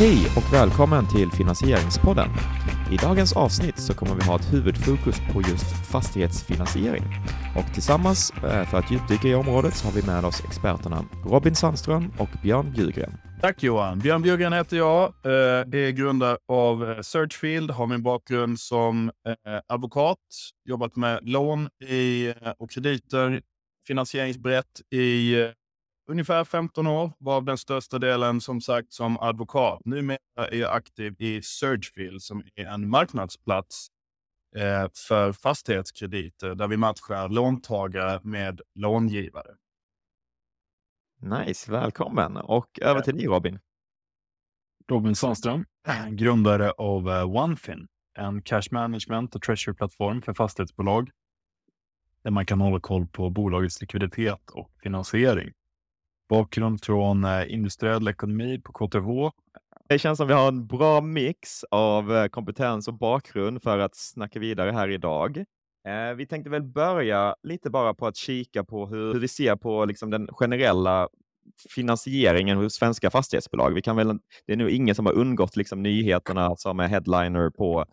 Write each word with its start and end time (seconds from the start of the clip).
Hej 0.00 0.26
och 0.36 0.52
välkommen 0.52 1.08
till 1.08 1.30
Finansieringspodden. 1.30 2.28
I 2.92 2.96
dagens 2.96 3.36
avsnitt 3.36 3.78
så 3.78 3.94
kommer 3.94 4.14
vi 4.14 4.24
ha 4.24 4.36
ett 4.36 4.52
huvudfokus 4.52 5.16
på 5.32 5.42
just 5.42 5.86
fastighetsfinansiering. 5.86 7.02
Och 7.56 7.74
tillsammans 7.74 8.30
eh, 8.30 8.64
för 8.68 8.78
att 8.78 8.90
djupdyka 8.90 9.28
i 9.28 9.34
området 9.34 9.74
så 9.74 9.86
har 9.86 9.92
vi 9.92 10.06
med 10.06 10.24
oss 10.24 10.44
experterna 10.44 11.04
Robin 11.26 11.54
Sandström 11.54 12.12
och 12.18 12.28
Björn 12.42 12.72
Bjurgren. 12.72 13.12
Tack 13.40 13.62
Johan. 13.62 13.98
Björn 13.98 14.22
Bjurgren 14.22 14.52
heter 14.52 14.76
jag, 14.76 15.02
eh, 15.24 15.80
är 15.80 15.90
grundare 15.90 16.36
av 16.48 16.90
eh, 16.90 17.00
Searchfield, 17.00 17.70
har 17.70 17.86
min 17.86 18.02
bakgrund 18.02 18.60
som 18.60 19.10
eh, 19.26 19.60
advokat, 19.68 20.18
jobbat 20.68 20.96
med 20.96 21.28
lån 21.28 21.68
och 22.58 22.70
krediter, 22.70 23.40
finansieringsbrett 23.86 24.80
i 24.94 25.36
ungefär 26.10 26.44
15 26.44 26.86
år, 26.86 27.12
var 27.18 27.40
den 27.40 27.58
största 27.58 27.98
delen 27.98 28.40
som 28.40 28.60
sagt 28.60 28.92
som 28.92 29.18
advokat. 29.18 29.80
Numera 29.84 30.18
är 30.36 30.56
jag 30.56 30.72
aktiv 30.72 31.14
i 31.18 31.42
Searchfield 31.42 32.22
som 32.22 32.42
är 32.54 32.66
en 32.66 32.88
marknadsplats 32.88 33.88
eh, 34.56 34.88
för 35.08 35.32
fastighetskrediter 35.32 36.54
där 36.54 36.68
vi 36.68 36.76
matchar 36.76 37.28
låntagare 37.28 38.20
med 38.22 38.60
långivare. 38.74 39.56
Nice, 41.22 41.72
välkommen. 41.72 42.36
Och 42.36 42.78
över 42.82 43.00
till 43.00 43.16
dig 43.16 43.26
Robin. 43.26 43.58
Robin 44.88 45.16
Sandström, 45.16 45.64
grundare 46.10 46.70
av 46.70 47.08
uh, 47.08 47.36
OneFin, 47.36 47.86
en 48.18 48.42
cash 48.42 48.62
management 48.70 49.34
och 49.34 49.42
treasury-plattform 49.42 50.22
för 50.22 50.34
fastighetsbolag 50.34 51.10
där 52.22 52.30
man 52.30 52.46
kan 52.46 52.60
hålla 52.60 52.80
koll 52.80 53.06
på 53.06 53.30
bolagets 53.30 53.80
likviditet 53.80 54.50
och 54.50 54.70
finansiering. 54.82 55.52
Bakgrund 56.30 56.84
från 56.84 57.24
eh, 57.24 57.52
industriell 57.52 58.08
ekonomi 58.08 58.60
på 58.64 58.72
KTH. 58.72 59.36
Det 59.88 59.98
känns 59.98 60.16
som 60.16 60.28
vi 60.28 60.34
har 60.34 60.48
en 60.48 60.66
bra 60.66 61.00
mix 61.00 61.64
av 61.70 62.16
eh, 62.16 62.26
kompetens 62.26 62.88
och 62.88 62.94
bakgrund 62.94 63.62
för 63.62 63.78
att 63.78 63.96
snacka 63.96 64.38
vidare 64.38 64.70
här 64.70 64.88
idag. 64.88 65.44
Eh, 65.88 66.14
vi 66.16 66.26
tänkte 66.26 66.50
väl 66.50 66.62
börja 66.62 67.34
lite 67.42 67.70
bara 67.70 67.94
på 67.94 68.06
att 68.06 68.16
kika 68.16 68.64
på 68.64 68.86
hur, 68.86 69.12
hur 69.12 69.20
vi 69.20 69.28
ser 69.28 69.56
på 69.56 69.84
liksom 69.84 70.10
den 70.10 70.28
generella 70.32 71.08
finansieringen 71.74 72.56
hos 72.56 72.74
svenska 72.74 73.10
fastighetsbolag. 73.10 73.74
Vi 73.74 73.82
kan 73.82 73.96
väl, 73.96 74.18
det 74.46 74.52
är 74.52 74.56
nog 74.56 74.70
ingen 74.70 74.94
som 74.94 75.06
har 75.06 75.12
undgått 75.12 75.56
liksom 75.56 75.82
nyheterna 75.82 76.56
som 76.56 76.80
är 76.80 76.88
headliner 76.88 77.50
på, 77.50 77.84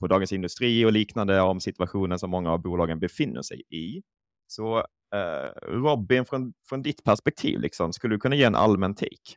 på 0.00 0.06
Dagens 0.06 0.32
Industri 0.32 0.84
och 0.84 0.92
liknande 0.92 1.40
om 1.40 1.60
situationen 1.60 2.18
som 2.18 2.30
många 2.30 2.52
av 2.52 2.62
bolagen 2.62 2.98
befinner 2.98 3.42
sig 3.42 3.62
i. 3.70 4.02
Så 4.46 4.86
eh, 5.14 5.68
Robin, 5.68 6.24
från, 6.24 6.52
från 6.68 6.82
ditt 6.82 7.04
perspektiv, 7.04 7.60
liksom, 7.60 7.92
skulle 7.92 8.14
du 8.14 8.20
kunna 8.20 8.36
ge 8.36 8.44
en 8.44 8.54
allmän 8.54 8.94
take? 8.94 9.36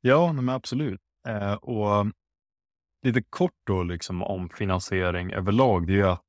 Ja, 0.00 0.32
men 0.32 0.48
absolut. 0.48 1.00
Eh, 1.28 1.54
och 1.54 2.06
lite 3.02 3.22
kort 3.22 3.60
då 3.66 3.82
liksom 3.82 4.22
om 4.22 4.48
finansiering 4.48 5.32
överlag, 5.32 5.86
det 5.86 5.92
är 5.92 5.96
ju 5.96 6.06
att 6.06 6.22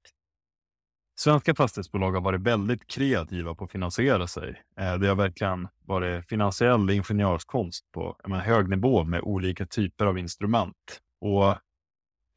svenska 1.19 1.55
fastighetsbolag 1.55 2.11
har 2.11 2.21
varit 2.21 2.41
väldigt 2.41 2.87
kreativa 2.87 3.55
på 3.55 3.63
att 3.63 3.71
finansiera 3.71 4.27
sig. 4.27 4.63
Eh, 4.79 4.97
det 4.97 5.07
har 5.07 5.15
verkligen 5.15 5.67
varit 5.85 6.29
finansiell 6.29 6.89
ingenjörskonst 6.89 7.91
på 7.91 8.17
menar, 8.23 8.43
hög 8.43 8.69
nivå 8.69 9.03
med 9.03 9.21
olika 9.21 9.65
typer 9.65 10.05
av 10.05 10.17
instrument. 10.17 11.02
Och 11.21 11.55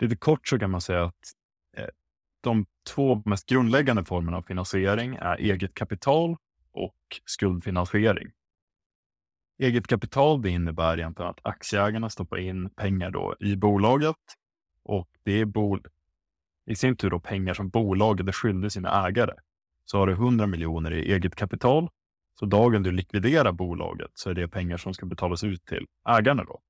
lite 0.03 0.17
kort 0.17 0.48
så 0.48 0.59
kan 0.59 0.70
man 0.70 0.81
säga 0.81 1.05
att 1.05 1.33
eh, 1.77 1.89
de 2.42 2.67
två 2.95 3.23
mest 3.25 3.49
grundläggande 3.49 4.05
formerna 4.05 4.37
av 4.37 4.43
finansiering 4.43 5.15
är 5.15 5.37
eget 5.37 5.75
kapital 5.75 6.37
och 6.73 6.97
skuldfinansiering. 7.25 8.29
Eget 9.59 9.87
kapital 9.87 10.43
det 10.43 10.51
innebär 10.51 10.99
egentligen 10.99 11.31
att 11.31 11.41
aktieägarna 11.43 12.11
stoppar 12.11 12.39
in 12.39 12.71
pengar 12.71 13.11
då 13.11 13.34
i 13.41 13.56
bolaget 13.56 14.17
och 14.84 15.09
det 15.23 15.41
är 15.41 15.45
bol 15.45 15.87
i 16.67 16.77
sin 16.77 16.97
tur 16.97 17.11
då 17.11 17.21
pengar 17.21 17.55
som 17.55 17.69
bolaget 17.69 18.29
är 18.29 18.33
skyldig 18.33 18.73
sina 18.73 19.06
ägare. 19.06 19.34
Så 19.84 19.99
har 19.99 20.06
du 20.06 20.12
100 20.12 20.47
miljoner 20.47 20.93
i 20.93 21.12
eget 21.12 21.34
kapital, 21.34 21.89
så 22.39 22.47
dagen 22.47 22.83
du 22.83 22.93
likviderar 22.93 23.53
bolaget 23.53 24.11
så 24.15 24.31
är 24.31 24.34
det 24.34 24.49
pengar 24.49 24.77
som 24.77 24.95
ska 24.95 25.06
betalas 25.06 25.45
ut 25.45 25.65
till 25.65 25.87
ägarna. 26.09 26.45
Då. 26.45 26.61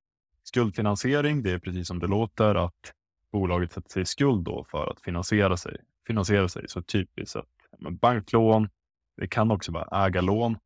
Skuldfinansiering, 0.42 1.42
det 1.42 1.50
är 1.50 1.58
precis 1.58 1.88
som 1.88 1.98
det 1.98 2.06
låter 2.06 2.54
att 2.54 2.94
bolaget 3.32 3.72
sätter 3.72 3.90
sig 3.90 4.02
i 4.02 4.06
skuld 4.06 4.44
då 4.44 4.64
för 4.70 4.90
att 4.90 5.00
finansiera 5.00 5.56
sig. 5.56 5.76
Finansiera 6.06 6.48
sig. 6.48 6.68
Så 6.68 6.82
typiskt 6.82 7.36
att 7.36 7.48
banklån, 7.90 8.68
det 9.16 9.28
kan 9.28 9.50
också 9.50 9.72
vara 9.72 10.06
ägarlån. 10.06 10.58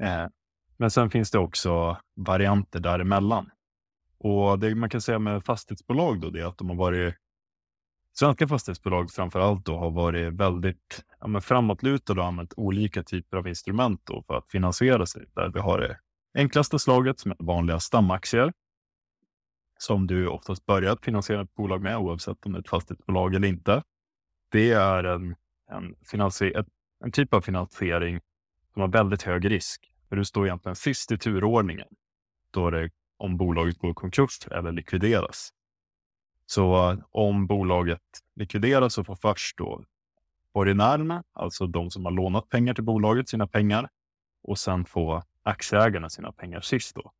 Eh, 0.00 0.26
men 0.76 0.90
sen 0.90 1.10
finns 1.10 1.30
det 1.30 1.38
också 1.38 1.96
varianter 2.14 2.80
däremellan. 2.80 3.50
Och 4.18 4.58
det 4.58 4.74
man 4.74 4.90
kan 4.90 5.00
säga 5.00 5.18
med 5.18 5.44
fastighetsbolag 5.44 6.20
då, 6.20 6.30
det 6.30 6.40
är 6.40 6.44
att 6.44 6.58
de 6.58 6.68
har 6.68 6.76
varit 6.76 7.14
Svenska 8.18 8.48
fastighetsbolag 8.48 9.10
framför 9.10 9.40
allt 9.40 9.64
då 9.64 9.78
har 9.78 9.90
varit 9.90 10.32
väldigt 10.32 11.04
ja, 11.20 11.26
men 11.26 11.42
framåtlutade 11.42 12.20
och 12.20 12.26
använt 12.26 12.54
olika 12.56 13.02
typer 13.02 13.36
av 13.36 13.48
instrument 13.48 14.00
då 14.04 14.22
för 14.26 14.34
att 14.34 14.50
finansiera 14.50 15.06
sig. 15.06 15.24
Där 15.34 15.48
vi 15.54 15.60
har 15.60 15.78
det 15.78 15.98
enklaste 16.34 16.78
slaget 16.78 17.20
som 17.20 17.30
är 17.30 17.36
vanliga 17.38 17.80
stamaktier 17.80 18.52
som 19.78 20.06
du 20.06 20.28
oftast 20.28 20.66
börjar 20.66 20.98
finansiera 21.02 21.42
ett 21.42 21.54
bolag 21.54 21.82
med, 21.82 21.96
oavsett 21.96 22.46
om 22.46 22.52
det 22.52 22.58
är 22.58 22.60
ett 22.60 22.68
fastighetsbolag 22.68 23.34
eller 23.34 23.48
inte. 23.48 23.82
Det 24.48 24.72
är 24.72 25.04
en, 25.04 25.36
en, 25.70 25.94
en 27.04 27.12
typ 27.12 27.34
av 27.34 27.40
finansiering 27.40 28.20
som 28.72 28.80
har 28.80 28.88
väldigt 28.88 29.22
hög 29.22 29.50
risk. 29.50 29.92
För 30.08 30.16
du 30.16 30.24
står 30.24 30.46
egentligen 30.46 30.76
sist 30.76 31.12
i 31.12 31.18
turordningen 31.18 31.88
då 32.50 32.70
det, 32.70 32.90
om 33.16 33.36
bolaget 33.36 33.78
går 33.78 33.90
i 33.90 33.94
konkurs 33.94 34.48
eller 34.50 34.72
likvideras. 34.72 35.52
Så 36.46 36.90
eh, 36.90 36.98
om 37.10 37.46
bolaget 37.46 38.02
likvideras 38.34 38.94
så 38.94 39.04
får 39.04 39.16
först 39.16 39.58
då 39.58 39.84
borgenärerna, 40.54 41.24
alltså 41.32 41.66
de 41.66 41.90
som 41.90 42.04
har 42.04 42.12
lånat 42.12 42.48
pengar 42.48 42.74
till 42.74 42.84
bolaget, 42.84 43.28
sina 43.28 43.46
pengar 43.46 43.88
och 44.42 44.58
sen 44.58 44.84
får 44.84 45.22
aktieägarna 45.42 46.10
sina 46.10 46.32
pengar 46.32 46.60
sist 46.60 46.94
då. 46.94 47.12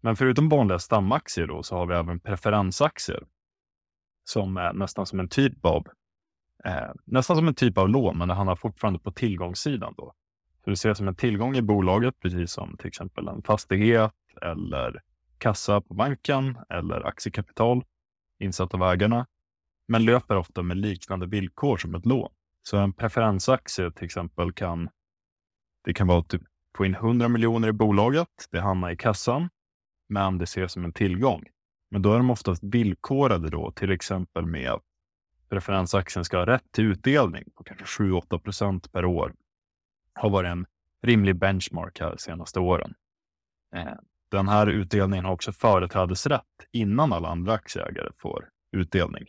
Men 0.00 0.16
förutom 0.16 0.48
vanliga 0.48 0.78
stamaktier 0.78 1.46
då, 1.46 1.62
så 1.62 1.76
har 1.76 1.86
vi 1.86 1.94
även 1.94 2.20
preferensaktier 2.20 3.26
som 4.24 4.56
är 4.56 4.72
nästan 4.72 5.06
som 5.06 5.20
en 5.20 5.28
typ 5.28 5.64
av 5.64 5.86
eh, 6.64 6.90
nästan 7.04 7.36
som 7.36 7.48
en 7.48 7.54
typ 7.54 7.78
av 7.78 7.88
lån, 7.88 8.18
men 8.18 8.28
det 8.28 8.34
handlar 8.34 8.56
fortfarande 8.56 9.00
på 9.00 9.12
tillgångssidan. 9.12 9.94
Då. 9.96 10.12
Så 10.64 10.70
det 10.70 10.74
ses 10.74 10.98
som 10.98 11.08
en 11.08 11.14
tillgång 11.14 11.56
i 11.56 11.62
bolaget, 11.62 12.20
precis 12.20 12.52
som 12.52 12.76
till 12.76 12.88
exempel 12.88 13.28
en 13.28 13.42
fastighet 13.42 14.14
eller 14.42 15.02
kassa 15.38 15.80
på 15.80 15.94
banken 15.94 16.58
eller 16.68 17.06
aktiekapital 17.06 17.84
insatt 18.38 18.74
av 18.74 18.82
ägarna, 18.82 19.26
men 19.88 20.04
löper 20.04 20.36
ofta 20.36 20.62
med 20.62 20.76
liknande 20.76 21.26
villkor 21.26 21.76
som 21.76 21.94
ett 21.94 22.06
lån. 22.06 22.30
Så 22.62 22.76
en 22.76 22.92
preferensaktie 22.92 23.90
till 23.90 24.04
exempel 24.04 24.52
kan 24.52 24.88
det 25.84 25.94
kan 25.94 26.06
vara 26.06 26.18
att 26.18 26.28
du 26.28 26.40
få 26.76 26.86
in 26.86 26.94
100 26.94 27.28
miljoner 27.28 27.68
i 27.68 27.72
bolaget, 27.72 28.28
det 28.50 28.60
hamnar 28.60 28.90
i 28.90 28.96
kassan 28.96 29.48
men 30.08 30.38
det 30.38 30.44
ses 30.44 30.72
som 30.72 30.84
en 30.84 30.92
tillgång. 30.92 31.44
Men 31.90 32.02
då 32.02 32.12
är 32.12 32.16
de 32.16 32.30
oftast 32.30 32.64
villkorade 32.64 33.50
då, 33.50 33.70
till 33.70 33.90
exempel 33.90 34.46
med 34.46 34.70
att 34.70 34.82
preferensaktien 35.48 36.24
ska 36.24 36.38
ha 36.38 36.46
rätt 36.46 36.72
till 36.72 36.84
utdelning 36.84 37.44
på 37.54 37.64
kanske 37.64 37.84
7-8 37.84 38.38
procent 38.38 38.92
per 38.92 39.04
år. 39.04 39.34
Har 40.14 40.30
varit 40.30 40.48
en 40.48 40.66
rimlig 41.02 41.36
benchmark 41.36 42.00
här 42.00 42.10
de 42.10 42.18
senaste 42.18 42.60
åren. 42.60 42.94
Eh, 43.74 43.94
den 44.30 44.48
här 44.48 44.66
utdelningen 44.66 45.24
har 45.24 45.32
också 45.32 45.52
företrädesrätt 45.52 46.42
innan 46.72 47.12
alla 47.12 47.28
andra 47.28 47.52
aktieägare 47.52 48.10
får 48.18 48.48
utdelning. 48.72 49.26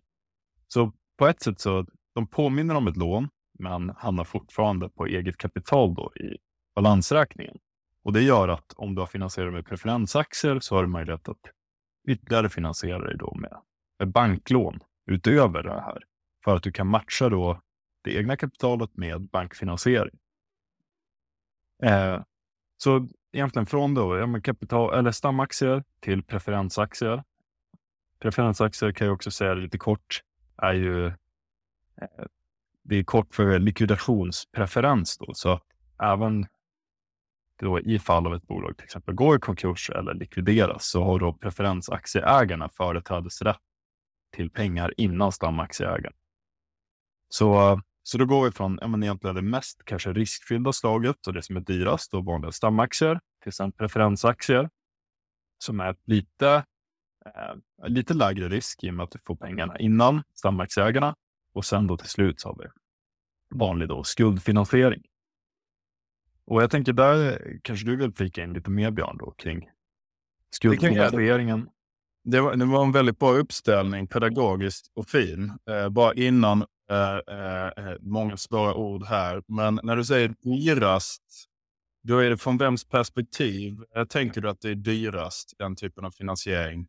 Så 0.68 0.92
på 1.18 1.28
ett 1.28 1.42
sätt 1.42 1.60
så 1.60 1.86
de 2.16 2.28
påminner 2.28 2.76
om 2.76 2.88
ett 2.88 2.98
lån, 2.98 3.30
men 3.60 3.90
hamnar 3.90 4.24
fortfarande 4.24 4.90
på 4.90 5.06
eget 5.06 5.38
kapital 5.38 5.96
då 5.96 6.12
i 6.16 6.38
balansräkningen. 6.76 7.58
Och 8.04 8.14
det 8.14 8.22
gör 8.22 8.48
att 8.48 8.74
om 8.76 8.96
du 8.96 9.02
har 9.02 9.08
finansierat 9.08 9.54
med 9.54 9.66
preferensaktier 9.66 10.60
så 10.60 10.76
har 10.76 10.82
du 10.82 10.90
möjlighet 10.90 11.30
att 11.30 11.42
ytterligare 12.08 12.50
finansiera 12.50 13.00
dig 13.00 13.18
då 13.18 13.36
med, 13.36 13.62
med 14.00 14.12
banklån 14.12 14.80
utöver 15.12 15.64
det 15.64 15.82
här. 15.82 16.04
För 16.44 16.56
att 16.56 16.64
du 16.64 16.72
kan 16.72 16.88
matcha 16.88 17.30
då 17.30 17.62
det 18.02 18.16
egna 18.16 18.38
kapitalet 18.38 18.98
med 18.98 19.22
bankfinansiering. 19.22 20.20
Eh, 21.84 22.22
så 22.78 23.08
egentligen 23.32 23.66
från 23.66 23.94
då, 23.94 24.18
ja, 24.18 24.42
kapital, 24.42 24.94
eller 24.94 25.12
stamaktier 25.12 25.84
till 26.00 26.24
preferensaktier. 26.24 27.24
Preferensaktier 28.20 28.92
kan 28.92 29.08
jag 29.08 29.14
också 29.14 29.32
säga 29.32 29.54
lite 29.54 29.78
kort, 29.78 30.24
är 30.58 30.74
ju 30.74 31.08
eh, 31.08 32.26
det 32.84 32.96
är 32.96 33.04
kort 33.04 33.36
för 33.36 33.60
likvidationspreferens 33.60 35.18
då, 35.18 35.34
så 35.34 35.60
även 36.04 36.48
då 37.60 37.80
i 37.80 38.00
fall 38.00 38.28
av 38.28 38.36
ett 38.36 38.48
bolag 38.48 38.78
till 38.78 38.84
exempel 38.84 39.16
går 39.16 39.38
i 39.38 39.40
konkurs 39.40 39.90
eller 39.90 40.14
likvideras 40.14 40.90
så 40.90 41.04
har 41.04 41.20
då 41.20 41.34
preferensaktieägarna 41.34 42.70
företrädesrätt 42.70 43.58
till 44.36 44.52
pengar 44.52 44.94
innan 44.98 45.32
stamaktieägarna. 45.32 46.16
Så, 47.30 47.82
så 48.04 48.18
då 48.18 48.26
går 48.26 48.46
vi 48.46 48.52
från 48.52 48.78
ja, 48.82 48.88
men 48.88 49.04
egentligen 49.04 49.36
det 49.36 49.42
mest 49.42 49.86
kanske 49.86 50.14
riskfyllda 50.14 50.74
slaget 50.74 51.28
och 51.28 51.34
det 51.34 51.42
som 51.44 51.58
är 51.58 51.62
dyrast, 51.62 52.12
då 52.12 52.22
vanliga 52.22 52.52
stamaktier, 52.52 53.20
till 53.44 53.54
sen 53.54 53.72
preferensaktier. 53.72 54.70
som 55.64 55.80
är 55.80 55.96
lite, 56.06 56.64
eh, 57.26 57.88
lite 57.88 58.14
lägre 58.14 58.50
risk 58.50 58.84
i 58.84 58.90
och 58.90 58.94
med 58.94 59.04
att 59.04 59.12
du 59.12 59.20
får 59.26 59.36
pengarna 59.36 59.80
innan 59.80 60.24
stamaktieägarna 60.34 61.16
och 61.54 61.66
sen 61.66 61.88
då 61.88 61.98
till 61.98 62.10
slut 62.10 62.40
så 62.42 62.50
har 62.50 62.56
vi 62.58 62.66
vanlig 63.56 63.88
då 63.90 64.04
skuldfinansiering. 64.04 65.02
Och 66.46 66.64
jag 66.64 66.72
tänker 66.72 66.94
där 66.94 67.42
kanske 67.64 67.86
du 67.86 67.96
vill 67.96 68.14
flika 68.14 68.44
in 68.44 68.54
lite 68.54 68.70
mer 68.70 68.92
Björn 68.92 69.18
då 69.18 69.32
kring 69.32 69.70
skuldfinansieringen. 70.52 71.70
Det 72.24 72.42
var, 72.42 72.56
det 72.56 72.66
var 72.66 72.84
en 72.84 72.92
väldigt 72.92 73.20
bra 73.20 73.32
uppställning, 73.32 74.08
pedagogiskt 74.08 74.92
och 74.96 75.08
fin. 75.08 75.58
Eh, 75.70 75.90
bara 75.90 76.14
innan 76.14 76.66
eh, 76.92 77.38
eh, 77.38 77.68
eh, 77.68 77.98
många 78.02 78.38
svåra 78.38 78.74
ord 78.74 79.06
här. 79.06 79.44
Men 79.48 79.80
när 79.84 79.96
du 79.96 80.06
säger 80.06 80.36
dyrast, 80.44 81.24
då 82.04 82.18
är 82.18 82.30
det 82.30 82.38
från 82.38 82.58
vems 82.58 82.86
perspektiv 82.90 83.84
eh, 83.96 84.04
tänker 84.04 84.42
du 84.42 84.50
att 84.50 84.62
det 84.62 84.70
är 84.70 84.76
dyrast, 84.76 85.54
den 85.58 85.76
typen 85.76 86.06
av 86.06 86.12
finansiering? 86.12 86.88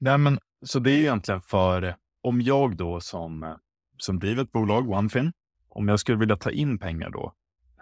Nej, 0.00 0.18
men 0.18 0.38
så 0.66 0.78
det 0.78 0.90
är 0.90 0.98
egentligen 0.98 1.42
för 1.42 1.82
eh, 1.82 1.94
om 2.22 2.40
jag 2.40 2.76
då 2.76 3.00
som, 3.00 3.42
eh, 3.42 3.56
som 3.98 4.18
driver 4.18 4.42
ett 4.42 4.52
bolag, 4.52 4.90
OneFin, 4.90 5.32
om 5.68 5.88
jag 5.88 6.00
skulle 6.00 6.18
vilja 6.18 6.36
ta 6.36 6.50
in 6.50 6.78
pengar 6.78 7.10
då, 7.10 7.32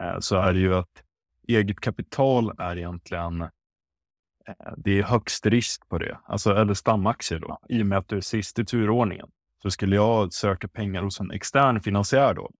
eh, 0.01 0.19
så 0.21 0.37
är 0.37 0.53
det 0.53 0.61
ju 0.61 0.75
att 0.75 1.03
eget 1.49 1.81
kapital 1.81 2.53
är 2.59 2.79
egentligen 2.79 3.43
Eh, 3.43 3.49
det 4.77 4.99
är 4.99 5.03
högst 5.03 5.47
risk 5.47 5.89
på 5.89 5.99
det, 5.99 6.19
alltså, 6.25 6.55
eller 6.55 6.75
stamaktier 6.75 7.39
då, 7.39 7.59
i 7.69 7.83
och 7.83 7.87
med 7.87 7.99
att 7.99 8.09
du 8.09 8.17
är 8.17 8.21
sist 8.21 8.59
i 8.59 8.65
turordningen. 8.65 9.29
Så 9.63 9.71
skulle 9.71 9.97
jag 9.97 10.33
söka 10.33 10.69
pengar 10.69 11.03
hos 11.03 11.21
en 11.21 11.31
extern 11.31 11.81
finansiär 11.81 12.35
då, 12.35 12.51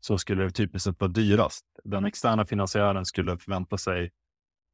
så 0.00 0.18
skulle 0.18 0.44
det 0.44 0.50
typiskt 0.50 0.84
sett 0.84 1.00
vara 1.00 1.10
dyrast. 1.10 1.64
Den 1.84 2.04
externa 2.04 2.46
finansiären 2.46 3.04
skulle 3.04 3.38
förvänta 3.38 3.78
sig 3.78 4.10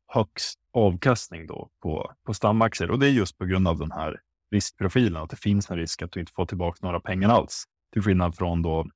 högst 0.06 0.58
avkastning 0.72 1.46
då 1.46 1.70
på, 1.82 2.12
på 2.26 2.34
stamaktier 2.34 2.90
och 2.90 2.98
det 2.98 3.06
är 3.06 3.10
just 3.10 3.38
på 3.38 3.44
grund 3.44 3.68
av 3.68 3.78
den 3.78 3.92
här 3.92 4.20
riskprofilen, 4.50 5.22
att 5.22 5.30
det 5.30 5.36
finns 5.36 5.70
en 5.70 5.76
risk 5.76 6.02
att 6.02 6.12
du 6.12 6.20
inte 6.20 6.32
får 6.32 6.46
tillbaka 6.46 6.78
några 6.82 7.00
pengar 7.00 7.28
alls. 7.28 7.64
Till 7.92 8.02
skillnad 8.02 8.36
från 8.36 8.62
då 8.62 8.86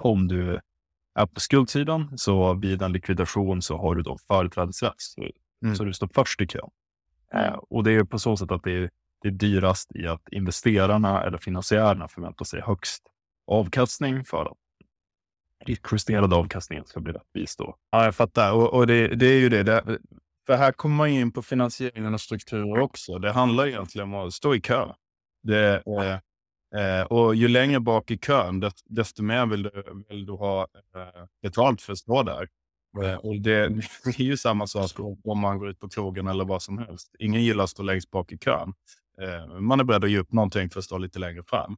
om 0.00 0.28
du 0.28 0.60
är 1.14 1.26
på 1.26 1.40
skuldsidan, 1.40 2.18
så 2.18 2.54
vid 2.54 2.82
en 2.82 2.92
likvidation 2.92 3.62
så 3.62 3.78
har 3.78 3.94
du 3.94 4.02
då 4.02 4.18
företrädesrätt. 4.28 4.94
Mm. 5.66 5.76
Så 5.76 5.84
du 5.84 5.92
står 5.92 6.10
först 6.14 6.40
i 6.40 6.46
kön. 6.46 6.70
Eh, 7.32 7.54
och 7.54 7.84
det 7.84 7.92
är 7.92 8.04
på 8.04 8.18
så 8.18 8.36
sätt 8.36 8.50
att 8.50 8.62
det 8.62 8.72
är, 8.72 8.90
det 9.22 9.28
är 9.28 9.32
dyrast 9.32 9.96
i 9.96 10.06
att 10.06 10.28
investerarna 10.32 11.22
eller 11.22 11.38
finansiärerna 11.38 12.08
förväntar 12.08 12.44
sig 12.44 12.60
högst 12.60 13.02
avkastning 13.46 14.24
för 14.24 14.44
att 14.44 14.56
justerade 15.92 16.36
avkastningen 16.36 16.84
ska 16.84 17.00
bli 17.00 17.12
rättvis 17.12 17.56
då. 17.56 17.76
Ja, 17.90 18.04
jag 18.04 18.14
fattar. 18.14 18.52
Och, 18.52 18.74
och 18.74 18.86
det, 18.86 19.08
det, 19.08 19.26
är 19.26 19.38
ju 19.38 19.48
det. 19.48 19.62
det. 19.62 19.98
För 20.46 20.56
här 20.56 20.72
kommer 20.72 20.96
man 20.96 21.08
in 21.08 21.32
på 21.32 21.42
finansieringen 21.42 22.14
och 22.14 22.20
strukturer 22.20 22.78
också. 22.78 23.18
Det 23.18 23.32
handlar 23.32 23.66
egentligen 23.66 24.14
om 24.14 24.26
att 24.26 24.32
stå 24.32 24.54
i 24.54 24.60
kö. 24.60 24.86
Det, 25.42 25.82
eh, 25.86 26.18
eh, 26.80 27.04
och 27.06 27.34
ju 27.34 27.48
längre 27.48 27.80
bak 27.80 28.10
i 28.10 28.18
kön, 28.18 28.70
desto 28.84 29.22
mer 29.22 29.46
vill 29.46 29.62
du, 29.62 30.04
vill 30.08 30.26
du 30.26 30.32
ha 30.32 30.66
eh, 30.94 31.24
betalt 31.42 31.82
för 31.82 31.92
att 31.92 31.98
stå 31.98 32.22
där. 32.22 32.48
Eh, 33.02 33.14
och 33.14 33.40
det, 33.40 33.68
det 34.04 34.20
är 34.20 34.22
ju 34.22 34.36
samma 34.36 34.66
sak 34.66 34.90
om 35.24 35.38
man 35.38 35.58
går 35.58 35.68
ut 35.68 35.80
på 35.80 35.88
krogen 35.88 36.26
eller 36.26 36.44
vad 36.44 36.62
som 36.62 36.78
helst. 36.78 37.14
Ingen 37.18 37.42
gillar 37.42 37.64
att 37.64 37.70
stå 37.70 37.82
längst 37.82 38.10
bak 38.10 38.32
i 38.32 38.38
kön. 38.38 38.72
Eh, 39.22 39.60
man 39.60 39.80
är 39.80 39.84
beredd 39.84 40.04
att 40.04 40.10
ge 40.10 40.18
upp 40.18 40.32
någonting 40.32 40.70
för 40.70 40.78
att 40.78 40.84
stå 40.84 40.98
lite 40.98 41.18
längre 41.18 41.42
fram. 41.46 41.76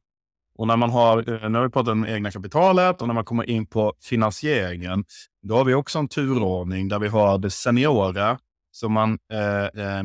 Och 0.55 0.67
när 0.67 0.77
man 0.77 0.89
har, 0.89 1.17
eh, 1.17 1.49
nu 1.49 1.57
har 1.57 1.65
vi 1.65 1.71
pratat 1.71 1.91
om 1.91 2.05
egna 2.05 2.31
kapitalet 2.31 3.01
och 3.01 3.07
när 3.07 3.15
man 3.15 3.25
kommer 3.25 3.49
in 3.49 3.65
på 3.65 3.93
finansieringen, 4.01 5.05
då 5.41 5.55
har 5.55 5.65
vi 5.65 5.73
också 5.73 5.99
en 5.99 6.07
turordning 6.07 6.87
där 6.87 6.99
vi 6.99 7.07
har 7.07 7.37
det 7.37 7.49
seniora 7.49 8.39
som 8.71 8.93
man 8.93 9.19
eh, 9.33 10.03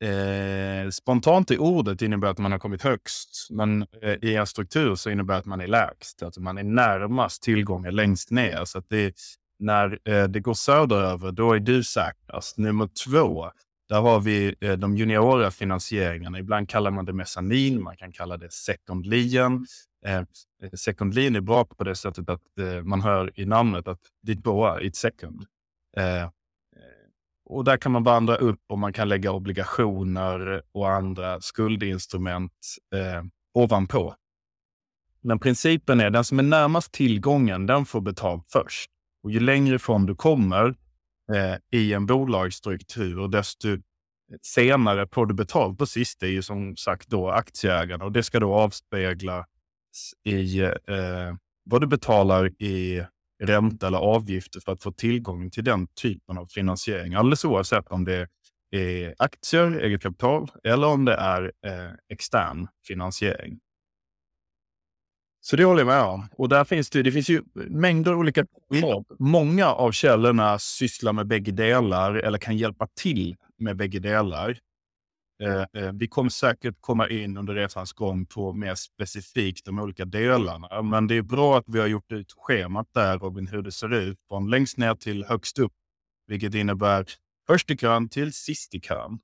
eh, 0.00 0.90
spontant 0.90 1.50
i 1.50 1.58
ordet 1.58 2.02
innebär 2.02 2.28
att 2.28 2.38
man 2.38 2.52
har 2.52 2.58
kommit 2.58 2.82
högst, 2.82 3.48
men 3.50 3.86
eh, 4.02 4.14
i 4.22 4.36
en 4.36 4.46
struktur 4.46 4.94
så 4.94 5.10
innebär 5.10 5.34
det 5.34 5.40
att 5.40 5.46
man 5.46 5.60
är 5.60 5.66
lägst, 5.66 6.22
alltså 6.22 6.40
man 6.40 6.58
är 6.58 6.64
närmast 6.64 7.42
tillgången 7.42 7.94
längst 7.94 8.30
ner. 8.30 8.64
Så 8.64 8.78
att 8.78 8.88
det, 8.88 9.14
när 9.58 9.98
eh, 10.08 10.24
det 10.24 10.40
går 10.40 10.54
söderöver, 10.54 11.32
då 11.32 11.52
är 11.52 11.60
du 11.60 11.84
säkrast. 11.84 12.58
Nummer 12.58 12.88
två, 13.04 13.50
där 13.88 14.00
har 14.00 14.20
vi 14.20 14.54
eh, 14.60 14.72
de 14.72 14.96
juniora 14.96 15.50
finansieringarna. 15.50 16.38
Ibland 16.38 16.68
kallar 16.68 16.90
man 16.90 17.04
det 17.04 17.12
mezzanin, 17.12 17.82
man 17.82 17.96
kan 17.96 18.12
kalla 18.12 18.36
det 18.36 18.52
second 18.52 19.06
lien. 19.06 19.66
Eh, 20.06 20.16
eh, 20.16 20.24
second 20.74 21.14
lien 21.14 21.36
är 21.36 21.40
bra 21.40 21.64
på 21.64 21.84
det 21.84 21.94
sättet 21.94 22.28
att 22.28 22.58
eh, 22.60 22.82
man 22.82 23.00
hör 23.00 23.40
i 23.40 23.44
namnet 23.44 23.88
att 23.88 24.00
ditt 24.22 24.42
boa 24.42 24.80
är 24.80 24.86
ett 24.86 24.96
second. 24.96 25.44
Eh, 25.96 26.22
eh, 26.22 26.28
och 27.44 27.64
där 27.64 27.76
kan 27.76 27.92
man 27.92 28.02
vandra 28.02 28.36
upp 28.36 28.60
och 28.68 28.78
man 28.78 28.92
kan 28.92 29.08
lägga 29.08 29.32
obligationer 29.32 30.62
och 30.72 30.90
andra 30.90 31.40
skuldinstrument 31.40 32.52
eh, 32.94 33.22
ovanpå. 33.54 34.14
Men 35.20 35.38
principen 35.38 36.00
är 36.00 36.10
den 36.10 36.24
som 36.24 36.38
är 36.38 36.42
närmast 36.42 36.92
tillgången, 36.92 37.66
den 37.66 37.86
får 37.86 38.00
betalt 38.00 38.44
först. 38.52 38.90
Och 39.26 39.32
ju 39.32 39.40
längre 39.40 39.74
ifrån 39.74 40.06
du 40.06 40.14
kommer 40.14 40.74
eh, 41.34 41.56
i 41.80 41.92
en 41.92 42.06
bolagsstruktur, 42.06 43.28
desto 43.28 43.68
senare 44.42 45.08
får 45.12 45.26
du 45.26 45.34
betalt 45.34 45.78
på 45.78 45.86
sist. 45.86 46.20
Det 46.20 46.26
är 46.26 46.30
ju 46.30 46.42
som 46.42 46.76
sagt 46.76 47.08
då 47.08 47.30
aktieägarna 47.30 48.04
och 48.04 48.12
det 48.12 48.22
ska 48.22 48.40
då 48.40 48.54
avspeglas 48.54 49.46
i 50.24 50.60
eh, 50.60 50.72
vad 51.64 51.80
du 51.80 51.86
betalar 51.86 52.62
i 52.62 53.04
ränta 53.42 53.86
eller 53.86 53.98
avgifter 53.98 54.60
för 54.60 54.72
att 54.72 54.82
få 54.82 54.92
tillgång 54.92 55.50
till 55.50 55.64
den 55.64 55.86
typen 55.86 56.38
av 56.38 56.46
finansiering. 56.46 57.14
Alldeles 57.14 57.44
oavsett 57.44 57.88
om 57.88 58.04
det 58.04 58.28
är 58.70 59.14
aktier, 59.18 59.80
eget 59.80 60.02
kapital 60.02 60.50
eller 60.64 60.86
om 60.86 61.04
det 61.04 61.14
är 61.14 61.52
eh, 61.66 61.92
extern 62.08 62.68
finansiering. 62.86 63.58
Så 65.46 65.56
det 65.56 65.64
håller 65.64 65.80
jag 65.80 65.86
med 65.86 66.02
om. 66.02 66.28
Och 66.32 66.48
där 66.48 66.64
finns 66.64 66.90
det, 66.90 67.02
det 67.02 67.12
finns 67.12 67.28
ju 67.28 67.42
mängder 67.54 68.12
av 68.12 68.18
olika 68.18 68.46
Många 69.18 69.66
av 69.66 69.92
källorna 69.92 70.58
sysslar 70.58 71.12
med 71.12 71.26
bägge 71.26 71.52
delar 71.52 72.14
eller 72.14 72.38
kan 72.38 72.56
hjälpa 72.56 72.86
till 73.00 73.36
med 73.58 73.76
bägge 73.76 73.98
delar. 73.98 74.58
Eh, 75.42 75.82
eh, 75.82 75.92
vi 75.92 76.08
kommer 76.08 76.30
säkert 76.30 76.74
komma 76.80 77.08
in 77.08 77.36
under 77.36 77.54
resans 77.54 77.92
gång 77.92 78.26
på 78.26 78.52
mer 78.52 78.74
specifikt 78.74 79.64
de 79.64 79.78
olika 79.78 80.04
delarna. 80.04 80.82
Men 80.82 81.06
det 81.06 81.16
är 81.16 81.22
bra 81.22 81.58
att 81.58 81.64
vi 81.66 81.80
har 81.80 81.86
gjort 81.86 82.12
ut 82.12 82.32
schemat 82.36 82.86
där, 82.94 83.18
Robin, 83.18 83.46
hur 83.46 83.62
det 83.62 83.72
ser 83.72 83.94
ut. 83.94 84.18
Från 84.28 84.50
längst 84.50 84.76
ner 84.76 84.94
till 84.94 85.24
högst 85.24 85.58
upp. 85.58 85.72
Vilket 86.26 86.54
innebär 86.54 87.06
först 87.46 87.70
i 87.70 87.76
kön 87.76 88.08
till 88.08 88.32
sist 88.32 88.74
i 88.74 88.80
kön. 88.80 89.18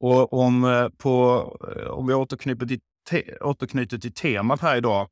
Och 0.00 0.32
om, 0.32 0.64
eh, 0.64 0.88
på, 0.88 1.42
eh, 1.76 1.86
om 1.86 2.06
vi 2.06 2.14
återknyter 2.14 2.66
till, 2.66 2.80
te, 3.10 3.36
återknyter 3.36 3.98
till 3.98 4.14
temat 4.14 4.60
här 4.60 4.76
idag 4.76 5.08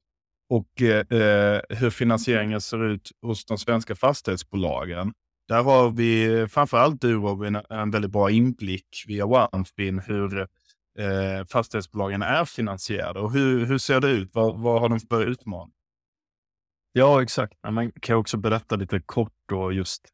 och 0.52 0.82
eh, 0.82 1.20
eh, 1.20 1.60
hur 1.68 1.90
finansieringen 1.90 2.60
ser 2.60 2.84
ut 2.84 3.10
hos 3.22 3.44
de 3.44 3.58
svenska 3.58 3.94
fastighetsbolagen. 3.94 5.12
Där 5.48 5.62
har 5.62 5.90
vi 5.90 6.46
framförallt 6.48 7.00
du 7.00 7.14
Robin 7.14 7.60
en 7.70 7.90
väldigt 7.90 8.10
bra 8.10 8.30
inblick 8.30 9.04
via 9.06 9.26
OneFin 9.26 9.98
hur 9.98 10.40
eh, 10.98 11.46
fastighetsbolagen 11.52 12.22
är 12.22 12.44
finansierade. 12.44 13.20
Och 13.20 13.32
hur, 13.32 13.66
hur 13.66 13.78
ser 13.78 14.00
det 14.00 14.08
ut? 14.10 14.30
Vad, 14.32 14.60
vad 14.60 14.80
har 14.80 14.88
de 14.88 15.00
för 15.00 15.26
utmaningar? 15.26 15.76
Ja, 16.92 17.22
exakt. 17.22 17.54
Man 17.70 17.92
kan 17.92 18.16
också 18.16 18.36
berätta 18.36 18.76
lite 18.76 19.00
kort 19.00 19.34
då 19.48 19.72
just 19.72 20.08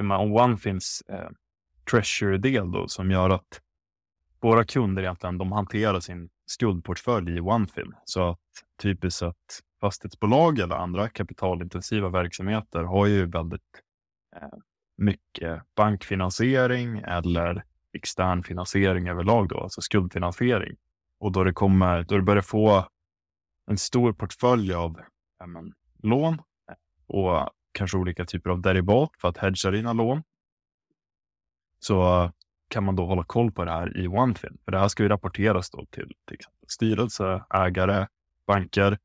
om 0.00 0.10
OneFins 0.10 1.02
eh, 1.08 1.30
Treasure-del 1.90 2.72
då 2.72 2.88
som 2.88 3.10
gör 3.10 3.30
att 3.30 3.60
våra 4.40 4.64
kunder 4.64 5.02
egentligen, 5.02 5.38
de 5.38 5.52
hanterar 5.52 6.00
sin 6.00 6.28
skuldportfölj 6.46 7.36
i 7.36 7.40
OneFin. 7.40 7.92
Så 8.04 8.30
att 8.30 8.38
typiskt 8.82 9.18
sett 9.18 9.60
fastighetsbolag 9.80 10.58
eller 10.58 10.74
andra 10.74 11.08
kapitalintensiva 11.08 12.08
verksamheter 12.08 12.82
har 12.82 13.06
ju 13.06 13.26
väldigt 13.26 13.82
eh, 14.36 14.58
mycket 14.96 15.62
bankfinansiering 15.76 16.98
eller 16.98 17.64
extern 17.92 18.42
finansiering 18.42 19.08
överlag, 19.08 19.48
då, 19.48 19.60
alltså 19.60 19.80
skuldfinansiering. 19.80 20.76
Och 21.18 21.32
då 21.32 21.44
det, 21.44 21.52
kommer, 21.52 22.02
då 22.02 22.16
du 22.16 22.22
börjar 22.22 22.42
få 22.42 22.86
en 23.70 23.78
stor 23.78 24.12
portfölj 24.12 24.74
av 24.74 25.00
ja, 25.38 25.46
men, 25.46 25.72
lån 26.02 26.34
eh, 26.34 26.74
och 27.06 27.48
kanske 27.72 27.96
olika 27.96 28.24
typer 28.24 28.50
av 28.50 28.60
derivat 28.60 29.10
för 29.18 29.28
att 29.28 29.38
hedga 29.38 29.70
dina 29.70 29.92
lån, 29.92 30.22
så 31.80 32.30
kan 32.72 32.84
man 32.84 32.96
då 32.96 33.06
hålla 33.06 33.24
koll 33.24 33.52
på 33.52 33.64
det 33.64 33.70
här 33.70 33.96
i 33.96 34.08
OneFin. 34.08 34.58
För 34.64 34.72
det 34.72 34.78
här 34.78 34.88
ska 34.88 35.02
ju 35.02 35.08
rapporteras 35.08 35.70
då 35.70 35.86
till, 35.90 36.12
till 36.28 36.38
styrelse, 36.68 37.44
ägare, 37.54 38.06
banker. 38.46 38.98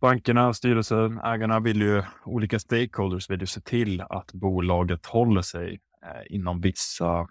Bankerna, 0.00 0.54
styrelsen, 0.54 1.18
ägarna 1.18 1.60
vill 1.60 1.80
ju, 1.80 2.02
olika 2.24 2.58
stakeholders 2.58 3.30
vill 3.30 3.40
ju 3.40 3.46
se 3.46 3.60
till 3.60 4.00
att 4.00 4.32
bolaget 4.32 5.06
håller 5.06 5.42
sig 5.42 5.80
eh, 6.02 6.34
inom 6.34 6.60
vissa 6.60 7.28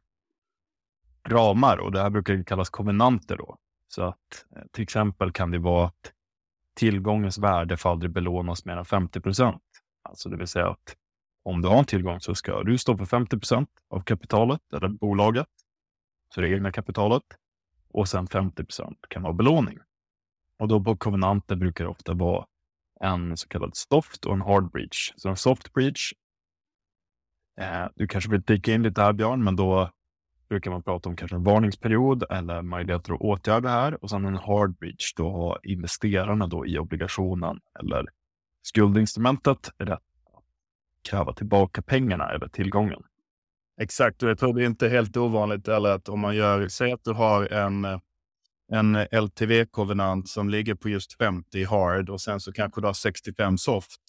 ramar 1.28 1.78
och 1.78 1.92
det 1.92 2.02
här 2.02 2.10
brukar 2.10 2.44
kallas 2.44 2.70
kovenanter 2.70 3.38
då. 3.38 3.58
Så 3.88 4.04
att 4.04 4.46
eh, 4.56 4.62
till 4.72 4.84
exempel 4.84 5.32
kan 5.32 5.52
det 5.52 5.60
vara 5.60 5.88
att 5.88 6.12
tillgångens 6.76 7.38
värde 7.38 7.78
får 7.78 7.90
aldrig 7.90 8.12
belånas 8.12 8.66
mer 8.66 8.78
än 8.78 8.86
50 8.86 9.22
procent. 9.22 9.64
Alltså 10.10 10.30
det 10.30 10.38
vill 10.38 10.48
säga 10.48 10.68
att 10.68 10.96
om 11.46 11.62
du 11.62 11.68
har 11.68 11.80
en 11.80 11.86
tillgång 11.86 12.20
så 12.20 12.36
ska 12.36 12.64
du 12.64 12.78
stå 12.78 12.98
för 12.98 13.06
50 13.06 13.38
procent 13.38 13.70
av 13.90 14.02
kapitalet 14.02 14.62
eller 14.74 14.88
bolaget 14.88 15.48
så 16.36 16.42
det 16.42 16.50
egna 16.50 16.72
kapitalet. 16.72 17.24
Och 17.90 18.08
sen 18.08 18.28
50% 18.28 18.94
kan 19.10 19.24
vara 19.24 19.34
belåning. 19.34 19.78
Och 20.60 20.68
då 20.68 20.84
på 20.84 20.98
konvenanter 20.98 21.56
brukar 21.56 21.84
det 21.84 21.90
ofta 21.90 22.14
vara 22.14 22.46
en 23.02 23.38
så 23.38 23.48
kallad 23.48 23.72
soft 23.74 24.26
och 24.26 24.34
en 24.34 24.42
hard 24.42 24.72
breach. 24.72 25.14
Så 25.16 25.30
en 25.30 25.38
soft 25.38 25.74
breach, 25.74 26.14
eh, 27.62 27.88
du 27.96 28.08
kanske 28.08 28.32
vill 28.32 28.42
dyka 28.42 28.74
in 28.74 28.84
lite 28.84 29.02
här 29.02 29.14
Björn, 29.14 29.44
men 29.44 29.56
då 29.56 29.90
brukar 30.50 30.72
man 30.72 30.84
prata 30.84 31.10
om 31.10 31.16
kanske 31.16 31.36
en 31.36 31.44
varningsperiod 31.44 32.24
eller 32.30 32.62
möjligheter 32.62 33.14
att 33.14 33.22
åtgärda 33.22 33.60
det 33.60 33.70
här. 33.70 34.04
Och 34.04 34.10
sen 34.10 34.26
en 34.26 34.36
hard 34.36 34.78
breach, 34.78 35.14
då 35.16 35.32
har 35.32 35.60
investerarna 35.64 36.48
då 36.48 36.66
i 36.66 36.80
obligationen 36.80 37.60
eller 37.80 38.06
skuldinstrumentet 38.62 39.72
rätt 39.78 40.15
kräva 41.06 41.34
tillbaka 41.34 41.82
pengarna 41.82 42.30
eller 42.30 42.48
tillgången. 42.48 43.04
Exakt, 43.82 44.24
och 44.24 44.30
jag 44.30 44.40
tror 44.40 44.54
det 44.54 44.64
är 44.64 44.66
inte 44.66 44.90
helt 44.90 45.18
ovanligt 45.18 45.68
eller 45.68 45.90
att 45.90 46.10
om 46.10 46.20
man 46.20 46.36
gör, 46.36 46.68
säg 46.68 46.92
att 46.92 47.04
du 47.04 47.12
har 47.12 47.46
en, 47.54 47.86
en 48.72 48.96
LTV-kovenant 49.12 50.30
som 50.30 50.50
ligger 50.50 50.76
på 50.76 50.90
just 50.90 51.18
50 51.18 51.64
hard 51.64 52.10
och 52.10 52.22
sen 52.22 52.40
så 52.40 52.52
kanske 52.52 52.82
du 52.82 52.88
har 52.88 52.94
65 52.94 53.58
soft. 53.58 54.02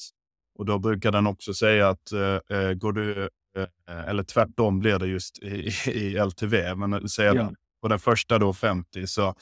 Och 0.59 0.65
då 0.65 0.79
brukar 0.79 1.13
den 1.13 1.27
också 1.27 1.55
säga 1.55 1.89
att 1.89 2.13
uh, 2.13 2.73
går 2.73 2.93
du, 2.93 3.29
uh, 3.59 4.09
eller 4.09 4.23
tvärtom 4.23 4.79
blir 4.79 4.99
det 4.99 5.07
just 5.07 5.39
i, 5.43 5.71
i 5.87 6.19
LTV, 6.19 6.75
men 6.75 7.09
säg 7.09 7.29
att 7.29 7.37
ja. 7.37 7.53
på 7.83 7.89
den 7.89 7.99
första 7.99 8.39
då 8.39 8.53
50 8.53 9.07
så 9.07 9.35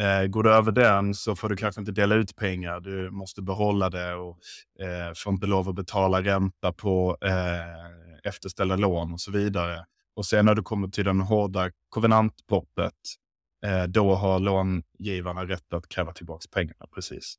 Eh, 0.00 0.26
går 0.26 0.42
du 0.42 0.52
över 0.52 0.72
den 0.72 1.14
så 1.14 1.36
får 1.36 1.48
du 1.48 1.56
kanske 1.56 1.80
inte 1.80 1.92
dela 1.92 2.14
ut 2.14 2.36
pengar. 2.36 2.80
Du 2.80 3.10
måste 3.10 3.42
behålla 3.42 3.90
det 3.90 4.14
och 4.14 4.38
eh, 4.80 5.12
får 5.16 5.32
inte 5.32 5.46
lov 5.46 5.68
att 5.68 5.74
betala 5.74 6.22
ränta 6.22 6.72
på 6.72 7.16
eh, 7.20 8.28
efterställda 8.28 8.76
lån 8.76 9.12
och 9.12 9.20
så 9.20 9.30
vidare. 9.30 9.84
Och 10.16 10.26
sen 10.26 10.44
när 10.44 10.54
du 10.54 10.62
kommer 10.62 10.88
till 10.88 11.04
den 11.04 11.20
hårda 11.20 11.70
kovenantpoppet, 11.88 12.92
eh, 13.66 13.84
då 13.84 14.14
har 14.14 14.38
långivarna 14.38 15.44
rätt 15.44 15.72
att 15.72 15.88
kräva 15.88 16.12
tillbaka 16.12 16.46
pengarna. 16.52 16.86
Precis. 16.94 17.34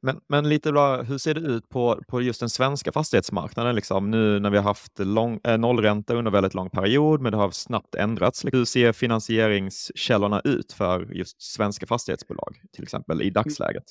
Men, 0.00 0.20
men 0.28 0.48
lite 0.48 0.72
bra, 0.72 1.02
hur 1.02 1.18
ser 1.18 1.34
det 1.34 1.40
ut 1.40 1.68
på, 1.68 2.02
på 2.08 2.22
just 2.22 2.40
den 2.40 2.50
svenska 2.50 2.92
fastighetsmarknaden? 2.92 3.74
Liksom? 3.74 4.10
Nu 4.10 4.40
när 4.40 4.50
vi 4.50 4.56
har 4.56 4.64
haft 4.64 4.98
lång, 4.98 5.40
äh, 5.44 5.58
nollränta 5.58 6.14
under 6.14 6.30
väldigt 6.30 6.54
lång 6.54 6.70
period, 6.70 7.20
men 7.20 7.32
det 7.32 7.38
har 7.38 7.50
snabbt 7.50 7.94
ändrats. 7.94 8.44
Hur 8.52 8.64
ser 8.64 8.92
finansieringskällorna 8.92 10.40
ut 10.44 10.72
för 10.72 11.12
just 11.12 11.42
svenska 11.42 11.86
fastighetsbolag, 11.86 12.62
till 12.72 12.82
exempel 12.82 13.22
i 13.22 13.30
dagsläget? 13.30 13.84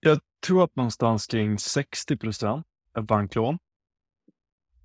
Jag 0.00 0.18
tror 0.46 0.64
att 0.64 0.76
någonstans 0.76 1.26
kring 1.26 1.58
60 1.58 2.16
procent 2.16 2.66
är 2.94 3.02
banklån. 3.02 3.58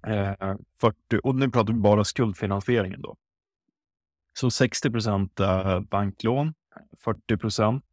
Eh, 0.07 0.55
40, 0.81 0.95
och 1.23 1.35
nu 1.35 1.49
pratar 1.49 1.73
vi 1.73 1.79
bara 1.79 2.03
skuldfinansieringen 2.03 3.01
då. 3.01 3.15
Så 4.33 4.51
60 4.51 4.91
procent 4.91 5.39
är 5.39 5.79
banklån, 5.79 6.53
40 7.03 7.37
procent 7.37 7.85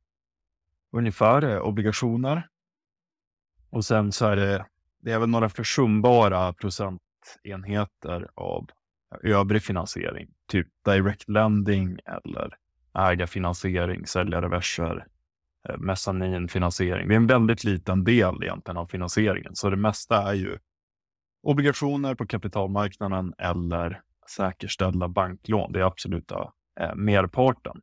ungefär 0.93 1.45
eh, 1.45 1.61
obligationer. 1.61 2.49
Och 3.71 3.85
sen 3.85 4.13
så 4.13 4.27
är 4.27 4.37
det, 4.37 4.67
det 5.01 5.13
är 5.13 5.19
väl 5.19 5.29
några 5.29 5.49
försumbara 5.49 6.53
procentenheter 6.53 8.29
av 8.35 8.71
eh, 9.25 9.31
övrig 9.31 9.63
finansiering, 9.63 10.29
typ 10.47 10.67
direct 10.85 11.29
lending 11.29 11.99
eller 12.07 12.55
ägarfinansiering, 12.95 14.07
säljarreverser, 14.07 15.07
eh, 15.69 15.79
mezzaninfinansiering. 15.79 17.09
Det 17.09 17.15
är 17.15 17.17
en 17.17 17.27
väldigt 17.27 17.65
liten 17.65 18.05
del 18.05 18.43
egentligen 18.43 18.77
av 18.77 18.87
finansieringen, 18.87 19.55
så 19.55 19.71
det 19.71 19.77
mesta 19.77 20.31
är 20.31 20.35
ju 20.35 20.59
obligationer 21.43 22.15
på 22.15 22.27
kapitalmarknaden 22.27 23.35
eller 23.39 24.03
säkerställda 24.37 25.09
banklån. 25.09 25.73
Det 25.73 25.81
är 25.81 25.85
absoluta 25.85 26.53
eh, 26.81 26.95
merparten. 26.95 27.81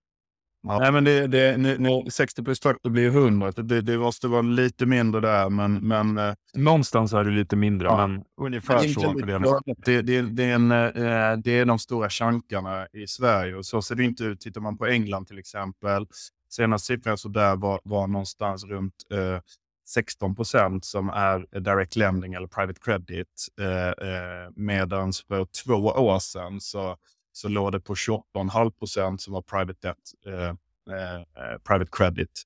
Ja. 0.68 0.80
Nej, 0.80 0.92
men 0.92 1.04
det, 1.04 1.28
det, 1.28 1.58
nu, 1.58 1.78
nu, 1.78 2.10
60 2.10 2.44
plus 2.44 2.60
40 2.60 2.90
blir 2.90 3.08
100. 3.08 3.52
Det, 3.52 3.82
det 3.82 3.98
måste 3.98 4.28
vara 4.28 4.42
lite 4.42 4.86
mindre 4.86 5.22
där, 5.22 5.50
men... 5.50 5.88
men 5.88 6.18
eh, 6.18 6.34
Någonstans 6.54 7.14
är 7.14 7.24
det 7.24 7.32
lite 7.32 7.56
mindre, 7.56 7.88
ja. 7.88 8.08
men 8.08 8.24
ungefär 8.42 8.76
men 8.76 9.44
så. 9.44 9.62
Det, 9.86 10.02
det, 10.02 10.22
det, 10.22 10.44
är 10.44 10.56
en, 10.56 10.72
eh, 10.72 11.38
det 11.38 11.52
är 11.60 11.66
de 11.66 11.80
stora 11.80 12.10
chankarna 12.10 12.88
i 12.94 13.08
Sverige 13.08 13.56
och 13.56 13.66
så 13.66 13.82
ser 13.82 13.96
det 13.96 14.04
inte 14.04 14.24
ut. 14.24 14.42
Tittar 14.42 14.62
man 14.62 14.78
på 14.78 14.86
England 14.86 15.26
till 15.26 15.40
exempel, 15.40 16.08
senaste 16.50 16.86
siffran 16.86 17.18
så 17.18 17.30
där 17.30 17.56
var, 17.56 17.80
var 17.84 18.08
någonstans 18.08 18.66
runt 18.66 18.94
eh, 19.14 19.40
16 19.88 20.36
procent 20.36 20.86
som 20.86 21.10
är 21.10 21.60
direct 21.60 21.96
lending 21.96 22.34
eller 22.34 22.48
private 22.48 22.80
credit. 22.82 23.48
Eh, 23.62 24.10
eh, 24.10 24.50
Medan 24.56 25.14
för 25.28 25.48
två 25.64 25.74
år 25.74 26.20
sedan 26.20 26.62
så 26.62 26.98
så 27.36 27.48
låg 27.50 27.72
det 27.72 27.80
på 27.80 27.94
28,5 27.94 28.72
procent 28.72 29.22
som 29.22 29.34
var 29.34 29.42
private 29.42 29.88
debt, 29.88 29.98
eh, 30.26 30.50
eh, 30.96 31.16
eh, 31.16 31.58
private 31.68 31.90
credit. 31.92 32.44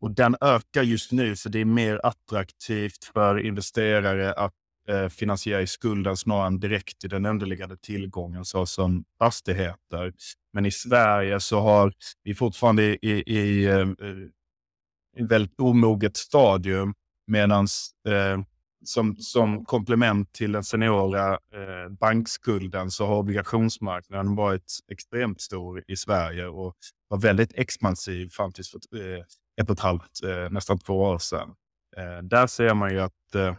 Och 0.00 0.10
den 0.10 0.36
ökar 0.40 0.82
just 0.82 1.12
nu, 1.12 1.36
så 1.36 1.48
det 1.48 1.60
är 1.60 1.64
mer 1.64 2.00
attraktivt 2.02 3.04
för 3.04 3.38
investerare 3.38 4.32
att 4.32 4.52
eh, 4.88 5.08
finansiera 5.08 5.62
i 5.62 5.66
skulden 5.66 6.16
snarare 6.16 6.46
än 6.46 6.60
direkt 6.60 7.04
i 7.04 7.08
den 7.08 7.26
underliggande 7.26 7.76
tillgången 7.76 8.44
såsom 8.44 9.04
fastigheter. 9.18 10.12
Men 10.52 10.66
i 10.66 10.70
Sverige 10.70 11.40
så 11.40 11.60
har 11.60 11.92
vi 12.22 12.34
fortfarande 12.34 12.82
i, 12.82 12.98
i, 13.02 13.36
i, 13.36 13.68
i 15.16 15.22
väldigt 15.22 15.60
omoget 15.60 16.16
stadium 16.16 16.94
medan 17.26 17.66
eh, 18.08 18.40
som, 18.84 19.16
som 19.16 19.64
komplement 19.64 20.32
till 20.32 20.52
den 20.52 20.64
seniora 20.64 21.32
eh, 21.32 21.92
bankskulden 22.00 22.90
så 22.90 23.06
har 23.06 23.16
obligationsmarknaden 23.16 24.34
varit 24.34 24.78
extremt 24.92 25.40
stor 25.40 25.84
i 25.88 25.96
Sverige 25.96 26.46
och 26.46 26.74
var 27.08 27.18
väldigt 27.18 27.52
expansiv 27.54 28.28
fram 28.28 28.52
till 28.52 28.64
för 28.64 29.14
eh, 29.16 29.24
ett 29.60 29.70
och 29.70 29.76
ett 29.76 29.80
halvt, 29.80 30.22
eh, 30.24 30.50
nästan 30.50 30.78
två 30.78 31.00
år 31.00 31.18
sedan. 31.18 31.54
Eh, 31.96 32.22
där 32.22 32.46
ser 32.46 32.74
man 32.74 32.92
ju 32.92 33.00
att 33.00 33.34
eh, 33.34 33.56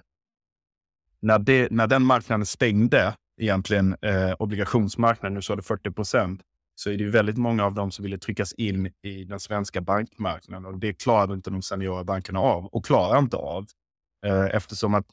när, 1.21 1.39
det, 1.39 1.71
när 1.71 1.88
den 1.88 2.03
marknaden 2.03 2.45
stängde, 2.45 3.15
egentligen 3.41 3.95
eh, 4.01 4.33
obligationsmarknaden, 4.39 5.33
nu 5.33 5.41
sa 5.41 5.55
det 5.55 5.61
40 5.61 5.91
procent, 5.91 6.41
så 6.75 6.89
är 6.89 6.97
det 6.97 7.05
väldigt 7.05 7.38
många 7.38 7.65
av 7.65 7.73
dem 7.73 7.91
som 7.91 8.03
ville 8.03 8.17
tryckas 8.17 8.53
in 8.53 8.91
i 9.03 9.23
den 9.23 9.39
svenska 9.39 9.81
bankmarknaden 9.81 10.65
och 10.65 10.79
det 10.79 10.93
klarade 10.93 11.33
inte 11.33 11.49
de 11.49 11.61
seniora 11.61 12.03
bankerna 12.03 12.39
av 12.39 12.65
och 12.65 12.85
klarar 12.85 13.19
inte 13.19 13.38
av. 13.38 13.65
Eh, 14.25 14.55
eftersom 14.55 14.93
att 14.93 15.05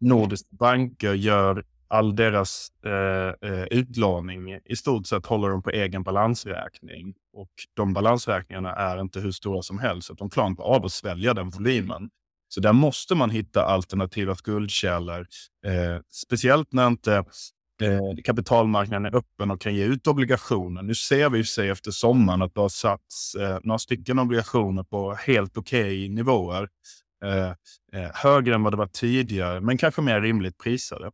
nordiska 0.00 0.48
banker 0.50 1.14
gör 1.14 1.64
all 1.88 2.16
deras 2.16 2.68
eh, 2.84 3.50
eh, 3.50 3.64
utlåning 3.64 4.58
i 4.64 4.76
stort 4.76 5.06
sett 5.06 5.26
håller 5.26 5.48
de 5.48 5.62
på 5.62 5.70
egen 5.70 6.02
balansräkning. 6.02 7.14
Och 7.32 7.50
de 7.74 7.92
balansräkningarna 7.92 8.72
är 8.72 9.00
inte 9.00 9.20
hur 9.20 9.30
stora 9.30 9.62
som 9.62 9.78
helst, 9.78 10.06
så 10.06 10.14
de 10.14 10.30
klarar 10.30 10.48
inte 10.48 10.62
av 10.62 10.84
att 10.84 10.92
svälja 10.92 11.34
den 11.34 11.50
volymen. 11.50 12.10
Så 12.48 12.60
där 12.60 12.72
måste 12.72 13.14
man 13.14 13.30
hitta 13.30 13.64
alternativa 13.64 14.34
skuldkällor, 14.34 15.26
eh, 15.66 16.00
speciellt 16.10 16.72
när 16.72 16.86
inte 16.86 17.24
eh, 17.82 18.22
kapitalmarknaden 18.24 19.06
är 19.06 19.16
öppen 19.16 19.50
och 19.50 19.60
kan 19.60 19.74
ge 19.74 19.84
ut 19.84 20.06
obligationer. 20.06 20.82
Nu 20.82 20.94
ser 20.94 21.30
vi 21.30 21.44
sig 21.44 21.68
efter 21.68 21.90
sommaren 21.90 22.42
att 22.42 22.54
det 22.54 22.60
har 22.60 22.68
satts 22.68 23.34
eh, 23.34 23.58
några 23.62 23.78
stycken 23.78 24.18
obligationer 24.18 24.82
på 24.82 25.14
helt 25.14 25.56
okej 25.56 25.82
okay 25.82 26.08
nivåer. 26.08 26.68
Eh, 27.22 27.50
eh, 27.92 28.10
högre 28.14 28.54
än 28.54 28.62
vad 28.62 28.72
det 28.72 28.76
var 28.76 28.86
tidigare, 28.86 29.60
men 29.60 29.78
kanske 29.78 30.02
mer 30.02 30.20
rimligt 30.20 30.58
prisade. 30.58 31.10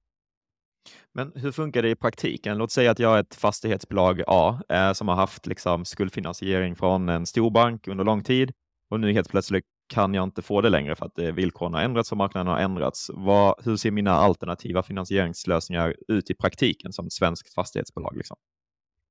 Men 1.14 1.32
hur 1.34 1.52
funkar 1.52 1.82
det 1.82 1.90
i 1.90 1.96
praktiken? 1.96 2.58
Låt 2.58 2.72
säga 2.72 2.90
att 2.90 2.98
jag 2.98 3.16
är 3.16 3.20
ett 3.20 3.34
fastighetsbolag 3.34 4.22
A 4.26 4.60
eh, 4.68 4.92
som 4.92 5.08
har 5.08 5.14
haft 5.14 5.46
liksom, 5.46 5.84
skuldfinansiering 5.84 6.76
från 6.76 7.08
en 7.08 7.26
storbank 7.26 7.88
under 7.88 8.04
lång 8.04 8.24
tid 8.24 8.52
och 8.90 9.00
nu 9.00 9.12
helt 9.12 9.28
plötsligt 9.28 9.64
kan 9.88 10.14
jag 10.14 10.24
inte 10.24 10.42
få 10.42 10.60
det 10.60 10.68
längre 10.68 10.96
för 10.96 11.06
att 11.06 11.18
eh, 11.18 11.32
villkoren 11.32 11.74
har 11.74 11.80
ändrats 11.80 12.12
och 12.12 12.18
marknaden 12.18 12.46
har 12.46 12.58
ändrats. 12.58 13.10
Vad, 13.14 13.54
hur 13.64 13.76
ser 13.76 13.90
mina 13.90 14.12
alternativa 14.12 14.82
finansieringslösningar 14.82 15.94
ut 16.08 16.30
i 16.30 16.34
praktiken 16.34 16.92
som 16.92 17.10
svenskt 17.10 17.54
fastighetsbolag? 17.54 18.16
Liksom? 18.16 18.36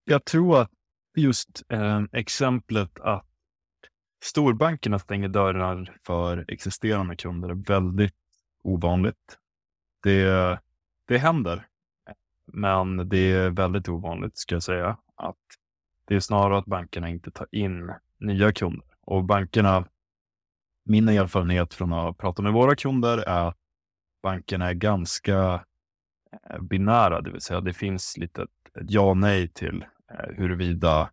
Jag 0.06 0.26
tror 0.26 0.62
att 0.62 0.72
just 1.16 1.64
eh, 1.70 2.02
exemplet 2.12 3.00
att 3.00 3.27
storbankerna 4.24 5.00
stänger 5.00 5.28
dörrar 5.28 5.98
för 6.04 6.46
existerande 6.48 7.16
kunder 7.16 7.50
är 7.50 7.54
väldigt 7.54 8.16
ovanligt. 8.64 9.38
Det, 10.04 10.60
det 11.08 11.18
händer, 11.18 11.68
men 12.54 13.10
det 13.10 13.32
är 13.32 13.50
väldigt 13.50 13.90
ovanligt 13.90 14.38
ska 14.38 14.56
jag 14.56 14.64
säga. 14.64 14.98
Att 15.16 15.36
det 16.06 16.16
är 16.16 16.20
snarare 16.20 16.58
att 16.58 16.66
bankerna 16.66 17.10
inte 17.10 17.32
tar 17.32 17.48
in 17.52 17.94
nya 18.20 18.52
kunder. 18.52 18.88
Och 19.02 19.24
bankerna, 19.24 19.88
min 20.86 21.10
erfarenhet 21.10 21.74
från 21.74 21.94
att 21.94 22.18
prata 22.18 22.42
med 22.42 22.54
våra 22.54 22.76
kunder 22.76 23.18
är 23.18 23.48
att 23.48 23.58
bankerna 24.24 24.70
är 24.70 24.74
ganska 24.74 25.66
eh, 26.50 26.62
binära, 26.62 27.22
det 27.22 27.32
vill 27.32 27.42
säga 27.42 27.62
det 27.62 27.74
finns 27.74 28.18
lite 28.18 28.42
ett 28.42 28.50
ja 28.74 29.02
och 29.02 29.18
nej 29.18 29.48
till 29.48 29.86
eh, 30.12 30.36
huruvida 30.38 31.10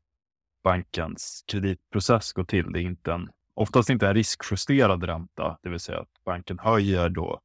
bankens 0.64 1.44
kreditprocess 1.46 2.32
går 2.32 2.44
till. 2.44 2.72
Det 2.72 2.80
är 2.80 2.82
inte 2.82 3.12
en, 3.12 3.30
oftast 3.54 3.90
inte 3.90 4.08
en 4.08 4.14
riskjusterad 4.14 5.04
ränta, 5.04 5.58
det 5.62 5.68
vill 5.68 5.80
säga 5.80 6.00
att 6.00 6.24
banken 6.24 6.58
höjer 6.58 7.08
då 7.08 7.40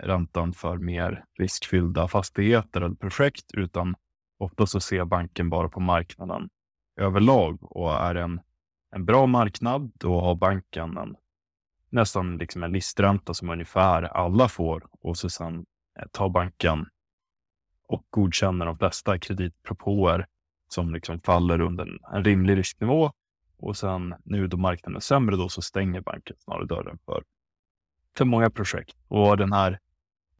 räntan 0.00 0.52
för 0.52 0.76
mer 0.76 1.24
riskfyllda 1.38 2.08
fastigheter 2.08 2.80
eller 2.80 2.94
projekt, 2.94 3.44
utan 3.54 3.94
ofta 4.38 4.66
så 4.66 4.80
ser 4.80 5.04
banken 5.04 5.50
bara 5.50 5.68
på 5.68 5.80
marknaden 5.80 6.48
överlag 7.00 7.72
och 7.76 7.94
är 7.94 8.14
en, 8.14 8.40
en 8.94 9.04
bra 9.04 9.26
marknad, 9.26 9.92
då 9.94 10.20
har 10.20 10.34
banken 10.34 10.96
en, 10.96 11.16
nästan 11.90 12.36
liksom 12.36 12.62
en 12.62 12.72
listränta 12.72 13.34
som 13.34 13.50
ungefär 13.50 14.02
alla 14.02 14.48
får 14.48 14.86
och 15.02 15.16
så 15.16 15.30
sen 15.30 15.64
tar 16.10 16.28
banken 16.28 16.86
och 17.88 18.06
godkänner 18.10 18.66
de 18.66 18.78
flesta 18.78 19.18
kreditpropåer 19.18 20.26
som 20.72 20.94
liksom 20.94 21.20
faller 21.20 21.60
under 21.60 21.98
en, 22.14 22.24
rimlig 22.24 22.56
risknivå. 22.56 23.12
Och 23.58 23.76
sen 23.76 24.14
nu 24.24 24.46
då 24.46 24.56
marknaden 24.56 24.96
är 24.96 25.00
sämre 25.00 25.36
då 25.36 25.48
så 25.48 25.62
stänger 25.62 26.00
banken 26.00 26.36
snarare 26.38 26.66
dörren 26.66 26.98
för, 27.04 27.24
för 28.16 28.24
många 28.24 28.50
projekt. 28.50 28.96
Och 29.08 29.36
den 29.36 29.52
här 29.52 29.78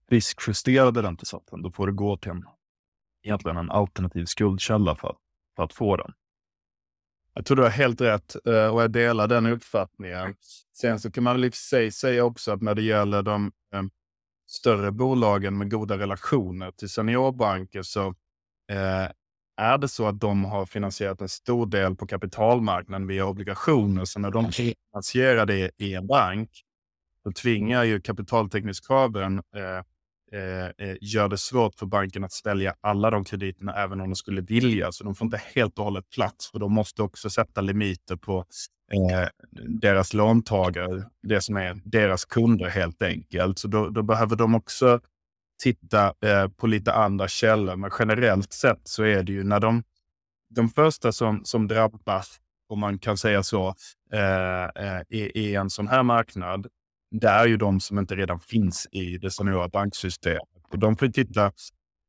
riskjusterade 0.08 1.02
räntesatsen, 1.02 1.62
då 1.62 1.70
får 1.70 1.86
du 1.86 1.92
gå 1.92 2.16
till 2.16 2.30
en, 2.30 2.44
egentligen 3.22 3.56
en 3.56 3.70
alternativ 3.70 4.24
skuldkälla 4.24 4.96
för, 4.96 5.16
för 5.56 5.62
att 5.62 5.72
få 5.72 5.96
den. 5.96 6.12
Jag 7.34 7.46
tror 7.46 7.56
du 7.56 7.62
har 7.62 7.70
helt 7.70 8.00
rätt 8.00 8.36
eh, 8.46 8.66
och 8.66 8.82
jag 8.82 8.90
delar 8.90 9.28
den 9.28 9.46
uppfattningen. 9.46 10.34
Sen 10.72 11.00
så 11.00 11.10
kan 11.10 11.24
man 11.24 11.34
väl 11.34 11.44
i 11.44 11.52
sig 11.52 11.90
säga 11.90 12.24
också 12.24 12.52
att 12.52 12.62
när 12.62 12.74
det 12.74 12.82
gäller 12.82 13.22
de 13.22 13.52
eh, 13.74 13.82
större 14.46 14.92
bolagen 14.92 15.58
med 15.58 15.70
goda 15.70 15.98
relationer 15.98 16.70
till 16.70 16.88
seniorbanker 16.88 17.82
så 17.82 18.06
eh, 18.70 19.08
är 19.56 19.78
det 19.78 19.88
så 19.88 20.06
att 20.06 20.20
de 20.20 20.44
har 20.44 20.66
finansierat 20.66 21.20
en 21.20 21.28
stor 21.28 21.66
del 21.66 21.96
på 21.96 22.06
kapitalmarknaden 22.06 23.06
via 23.06 23.26
obligationer. 23.26 24.04
Så 24.04 24.20
när 24.20 24.30
de 24.30 24.52
finansierar 24.52 25.46
det 25.46 25.70
i 25.78 25.94
en 25.94 26.06
bank, 26.06 26.50
då 27.24 27.32
tvingar 27.32 27.84
ju 27.84 28.00
kapitaltäckningskraven 28.00 29.38
eh, 29.38 29.82
Eh, 30.34 30.88
eh, 30.88 30.96
gör 31.00 31.28
det 31.28 31.38
svårt 31.38 31.74
för 31.74 31.86
banken 31.86 32.24
att 32.24 32.32
svälja 32.32 32.74
alla 32.80 33.10
de 33.10 33.24
krediterna 33.24 33.74
även 33.74 34.00
om 34.00 34.08
de 34.10 34.16
skulle 34.16 34.40
vilja. 34.40 34.92
Så 34.92 35.04
de 35.04 35.14
får 35.14 35.24
inte 35.24 35.40
helt 35.54 35.78
och 35.78 35.84
hållet 35.84 36.10
plats 36.10 36.50
för 36.50 36.58
de 36.58 36.72
måste 36.72 37.02
också 37.02 37.30
sätta 37.30 37.60
limiter 37.60 38.16
på 38.16 38.44
eh, 38.92 39.28
deras 39.68 40.14
låntagare, 40.14 41.04
det 41.22 41.40
som 41.40 41.56
är 41.56 41.80
deras 41.84 42.24
kunder 42.24 42.68
helt 42.68 43.02
enkelt. 43.02 43.58
Så 43.58 43.68
då, 43.68 43.88
då 43.88 44.02
behöver 44.02 44.36
de 44.36 44.54
också 44.54 45.00
titta 45.62 46.14
eh, 46.24 46.48
på 46.48 46.66
lite 46.66 46.92
andra 46.92 47.28
källor. 47.28 47.76
Men 47.76 47.90
generellt 47.98 48.52
sett 48.52 48.80
så 48.84 49.02
är 49.02 49.22
det 49.22 49.32
ju 49.32 49.44
när 49.44 49.60
de, 49.60 49.82
de 50.54 50.68
första 50.68 51.12
som, 51.12 51.44
som 51.44 51.68
drabbas, 51.68 52.40
om 52.68 52.80
man 52.80 52.98
kan 52.98 53.16
säga 53.16 53.42
så, 53.42 53.74
eh, 54.12 54.64
eh 54.64 55.02
i, 55.08 55.40
i 55.40 55.54
en 55.54 55.70
sån 55.70 55.88
här 55.88 56.02
marknad, 56.02 56.66
det 57.10 57.28
är 57.28 57.46
ju 57.46 57.56
de 57.56 57.80
som 57.80 57.98
inte 57.98 58.14
redan 58.14 58.40
finns 58.40 58.88
i 58.92 59.18
det 59.18 59.30
seniora 59.30 59.68
banksystemet. 59.68 60.48
Och 60.70 60.78
de 60.78 60.96
får 60.96 61.08
titta. 61.08 61.46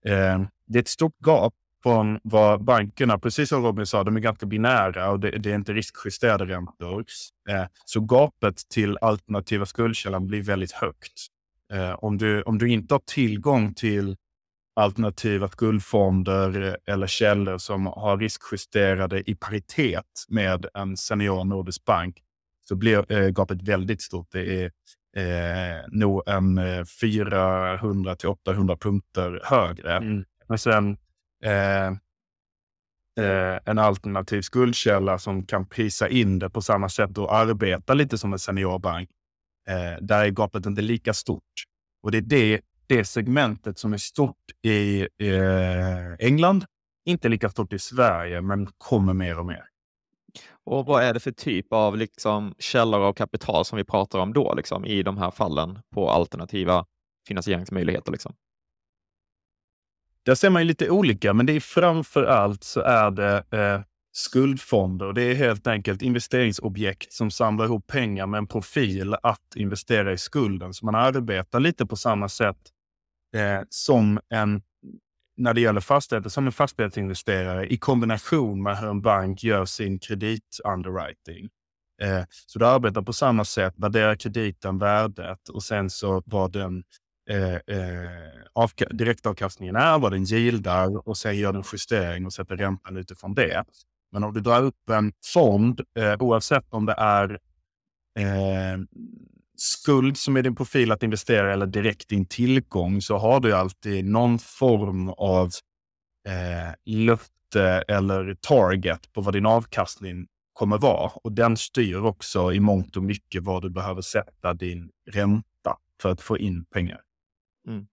Eh, 0.06 0.42
det 0.68 0.80
är 0.80 0.82
ett 0.82 0.88
stort 0.88 1.16
gap 1.26 1.54
från 1.84 2.20
vad 2.24 2.64
bankerna, 2.64 3.20
precis 3.20 3.50
som 3.50 3.64
Robin 3.64 3.86
sa, 3.86 4.04
de 4.04 4.16
är 4.16 4.20
ganska 4.20 4.46
binära 4.46 5.12
och 5.12 5.20
det, 5.20 5.32
det 5.32 5.52
är 5.52 5.56
inte 5.56 5.74
riskjusterade 5.74 6.46
räntor. 6.46 7.06
Eh, 7.50 7.66
så 7.86 8.00
gapet 8.00 8.70
till 8.70 8.98
alternativa 9.02 9.66
skuldkällan 9.66 10.28
blir 10.28 10.44
väldigt 10.44 10.72
högt. 10.72 11.33
Eh, 11.74 11.94
om, 11.94 12.18
du, 12.18 12.42
om 12.42 12.58
du 12.58 12.70
inte 12.70 12.94
har 12.94 13.02
tillgång 13.06 13.74
till 13.74 14.16
alternativa 14.76 15.48
skuldfonder 15.48 16.62
eh, 16.62 16.94
eller 16.94 17.08
källor 17.08 17.58
som 17.58 17.86
har 17.86 18.18
riskjusterade 18.18 19.30
i 19.30 19.36
paritet 19.36 20.26
med 20.30 20.66
en 20.74 20.98
senior 20.98 21.44
nordisk 21.44 21.86
bank, 21.86 22.24
så 22.68 22.76
blir 22.76 23.12
eh, 23.12 23.30
gapet 23.30 23.62
väldigt 23.62 24.02
stort. 24.02 24.28
Det 24.32 24.64
är 24.64 24.72
eh, 25.18 25.82
nog 25.88 26.24
en 26.28 26.58
eh, 26.58 26.86
400 27.02 28.16
till 28.16 28.30
800 28.30 28.78
punkter 28.78 29.42
högre. 29.44 29.98
Mm. 29.98 30.24
Och 30.48 30.60
sen 30.60 30.98
eh, 31.44 31.88
eh, 33.26 33.60
en 33.66 33.80
alternativ 33.80 34.42
skuldkälla 34.42 35.20
som 35.20 35.46
kan 35.46 35.66
prisa 35.66 36.10
in 36.10 36.40
det 36.40 36.50
på 36.50 36.62
samma 36.62 36.90
sätt 36.90 37.18
och 37.18 37.36
arbeta 37.36 37.94
lite 37.94 38.18
som 38.18 38.34
en 38.34 38.40
seniorbank. 38.40 39.10
Eh, 39.68 39.98
där 40.02 40.26
är 40.26 40.30
gapet 40.30 40.66
inte 40.66 40.82
lika 40.82 41.14
stort. 41.14 41.64
Och 42.04 42.12
det 42.12 42.18
är 42.18 42.22
det, 42.22 42.62
det 42.88 43.06
segmentet 43.06 43.80
som 43.80 43.94
är 43.94 43.98
stort 43.98 44.52
i 44.62 45.02
eh, 45.02 46.14
England, 46.20 46.66
inte 47.06 47.30
lika 47.30 47.50
stort 47.50 47.74
i 47.74 47.80
Sverige, 47.80 48.42
men 48.42 48.68
kommer 48.78 49.14
mer 49.14 49.40
och 49.40 49.46
mer. 49.46 49.64
Och 50.66 50.86
vad 50.86 51.04
är 51.04 51.14
det 51.14 51.20
för 51.20 51.32
typ 51.32 51.74
av 51.74 51.98
liksom, 51.98 52.56
källor 52.60 53.02
av 53.02 53.14
kapital 53.14 53.66
som 53.66 53.78
vi 53.78 53.84
pratar 53.84 54.20
om 54.20 54.34
då 54.34 54.54
liksom, 54.54 54.86
i 54.86 55.04
de 55.04 55.18
här 55.18 55.32
fallen 55.32 55.80
på 55.94 56.10
alternativa 56.10 56.86
finansieringsmöjligheter? 57.28 58.12
Liksom? 58.12 58.36
Där 60.26 60.36
ser 60.36 60.50
man 60.50 60.62
ju 60.62 60.68
lite 60.68 60.90
olika, 60.90 61.34
men 61.34 61.46
det 61.46 61.54
är 61.54 61.60
framför 61.60 62.24
allt 62.24 62.64
så 62.64 62.82
är 62.82 63.12
det 63.12 63.44
eh, 63.52 63.82
skuldfonder. 64.14 65.14
Det 65.14 65.24
är 65.24 65.36
helt 65.36 65.68
enkelt 65.68 66.02
investeringsobjekt 66.02 67.14
som 67.14 67.32
samlar 67.32 67.66
ihop 67.66 67.88
pengar 67.88 68.28
med 68.28 68.38
en 68.38 68.48
profil 68.48 69.16
att 69.24 69.56
investera 69.56 70.14
i 70.14 70.18
skulden. 70.18 70.74
Så 70.74 70.86
man 70.86 70.96
arbetar 70.96 71.60
lite 71.60 71.86
på 71.86 71.96
samma 71.96 72.30
sätt 72.30 72.58
eh, 73.36 73.62
som 73.70 74.20
en 74.30 74.62
när 75.38 75.54
det 75.54 75.62
gäller 75.62 75.82
fastigheter 75.82 76.30
som 76.30 76.46
en 76.46 76.52
fastighetsinvesterare 76.52 77.68
i 77.68 77.78
kombination 77.78 78.64
med 78.64 78.78
hur 78.78 78.90
en 78.90 79.02
bank 79.02 79.44
gör 79.44 79.66
sin 79.66 80.00
kredit-underwriting. 80.00 81.50
Eh, 82.02 82.24
så 82.46 82.60
du 82.60 82.66
arbetar 82.66 83.02
på 83.02 83.14
samma 83.14 83.46
sätt, 83.46 83.74
värderar 83.78 84.16
krediten 84.16 84.78
värdet 84.78 85.50
och 85.50 85.64
sen 85.64 85.90
så 85.90 86.24
vad 86.26 86.52
den 86.52 86.84
eh, 87.30 87.54
eh, 87.54 88.88
direktavkastningen 88.90 89.76
är, 89.76 90.00
vad 90.00 90.12
den 90.12 90.24
gildar 90.24 91.08
och 91.08 91.18
sen 91.18 91.38
gör 91.38 91.54
den 91.54 91.64
justering 91.74 92.26
och 92.26 92.34
sätter 92.34 92.58
räntan 92.58 92.98
utifrån 92.98 93.34
det. 93.34 93.64
Men 94.14 94.24
om 94.24 94.34
du 94.34 94.40
drar 94.40 94.64
upp 94.64 94.90
en 94.90 95.12
fond, 95.34 95.82
eh, 96.00 96.16
oavsett 96.20 96.74
om 96.74 96.86
det 96.86 96.96
är 96.98 97.40
eh, 98.20 98.80
skuld 99.58 100.18
som 100.18 100.38
är 100.38 100.42
din 100.42 100.56
profil 100.56 100.92
att 100.92 101.04
investera 101.04 101.54
eller 101.54 101.66
direkt 101.66 102.10
din 102.10 102.26
tillgång 102.26 103.02
så 103.02 103.18
har 103.18 103.40
du 103.40 103.54
alltid 103.54 104.06
någon 104.06 104.40
form 104.40 105.10
av 105.10 105.50
eh, 106.28 106.74
löfte 106.86 107.84
eller 107.88 108.36
target 108.42 109.14
på 109.14 109.22
vad 109.22 109.34
din 109.34 109.46
avkastning 109.46 110.28
kommer 110.54 110.78
vara. 110.78 111.12
Och 111.24 111.32
den 111.32 111.58
styr 111.58 112.06
också 112.06 112.54
i 112.54 112.60
mångt 112.60 112.98
och 112.98 113.04
mycket 113.04 113.44
var 113.44 113.62
du 113.62 113.70
behöver 113.70 114.02
sätta 114.02 114.54
din 114.54 114.90
ränta 115.12 115.78
för 116.02 116.12
att 116.12 116.22
få 116.22 116.38
in 116.38 116.66
pengar. 116.66 117.02
Mm. 117.68 117.88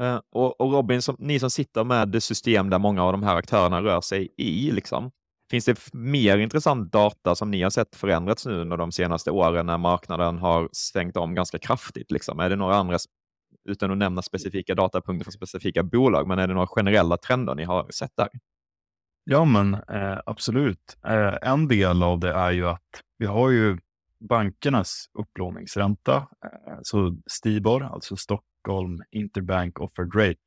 Eh, 0.00 0.20
och, 0.32 0.60
och, 0.60 0.72
Robin, 0.72 1.02
som, 1.02 1.16
ni 1.18 1.38
som 1.38 1.50
sitter 1.50 1.84
med 1.84 2.08
det 2.08 2.20
system 2.20 2.70
där 2.70 2.78
många 2.78 3.04
av 3.04 3.12
de 3.12 3.22
här 3.22 3.36
aktörerna 3.36 3.82
rör 3.82 4.00
sig 4.00 4.34
i, 4.36 4.70
liksom, 4.70 5.10
Finns 5.50 5.64
det 5.64 5.94
mer 5.94 6.38
intressant 6.38 6.92
data 6.92 7.34
som 7.34 7.50
ni 7.50 7.62
har 7.62 7.70
sett 7.70 7.96
förändrats 7.96 8.46
nu 8.46 8.60
under 8.60 8.76
de 8.76 8.92
senaste 8.92 9.30
åren 9.30 9.66
när 9.66 9.78
marknaden 9.78 10.38
har 10.38 10.68
svängt 10.72 11.16
om 11.16 11.34
ganska 11.34 11.58
kraftigt? 11.58 12.10
Liksom? 12.10 12.40
Är 12.40 12.50
det 12.50 12.56
några 12.56 12.76
andra, 12.76 12.98
utan 13.68 13.90
att 13.90 13.98
nämna 13.98 14.22
specifika 14.22 14.74
datapunkter 14.74 15.24
för 15.24 15.32
specifika 15.32 15.82
bolag, 15.82 16.28
men 16.28 16.38
är 16.38 16.48
det 16.48 16.54
några 16.54 16.66
generella 16.66 17.16
trender 17.16 17.54
ni 17.54 17.64
har 17.64 17.90
sett 17.90 18.16
där? 18.16 18.28
Ja, 19.24 19.44
men 19.44 19.74
eh, 19.74 20.18
absolut. 20.26 20.98
Eh, 21.04 21.34
en 21.42 21.68
del 21.68 22.02
av 22.02 22.20
det 22.20 22.32
är 22.32 22.50
ju 22.50 22.68
att 22.68 23.02
vi 23.18 23.26
har 23.26 23.50
ju 23.50 23.78
bankernas 24.28 25.10
upplåningsränta, 25.18 26.16
eh, 26.16 26.78
så 26.82 27.16
Stibor, 27.26 27.82
alltså 27.82 28.16
Stockholm 28.16 29.02
Interbank 29.10 29.80
Offered 29.80 30.14
Rate. 30.14 30.40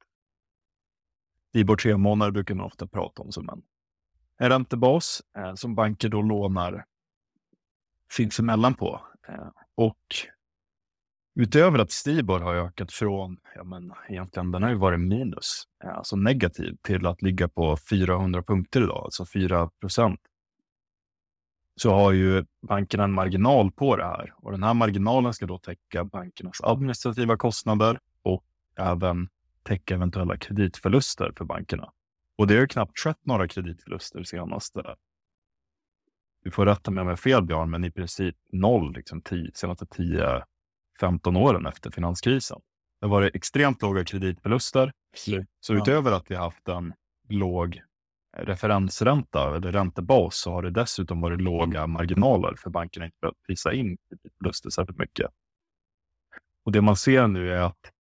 Stibor 1.50 1.76
tre 1.76 1.98
månader 1.98 2.32
brukar 2.32 2.56
man 2.56 2.66
ofta 2.66 2.88
prata 2.88 3.22
om 3.22 3.32
som 3.32 3.50
en 3.50 3.62
en 4.42 4.50
räntebas 4.50 5.22
eh, 5.38 5.54
som 5.54 5.76
banker 5.76 6.10
då 6.10 6.22
lånar 6.22 6.86
sinsemellan 8.12 8.74
på. 8.74 9.02
Och 9.76 9.98
utöver 11.36 11.80
att 11.80 11.92
Stibor 11.92 12.40
har 12.40 12.56
ökat 12.56 12.92
från, 12.92 13.38
ja 13.56 13.64
men 13.64 13.94
egentligen 14.10 14.52
den 14.52 14.64
har 14.64 14.70
ju 14.70 14.76
varit 14.76 15.00
minus, 15.00 15.64
eh, 15.84 15.98
alltså 15.98 16.16
negativ, 16.16 16.78
till 16.82 17.08
att 17.08 17.22
ligga 17.22 17.48
på 17.48 17.78
400 17.90 18.44
punkter 18.44 18.84
idag, 18.84 19.02
alltså 19.04 19.26
4 19.26 19.70
procent. 19.80 20.20
Så 21.76 21.94
har 21.94 22.12
ju 22.12 22.46
bankerna 22.68 23.04
en 23.04 23.14
marginal 23.14 23.72
på 23.72 23.96
det 23.96 24.06
här 24.06 24.34
och 24.38 24.52
den 24.52 24.64
här 24.64 24.74
marginalen 24.74 25.34
ska 25.34 25.46
då 25.46 25.58
täcka 25.58 26.04
bankernas 26.04 26.62
administrativa 26.64 27.38
kostnader 27.38 28.00
och 28.22 28.44
även 28.76 29.30
täcka 29.64 29.94
eventuella 29.94 30.38
kreditförluster 30.38 31.34
för 31.38 31.46
bankerna. 31.46 31.92
Och 32.42 32.48
det 32.48 32.58
har 32.58 32.68
knappt 32.68 33.00
skett 33.00 33.26
några 33.26 33.48
kreditförluster 33.48 34.24
senaste. 34.24 34.96
Du 36.44 36.52
får 36.52 36.66
rätta 36.66 36.92
mig 36.92 37.02
om 37.02 37.08
jag 37.08 37.12
har 37.12 37.18
fel 37.18 37.44
Björn, 37.44 37.70
men 37.70 37.84
i 37.84 37.92
princip 37.92 38.36
noll 38.52 38.94
liksom, 38.94 39.22
tio, 39.22 39.52
senaste 39.54 39.86
10-15 39.86 41.38
åren 41.38 41.66
efter 41.66 41.92
finanskrisen. 41.92 42.60
Det 43.00 43.06
har 43.06 43.12
varit 43.12 43.36
extremt 43.36 43.82
låga 43.82 44.06
kreditförluster. 44.06 44.92
Så 45.60 45.74
utöver 45.74 46.12
att 46.12 46.32
vi 46.32 46.36
har 46.36 46.44
haft 46.44 46.68
en 46.68 46.94
låg 47.30 47.82
referensränta 48.38 49.56
eller 49.56 49.72
räntebas 49.72 50.38
så 50.38 50.52
har 50.52 50.62
det 50.62 50.72
dessutom 50.72 51.22
varit 51.22 51.42
låga 51.42 51.88
marginaler 51.88 52.56
för 52.58 52.70
bankerna 52.70 53.06
inte 53.06 53.28
att 53.28 53.44
prisa 53.48 53.74
in 53.74 53.98
kreditförluster 54.10 54.70
särskilt 54.70 55.00
mycket. 55.00 55.32
Och 56.66 56.72
det 56.72 56.82
man 56.82 56.96
ser 56.96 57.28
nu 57.28 57.54
är 57.54 57.62
att 57.62 57.92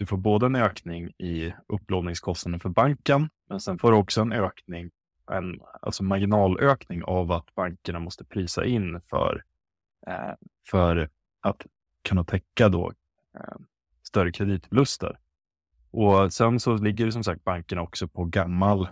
du 0.00 0.06
får 0.06 0.16
både 0.16 0.46
en 0.46 0.56
ökning 0.56 1.08
i 1.18 1.54
upplåningskostnaden 1.66 2.60
för 2.60 2.68
banken, 2.68 3.28
men 3.48 3.60
sen 3.60 3.78
får 3.78 3.92
du 3.92 3.98
också 3.98 4.20
en 4.20 4.32
ökning 4.32 4.90
en 5.30 5.60
alltså 5.82 6.02
marginalökning 6.04 7.04
av 7.04 7.32
att 7.32 7.54
bankerna 7.54 7.98
måste 7.98 8.24
prisa 8.24 8.64
in 8.64 9.00
för, 9.00 9.44
eh, 10.06 10.32
för 10.70 11.10
att 11.40 11.66
kunna 12.02 12.24
täcka 12.24 12.68
då 12.68 12.92
eh, 13.34 13.56
större 14.02 14.32
kreditförluster. 14.32 15.18
Och 15.90 16.32
sen 16.32 16.60
så 16.60 16.76
ligger 16.76 17.06
det 17.06 17.12
som 17.12 17.24
sagt 17.24 17.44
bankerna 17.44 17.82
också 17.82 18.08
på 18.08 18.24
gammal 18.24 18.88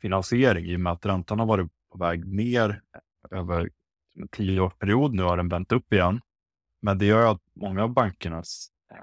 finansiering 0.00 0.66
i 0.66 0.76
och 0.76 0.80
med 0.80 0.92
att 0.92 1.06
räntan 1.06 1.38
har 1.38 1.46
varit 1.46 1.70
på 1.92 1.98
väg 1.98 2.26
ner 2.26 2.82
över 3.30 3.70
en 4.14 4.28
tioårsperiod. 4.28 5.14
Nu 5.14 5.22
har 5.22 5.36
den 5.36 5.48
vänt 5.48 5.72
upp 5.72 5.92
igen. 5.92 6.20
Men 6.82 6.98
det 6.98 7.06
gör 7.06 7.32
att 7.32 7.42
många 7.54 7.82
av 7.82 7.90
bankernas, 7.90 8.68
eh, 8.90 8.96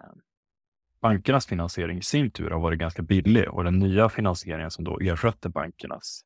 bankernas 1.08 1.46
finansiering 1.46 1.98
i 1.98 2.02
sin 2.02 2.32
tur 2.32 2.50
har 2.50 2.60
varit 2.60 2.80
ganska 2.80 3.02
billig 3.02 3.50
och 3.50 3.64
den 3.64 3.80
nya 3.80 4.10
finansieringen 4.10 4.72
som 4.72 4.84
då 4.84 5.00
ersätter 5.00 5.50
bankernas 5.50 6.22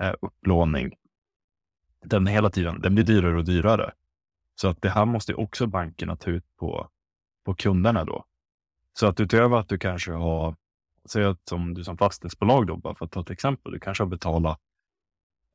eh, 0.00 0.14
upplåning, 0.20 0.94
den 2.04 2.26
hela 2.26 2.50
tiden, 2.50 2.80
den 2.80 2.94
blir 2.94 3.04
dyrare 3.04 3.38
och 3.38 3.44
dyrare. 3.44 3.92
Så 4.54 4.68
att 4.68 4.82
det 4.82 4.88
här 4.88 5.04
måste 5.04 5.34
också 5.34 5.66
bankerna 5.66 6.16
ta 6.16 6.30
ut 6.30 6.56
på, 6.56 6.90
på 7.44 7.54
kunderna 7.54 8.04
då. 8.04 8.24
Så 8.92 9.06
att 9.06 9.20
utöver 9.20 9.56
att 9.56 9.68
du 9.68 9.78
kanske 9.78 10.12
har, 10.12 10.56
säg 11.04 11.24
att 11.24 11.48
som 11.48 11.74
du 11.74 11.84
som 11.84 11.98
fastighetsbolag 11.98 12.66
då, 12.66 12.76
bara 12.76 12.94
för 12.94 13.04
att 13.04 13.12
ta 13.12 13.20
ett 13.20 13.30
exempel, 13.30 13.72
du 13.72 13.80
kanske 13.80 14.04
har 14.04 14.08
betalat 14.08 14.60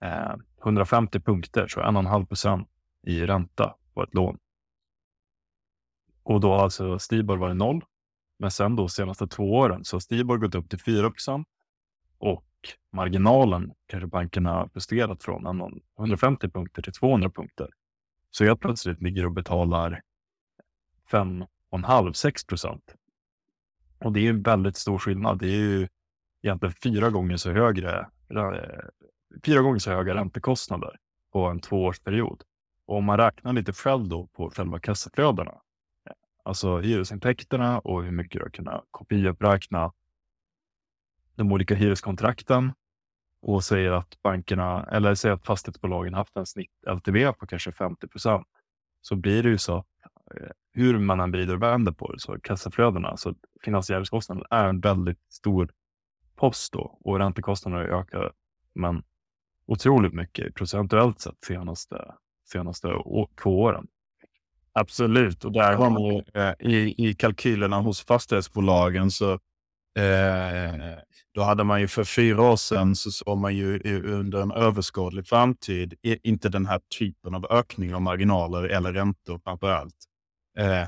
eh, 0.01 0.35
150 0.63 1.19
punkter, 1.19 1.67
så 1.67 1.79
1,5 1.79 2.25
procent 2.25 2.69
i 3.07 3.25
ränta 3.25 3.75
på 3.93 4.03
ett 4.03 4.13
lån. 4.13 4.37
Och 6.23 6.39
då 6.39 6.51
har 6.51 6.63
alltså 6.63 6.99
Stibor 6.99 7.37
varit 7.37 7.57
noll. 7.57 7.83
Men 8.41 8.51
sen 8.51 8.75
då 8.75 8.87
senaste 8.87 9.27
två 9.27 9.53
åren 9.53 9.85
så 9.85 9.95
har 9.95 9.99
Stibor 9.99 10.37
gått 10.37 10.55
upp 10.55 10.69
till 10.69 10.79
4 10.79 11.11
procent 11.11 11.47
och 12.17 12.45
marginalen 12.91 13.71
kanske 13.87 14.07
bankerna 14.07 14.49
har 14.49 14.69
justerat 14.75 15.23
från 15.23 15.73
150 15.99 16.49
punkter 16.49 16.81
till 16.81 16.93
200 16.93 17.29
punkter. 17.29 17.69
Så 18.31 18.45
jag 18.45 18.59
plötsligt 18.59 19.01
ligger 19.01 19.25
och 19.25 19.31
betalar 19.31 20.01
5,5-6 21.11 22.47
procent. 22.47 22.95
Och 23.99 24.11
det 24.11 24.25
är 24.25 24.29
en 24.29 24.41
väldigt 24.41 24.77
stor 24.77 24.97
skillnad. 24.97 25.39
Det 25.39 25.47
är 25.47 25.59
ju 25.59 25.87
egentligen 26.41 26.75
fyra 26.83 27.09
gånger 27.09 27.37
så 27.37 27.51
högre, 27.51 28.07
fyra 29.45 29.61
gånger 29.61 29.79
så 29.79 29.91
höga 29.91 30.15
räntekostnader 30.15 30.97
på 31.31 31.45
en 31.45 31.59
tvåårsperiod. 31.59 32.43
Och 32.85 32.97
om 32.97 33.05
man 33.05 33.17
räknar 33.17 33.53
lite 33.53 33.73
själv 33.73 34.07
då 34.07 34.27
på 34.27 34.49
själva 34.49 34.79
kassaflödena, 34.79 35.61
alltså 36.43 36.79
hyresintäkterna 36.79 37.79
och 37.79 38.03
hur 38.03 38.11
mycket 38.11 38.39
du 38.39 38.45
har 38.45 38.49
kunnat 38.49 38.85
kopiuppräkna 38.91 39.93
de 41.35 41.51
olika 41.51 41.75
hyreskontrakten 41.75 42.73
och 43.41 43.63
säger 43.63 43.91
att 43.91 44.21
bankerna 44.23 44.83
eller 44.91 45.15
säger 45.15 45.35
att 45.35 45.45
fastighetsbolagen 45.45 46.13
haft 46.13 46.37
en 46.37 46.45
snitt 46.45 46.71
LTV 46.87 47.33
på 47.33 47.47
kanske 47.47 47.71
50 47.71 48.07
procent 48.07 48.47
så 49.01 49.15
blir 49.15 49.43
det 49.43 49.49
ju 49.49 49.57
så 49.57 49.77
eh, 50.35 50.49
hur 50.73 50.99
man 50.99 51.19
än 51.19 51.31
vrider 51.31 51.55
och 51.55 51.61
vänder 51.61 51.91
på 51.91 52.11
det 52.11 52.19
så 52.19 52.39
kassaflödena, 52.39 53.07
alltså 53.07 53.35
finansieringskostnaden 53.63 54.43
är 54.49 54.67
en 54.67 54.79
väldigt 54.79 55.21
stor 55.29 55.71
post 56.35 56.73
då 56.73 56.97
och 57.01 57.19
räntekostnaderna 57.19 57.83
ökar 57.83 58.31
men 58.73 59.03
otroligt 59.65 60.13
mycket 60.13 60.55
procentuellt 60.55 61.21
sett 61.21 61.43
senaste, 61.43 62.13
senaste 62.51 62.87
två 63.43 63.61
åren. 63.61 63.87
Absolut, 64.73 65.45
och 65.45 65.51
där 65.51 65.73
har 65.73 65.89
man 65.89 66.03
ju 66.03 66.21
eh, 66.33 66.53
i, 66.59 66.95
i 67.09 67.13
kalkylerna 67.13 67.79
hos 67.79 68.05
fastighetsbolagen 68.05 69.11
så 69.11 69.33
eh, 69.99 70.97
då 71.33 71.41
hade 71.41 71.63
man 71.63 71.81
ju 71.81 71.87
för 71.87 72.03
fyra 72.03 72.41
år 72.41 72.55
sedan 72.55 72.95
så 72.95 73.11
såg 73.11 73.37
man 73.37 73.55
ju 73.55 73.79
under 74.03 74.41
en 74.41 74.51
överskådlig 74.51 75.27
framtid 75.27 75.93
inte 76.03 76.49
den 76.49 76.65
här 76.65 76.81
typen 76.99 77.35
av 77.35 77.47
ökning 77.51 77.95
av 77.95 78.01
marginaler 78.01 78.63
eller 78.63 78.93
räntor 78.93 79.39
framför 79.43 79.71
allt. 79.71 79.95
Eh, 80.57 80.81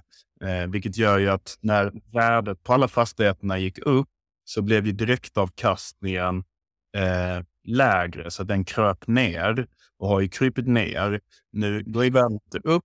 eh, 0.50 0.68
vilket 0.68 0.98
gör 0.98 1.20
ju 1.20 1.30
att 1.30 1.58
när 1.62 1.92
värdet 2.14 2.64
på 2.64 2.74
alla 2.74 2.88
fastigheterna 2.88 3.58
gick 3.58 3.80
upp 3.80 4.10
så 4.46 4.62
blev 4.62 4.86
ju 4.86 4.92
direktavkastningen 4.92 6.44
eh, 6.98 7.46
lägre, 7.68 8.32
så 8.32 8.44
den 8.44 8.66
kröp 8.66 9.08
ner 9.08 9.68
och 10.00 10.08
har 10.08 10.20
ju 10.22 10.28
krypit 10.28 10.68
ner. 10.68 11.20
Nu 11.52 11.84
går 11.84 12.12
värdet 12.12 12.66
upp. 12.66 12.84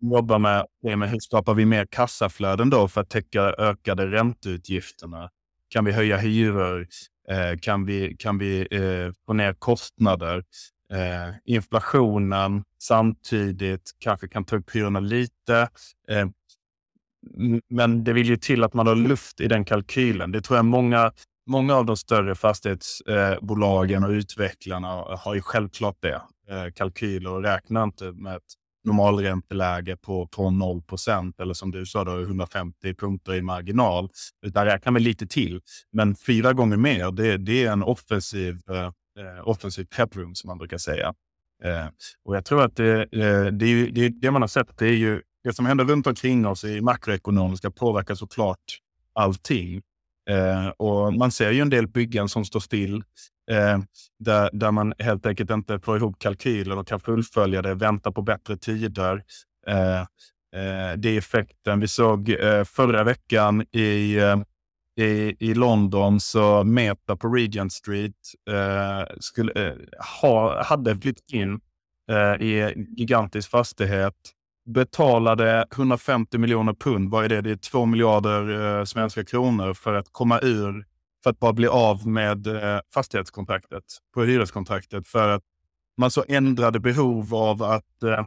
Jobbar 0.00 0.38
med, 0.38 0.66
med 0.82 1.10
hur 1.10 1.18
skapar 1.20 1.54
vi 1.54 1.64
mer 1.64 1.86
kassaflöden 1.86 2.70
då 2.70 2.88
för 2.88 3.00
att 3.00 3.10
täcka 3.10 3.42
ökade 3.42 4.06
ränteutgifterna? 4.06 5.30
Kan 5.68 5.84
vi 5.84 5.92
höja 5.92 6.16
hyror? 6.16 6.86
Eh, 7.28 7.58
kan 7.58 7.86
vi, 7.86 8.16
kan 8.18 8.38
vi 8.38 8.60
eh, 8.70 9.12
få 9.26 9.32
ner 9.32 9.52
kostnader? 9.52 10.44
Eh, 10.92 11.34
inflationen 11.44 12.64
samtidigt 12.82 13.90
kanske 13.98 14.28
kan 14.28 14.44
ta 14.44 14.56
upp 14.56 14.76
hyrorna 14.76 15.00
lite. 15.00 15.68
Eh, 16.08 16.28
men 17.68 18.04
det 18.04 18.12
vill 18.12 18.26
ju 18.26 18.36
till 18.36 18.64
att 18.64 18.74
man 18.74 18.86
har 18.86 18.94
luft 18.94 19.40
i 19.40 19.48
den 19.48 19.64
kalkylen. 19.64 20.32
Det 20.32 20.40
tror 20.40 20.56
jag 20.56 20.64
många, 20.64 21.12
många 21.46 21.74
av 21.74 21.86
de 21.86 21.96
större 21.96 22.34
fastighetsbolagen 22.34 24.04
och 24.04 24.10
utvecklarna 24.10 24.88
har 25.18 25.34
ju 25.34 25.42
självklart 25.42 25.96
det. 26.00 26.22
Eh, 26.50 26.72
kalkyler 26.74 27.30
och 27.30 27.42
räknar 27.42 27.84
inte 27.84 28.04
med 28.12 28.36
ett 28.36 28.54
normalränteläge 28.84 29.96
på, 29.96 30.26
på 30.26 30.50
0 30.50 30.82
procent 30.82 31.40
eller 31.40 31.54
som 31.54 31.70
du 31.70 31.86
sa, 31.86 32.04
då, 32.04 32.20
150 32.20 32.94
punkter 32.94 33.34
i 33.34 33.42
marginal. 33.42 34.08
Utan 34.46 34.64
räknar 34.64 34.92
med 34.92 35.02
lite 35.02 35.26
till. 35.26 35.60
Men 35.92 36.16
fyra 36.16 36.52
gånger 36.52 36.76
mer, 36.76 37.10
det, 37.10 37.36
det 37.36 37.64
är 37.64 37.72
en 37.72 37.82
offensiv, 37.82 38.60
eh, 38.70 38.84
eh 38.84 39.48
offensiv 39.48 39.84
peproom 39.84 40.34
som 40.34 40.48
man 40.48 40.58
brukar 40.58 40.78
säga. 40.78 41.14
Eh, 41.64 41.86
och 42.24 42.36
jag 42.36 42.44
tror 42.44 42.62
att 42.62 42.76
det, 42.76 43.00
eh, 43.02 43.44
det, 43.52 43.66
är, 43.66 43.90
det, 43.90 44.08
det 44.08 44.30
man 44.30 44.42
har 44.42 44.48
sett, 44.48 44.78
det 44.78 44.86
är 44.86 44.96
ju 44.96 45.22
det 45.44 45.52
som 45.52 45.66
händer 45.66 45.84
runt 45.84 46.06
omkring 46.06 46.46
oss 46.46 46.64
i 46.64 46.80
makroekonomiska 46.80 47.70
påverkar 47.70 48.14
såklart 48.14 48.78
allting. 49.12 49.82
Eh, 50.30 50.68
och 50.68 51.14
man 51.14 51.30
ser 51.30 51.50
ju 51.50 51.60
en 51.60 51.70
del 51.70 51.88
byggen 51.88 52.28
som 52.28 52.44
står 52.44 52.60
still 52.60 53.04
eh, 53.50 53.78
där, 54.18 54.50
där 54.52 54.70
man 54.70 54.94
helt 54.98 55.26
enkelt 55.26 55.50
inte 55.50 55.80
får 55.80 55.96
ihop 55.96 56.18
kalkyler 56.18 56.78
och 56.78 56.88
kan 56.88 57.00
fullfölja 57.00 57.62
det, 57.62 57.74
vänta 57.74 58.12
på 58.12 58.22
bättre 58.22 58.56
tider. 58.56 59.22
Eh, 59.66 60.00
eh 60.00 60.96
det 60.96 61.08
är 61.08 61.18
effekten. 61.18 61.80
Vi 61.80 61.88
såg 61.88 62.28
eh, 62.28 62.64
förra 62.64 63.04
veckan 63.04 63.62
i, 63.72 64.16
eh, 64.16 64.36
i, 65.06 65.36
i 65.40 65.54
London 65.54 66.20
så 66.20 66.64
Meta 66.64 67.16
på 67.16 67.28
Regent 67.28 67.72
Street 67.72 68.14
eh, 68.50 69.16
skulle, 69.20 69.52
eh, 69.52 69.74
ha, 70.22 70.62
hade 70.62 70.96
flyttat 70.96 71.30
in 71.32 71.60
eh, 72.10 72.46
i 72.46 72.60
en 72.60 72.94
gigantisk 72.96 73.50
fastighet 73.50 74.14
betalade 74.66 75.66
150 75.72 76.38
miljoner 76.38 76.72
pund, 76.72 77.10
vad 77.10 77.24
är 77.24 77.28
det? 77.28 77.40
Det 77.40 77.50
är 77.50 77.56
2 77.56 77.86
miljarder 77.86 78.78
eh, 78.78 78.84
svenska 78.84 79.24
kronor 79.24 79.74
för 79.74 79.94
att 79.94 80.06
komma 80.12 80.40
ur, 80.42 80.84
för 81.22 81.30
att 81.30 81.38
bara 81.38 81.52
bli 81.52 81.66
av 81.66 82.06
med 82.06 82.46
eh, 82.46 82.80
fastighetskontraktet, 82.94 83.84
på 84.14 84.24
hyreskontraktet. 84.24 85.08
För 85.08 85.28
att 85.28 85.42
man 85.96 86.10
så 86.10 86.24
ändrade 86.28 86.80
behov 86.80 87.34
av 87.34 87.62
att 87.62 88.02
eh, 88.02 88.24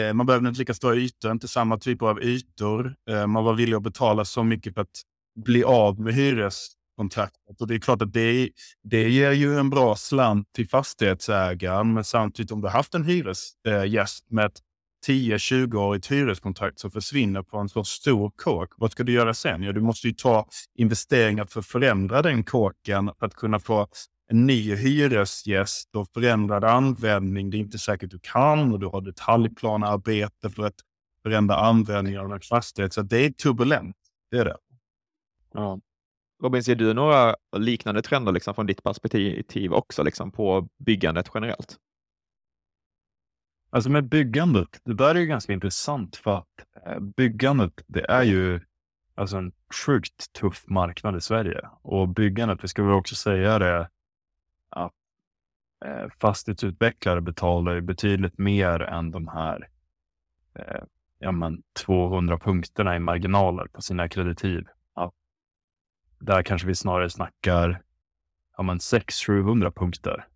eh, 0.00 0.14
man 0.14 0.26
behövde 0.26 0.48
inte 0.48 0.58
lika 0.58 0.74
stora 0.74 0.94
ytor, 0.94 1.32
inte 1.32 1.48
samma 1.48 1.78
typer 1.78 2.06
av 2.06 2.22
ytor. 2.22 2.94
Eh, 3.10 3.26
man 3.26 3.44
var 3.44 3.54
villig 3.54 3.76
att 3.76 3.82
betala 3.82 4.24
så 4.24 4.44
mycket 4.44 4.74
för 4.74 4.80
att 4.80 5.02
bli 5.44 5.64
av 5.64 6.00
med 6.00 6.14
hyreskontraktet. 6.14 7.60
Och 7.60 7.66
det 7.66 7.74
är 7.74 7.78
klart 7.78 8.02
att 8.02 8.12
det, 8.12 8.50
det 8.82 9.08
ger 9.08 9.32
ju 9.32 9.58
en 9.58 9.70
bra 9.70 9.96
slant 9.96 10.52
till 10.52 10.68
fastighetsägaren, 10.68 11.94
men 11.94 12.04
samtidigt 12.04 12.52
om 12.52 12.60
du 12.60 12.68
haft 12.68 12.94
en 12.94 13.04
hyresgäst 13.04 14.24
eh, 14.30 14.34
med 14.34 14.46
ett 14.46 14.60
10-20-årigt 15.06 16.10
hyreskontrakt 16.10 16.78
som 16.78 16.90
försvinner 16.90 17.42
på 17.42 17.58
en 17.58 17.68
så 17.68 17.84
stor 17.84 18.32
kåk. 18.36 18.72
Vad 18.76 18.92
ska 18.92 19.02
du 19.02 19.12
göra 19.12 19.34
sen? 19.34 19.62
Ja, 19.62 19.72
du 19.72 19.80
måste 19.80 20.06
ju 20.06 20.12
ta 20.12 20.48
investeringar 20.74 21.44
för 21.44 21.60
att 21.60 21.66
förändra 21.66 22.22
den 22.22 22.44
kåken 22.44 23.10
för 23.18 23.26
att 23.26 23.34
kunna 23.34 23.58
få 23.58 23.86
en 24.28 24.46
ny 24.46 24.74
hyresgäst 24.74 25.96
och 25.96 26.08
förändrad 26.14 26.64
användning. 26.64 27.50
Det 27.50 27.56
är 27.56 27.58
inte 27.58 27.78
säkert 27.78 28.10
du 28.10 28.18
kan 28.18 28.72
och 28.72 28.80
du 28.80 28.86
har 28.86 29.00
detaljplanarbete 29.00 30.50
för 30.50 30.62
att 30.62 30.74
förändra 31.22 31.56
användningen 31.56 32.20
av 32.20 32.32
en 32.32 32.40
fastighet. 32.40 32.92
Så 32.92 33.02
det 33.02 33.18
är 33.18 33.30
turbulent. 33.30 33.96
Det 34.30 34.38
är 34.38 34.44
det. 34.44 34.56
Ja. 35.54 35.80
Robin, 36.42 36.64
ser 36.64 36.74
du 36.74 36.94
några 36.94 37.36
liknande 37.56 38.02
trender 38.02 38.32
liksom 38.32 38.54
från 38.54 38.66
ditt 38.66 38.82
perspektiv 38.82 39.72
också 39.72 40.02
liksom 40.02 40.32
på 40.32 40.68
byggandet 40.78 41.30
generellt? 41.34 41.76
Alltså 43.74 43.90
med 43.90 44.08
byggandet, 44.08 44.80
det 44.84 44.94
där 44.94 45.14
är 45.14 45.20
ju 45.20 45.26
ganska 45.26 45.52
intressant 45.52 46.16
för 46.16 46.38
att 46.38 46.86
eh, 46.86 47.00
byggandet, 47.00 47.84
det 47.86 48.10
är 48.10 48.22
ju 48.22 48.60
alltså 49.14 49.36
en 49.36 49.52
sjukt 49.86 50.32
tuff 50.32 50.64
marknad 50.68 51.16
i 51.16 51.20
Sverige. 51.20 51.68
Och 51.82 52.08
byggandet, 52.08 52.64
vi 52.64 52.68
ska 52.68 52.82
väl 52.82 52.94
också 52.94 53.14
säga 53.14 53.58
det, 53.58 53.90
att 54.68 54.92
eh, 55.84 56.08
fastighetsutvecklare 56.20 57.20
betalar 57.20 57.74
ju 57.74 57.80
betydligt 57.80 58.38
mer 58.38 58.82
än 58.82 59.10
de 59.10 59.28
här 59.28 59.68
eh, 60.54 60.82
ja, 61.18 61.32
men 61.32 61.62
200 61.86 62.38
punkterna 62.38 62.96
i 62.96 62.98
marginaler 62.98 63.66
på 63.66 63.82
sina 63.82 64.08
kreditiv. 64.08 64.66
Ja. 64.94 65.12
där 66.18 66.42
kanske 66.42 66.68
vi 66.68 66.74
snarare 66.74 67.10
snackar 67.10 67.82
ja, 68.56 68.62
600-700 68.62 69.70
punkter 69.70 70.26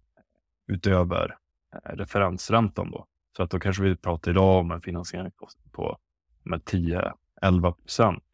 utöver 0.66 1.36
eh, 1.74 1.96
referensräntan. 1.96 2.90
Då. 2.90 3.06
Så 3.36 3.42
att 3.42 3.50
då 3.50 3.58
kanske 3.58 3.82
vi 3.82 3.96
pratar 3.96 4.30
idag 4.30 4.60
om 4.60 4.70
en 4.70 4.80
finansieringskostnad 4.80 5.72
på 5.72 5.98
10-11 6.44 7.72
procent. 7.72 8.24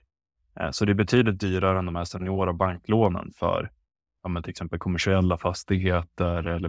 Eh, 0.60 0.70
så 0.70 0.84
det 0.84 0.92
är 0.92 0.94
betydligt 0.94 1.40
dyrare 1.40 1.78
än 1.78 1.86
de 1.86 1.96
här 1.96 2.04
seniora 2.04 2.52
banklånen 2.52 3.32
för 3.36 3.70
ja, 4.22 4.42
till 4.42 4.50
exempel 4.50 4.78
kommersiella 4.78 5.38
fastigheter 5.38 6.46
eller 6.46 6.68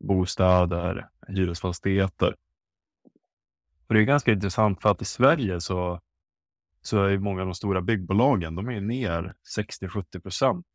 bostäder, 0.00 1.08
hyresfastigheter. 1.28 2.36
Och 3.86 3.94
det 3.94 4.00
är 4.00 4.04
ganska 4.04 4.32
intressant 4.32 4.82
för 4.82 4.88
att 4.88 5.02
i 5.02 5.04
Sverige 5.04 5.60
så, 5.60 6.00
så 6.82 7.04
är 7.04 7.18
många 7.18 7.40
av 7.40 7.46
de 7.46 7.54
stora 7.54 7.80
byggbolagen, 7.80 8.54
de 8.54 8.68
är 8.68 8.80
ner 8.80 9.34
60-70 9.56 10.20
procent 10.20 10.66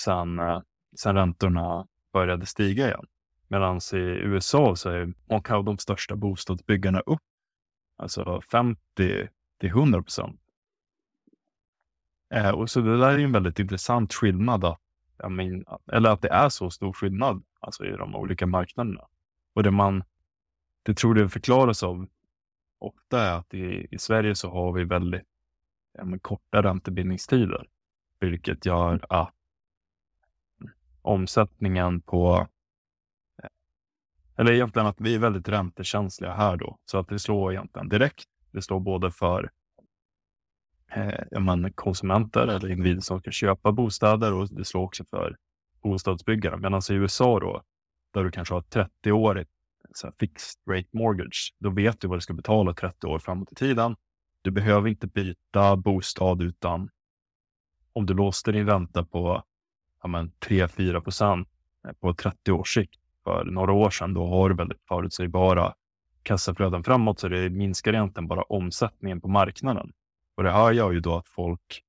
sen, 0.00 0.38
eh, 0.38 0.60
sen 0.96 1.14
räntorna 1.14 1.86
började 2.12 2.46
stiga 2.46 2.86
igen. 2.86 3.06
Medan 3.52 3.80
i 3.92 3.96
USA 3.96 4.76
så 4.76 4.90
är 4.90 5.12
många 5.24 5.56
av 5.56 5.64
de 5.64 5.78
största 5.78 6.16
bostadsbyggarna 6.16 7.00
upp, 7.00 7.22
alltså 7.96 8.40
50 8.40 8.80
till 9.60 9.68
100 9.68 10.02
procent. 10.02 10.40
Eh, 12.34 12.50
och 12.50 12.70
så 12.70 12.80
det 12.80 12.98
där 12.98 13.10
är 13.10 13.18
en 13.18 13.32
väldigt 13.32 13.58
intressant 13.58 14.14
skillnad, 14.14 14.64
att, 14.64 14.80
men, 15.28 15.64
eller 15.92 16.10
att 16.10 16.22
det 16.22 16.28
är 16.28 16.48
så 16.48 16.70
stor 16.70 16.92
skillnad 16.92 17.44
alltså 17.60 17.84
i 17.84 17.90
de 17.90 18.16
olika 18.16 18.46
marknaderna. 18.46 19.06
Och 19.54 19.62
det 19.62 19.70
man, 19.70 20.04
det 20.82 20.94
tror 20.94 21.14
det 21.14 21.28
förklaras 21.28 21.82
av 21.82 22.06
ofta 22.78 23.20
är 23.20 23.32
att 23.32 23.54
i, 23.54 23.86
i 23.90 23.98
Sverige 23.98 24.34
så 24.34 24.50
har 24.50 24.72
vi 24.72 24.84
väldigt 24.84 25.28
ja, 25.92 26.04
men, 26.04 26.18
korta 26.18 26.62
räntebindningstider, 26.62 27.66
vilket 28.20 28.66
gör 28.66 29.06
att 29.08 29.34
omsättningen 31.02 32.00
på 32.00 32.48
eller 34.42 34.52
egentligen 34.52 34.86
att 34.86 35.00
vi 35.00 35.14
är 35.14 35.18
väldigt 35.18 35.48
räntekänsliga 35.48 36.32
här 36.32 36.56
då, 36.56 36.78
så 36.84 36.98
att 36.98 37.08
det 37.08 37.18
slår 37.18 37.52
egentligen 37.52 37.88
direkt. 37.88 38.24
Det 38.50 38.62
slår 38.62 38.80
både 38.80 39.10
för 39.10 39.50
eh, 40.92 41.40
man, 41.40 41.72
konsumenter 41.72 42.46
eller 42.46 42.70
individer 42.70 43.00
som 43.00 43.20
ska 43.20 43.30
köpa 43.30 43.72
bostäder 43.72 44.32
och 44.32 44.48
det 44.48 44.64
slår 44.64 44.82
också 44.82 45.04
för 45.04 45.36
bostadsbyggare. 45.82 46.56
Medan 46.56 46.80
i 46.90 46.92
USA 46.92 47.40
då, 47.40 47.62
där 48.14 48.24
du 48.24 48.30
kanske 48.30 48.54
har 48.54 48.60
30-årigt 48.60 49.48
fixed 50.18 50.60
rate 50.70 50.88
mortgage, 50.92 51.54
då 51.58 51.70
vet 51.70 52.00
du 52.00 52.08
vad 52.08 52.16
du 52.16 52.20
ska 52.20 52.34
betala 52.34 52.74
30 52.74 53.06
år 53.06 53.18
framåt 53.18 53.52
i 53.52 53.54
tiden. 53.54 53.96
Du 54.42 54.50
behöver 54.50 54.88
inte 54.88 55.06
byta 55.06 55.76
bostad 55.76 56.42
utan 56.42 56.90
om 57.92 58.06
du 58.06 58.14
låste 58.14 58.52
din 58.52 58.66
ränta 58.66 59.04
på 59.04 59.42
ja, 60.02 60.08
3-4 60.08 61.00
procent 61.00 61.48
eh, 61.88 61.92
på 61.92 62.14
30 62.14 62.52
års 62.52 62.74
sikt 62.74 63.01
för 63.24 63.44
några 63.44 63.72
år 63.72 63.90
sedan, 63.90 64.14
då 64.14 64.26
har 64.26 64.48
du 64.48 64.54
väldigt 64.54 64.82
förutsägbara 64.88 65.74
kassaflöden 66.22 66.84
framåt, 66.84 67.20
så 67.20 67.28
det 67.28 67.50
minskar 67.50 67.92
egentligen 67.92 68.28
bara 68.28 68.42
omsättningen 68.42 69.20
på 69.20 69.28
marknaden. 69.28 69.92
Och 70.34 70.42
det 70.42 70.50
här 70.50 70.72
gör 70.72 70.92
ju 70.92 71.00
då 71.00 71.16
att 71.16 71.28
folk, 71.28 71.82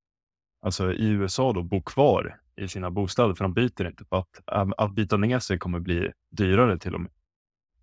alltså 0.61 0.93
i 0.93 1.09
USA 1.09 1.53
då, 1.53 1.63
bor 1.63 1.81
kvar 1.81 2.39
i 2.55 2.67
sina 2.67 2.91
bostäder, 2.91 3.33
för 3.33 3.43
de 3.43 3.53
byter 3.53 3.87
inte. 3.87 4.05
För 4.05 4.17
att, 4.17 4.71
att 4.77 4.91
byta 4.91 5.17
ner 5.17 5.39
sig 5.39 5.57
kommer 5.57 5.79
bli 5.79 6.11
dyrare 6.29 6.77
till 6.77 6.95
och 6.95 7.01
med. 7.01 7.11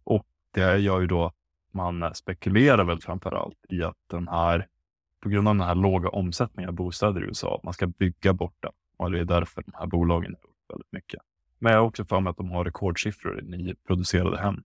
Och 0.05 0.27
det 0.55 0.79
gör 0.79 1.01
ju 1.01 1.07
då 1.07 1.25
att 1.25 1.35
man 1.73 2.15
spekulerar 2.15 2.85
väl 2.85 3.01
framför 3.01 3.33
allt 3.33 3.59
i 3.69 3.83
att 3.83 3.97
den 4.07 4.29
här, 4.29 4.67
på 5.23 5.29
grund 5.29 5.49
av 5.49 5.55
den 5.55 5.67
här 5.67 5.75
låga 5.75 6.09
omsättningen 6.09 6.69
av 6.69 6.75
bostäder 6.75 7.21
i 7.21 7.25
USA, 7.25 7.57
att 7.57 7.65
man 7.65 7.75
ska 7.75 7.87
bygga 7.87 8.33
bort 8.33 8.57
den. 8.61 8.73
Och 8.97 9.11
det 9.11 9.21
är 9.21 9.25
därför 9.25 9.63
de 9.63 9.73
här 9.75 9.87
bolagen 9.87 10.35
är 10.35 10.39
upp 10.39 10.57
väldigt 10.69 10.93
mycket. 10.93 11.21
Men 11.61 11.73
jag 11.73 11.81
har 11.81 11.87
också 11.87 12.05
för 12.05 12.21
mig 12.21 12.31
att 12.31 12.37
de 12.37 12.51
har 12.51 12.65
rekordsiffror 12.65 13.41
i 13.41 13.43
nyproducerade 13.43 14.39
hem. 14.39 14.63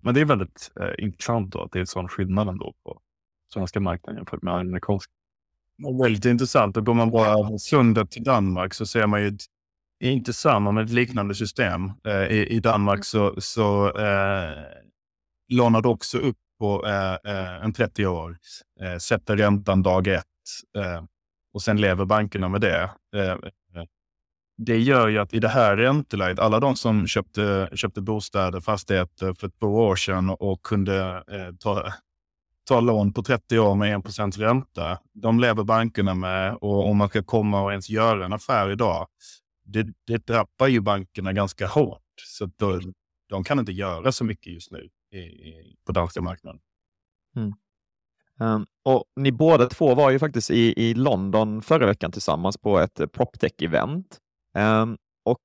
Men 0.00 0.14
det 0.14 0.20
är 0.20 0.24
väldigt 0.24 0.72
eh, 0.80 1.04
intressant 1.04 1.52
då 1.52 1.62
att 1.62 1.72
det 1.72 1.80
är 1.80 1.84
sån 1.84 2.08
skillnad 2.08 2.48
ändå 2.48 2.74
på 2.84 3.00
svenska 3.52 3.80
marknaden 3.80 4.16
jämfört 4.16 4.42
med 4.42 4.54
amerikanska. 4.54 5.12
Väldigt 6.02 6.24
intressant. 6.24 6.76
Går 6.76 6.94
man 6.94 7.10
bara 7.10 7.58
sundet 7.58 8.10
till 8.10 8.24
Danmark 8.24 8.74
så 8.74 8.86
ser 8.86 9.06
man 9.06 9.22
ju 9.22 9.28
ett, 9.28 9.42
inte 10.00 10.32
samma 10.32 10.72
men 10.72 10.84
ett 10.84 10.90
liknande 10.90 11.34
system. 11.34 11.92
Eh, 12.06 12.22
i, 12.22 12.46
i, 12.46 12.60
Danmark 12.60 13.04
så, 13.04 13.40
så 13.40 13.98
eh, 13.98 14.64
lånar 15.48 15.82
du 15.82 15.88
också 15.88 16.18
upp 16.18 16.36
på 16.58 16.86
eh, 16.86 17.32
eh 17.32 17.64
en 17.64 17.72
30 17.72 18.06
år, 18.06 18.36
eh, 18.80 18.98
sätter 18.98 19.36
räntan 19.36 19.82
dag 19.82 20.06
ett 20.06 20.24
eh, 20.76 21.04
och 21.52 21.62
sen 21.62 21.80
lever 21.80 22.04
bankerna 22.04 22.48
med 22.48 22.60
det 22.60 22.90
eh, 23.16 23.36
det 24.58 24.78
gör 24.78 25.08
ju 25.08 25.18
att 25.18 25.34
i 25.34 25.40
det 25.40 25.48
här 25.48 25.76
ränteläget, 25.76 26.38
alla 26.38 26.60
de 26.60 26.76
som 26.76 27.06
köpte, 27.06 27.70
köpte 27.74 28.00
bostäder, 28.00 28.60
fastigheter 28.60 29.34
för 29.34 29.48
två 29.48 29.66
år 29.66 29.96
sedan 29.96 30.30
och 30.30 30.62
kunde 30.62 31.24
eh, 31.30 31.54
ta, 31.60 31.92
ta 32.68 32.80
lån 32.80 33.12
på 33.12 33.22
30 33.22 33.58
år 33.58 33.74
med 33.74 33.98
1% 33.98 34.38
ränta, 34.38 34.98
de 35.12 35.40
lever 35.40 35.64
bankerna 35.64 36.14
med 36.14 36.54
och 36.54 36.88
om 36.90 36.96
man 36.96 37.08
ska 37.08 37.22
komma 37.22 37.62
och 37.62 37.70
ens 37.70 37.90
göra 37.90 38.24
en 38.24 38.32
affär 38.32 38.70
idag, 38.70 39.06
det, 39.64 39.86
det 40.06 40.26
drabbar 40.26 40.66
ju 40.66 40.80
bankerna 40.80 41.32
ganska 41.32 41.66
hårt. 41.66 42.02
Så 42.26 42.50
då, 42.56 42.80
de 43.28 43.44
kan 43.44 43.58
inte 43.58 43.72
göra 43.72 44.12
så 44.12 44.24
mycket 44.24 44.52
just 44.52 44.72
nu 44.72 44.88
i, 45.12 45.18
i, 45.18 45.76
på 45.86 45.92
danska 45.92 46.20
marknaden. 46.20 46.60
Mm. 47.36 47.52
Um, 48.40 48.66
och 48.82 49.04
ni 49.16 49.32
båda 49.32 49.66
två 49.66 49.94
var 49.94 50.10
ju 50.10 50.18
faktiskt 50.18 50.50
i, 50.50 50.74
i 50.76 50.94
London 50.94 51.62
förra 51.62 51.86
veckan 51.86 52.12
tillsammans 52.12 52.56
på 52.56 52.78
ett 52.78 53.00
PropTech-event. 53.00 54.18
Um, 54.58 54.98
och 55.22 55.40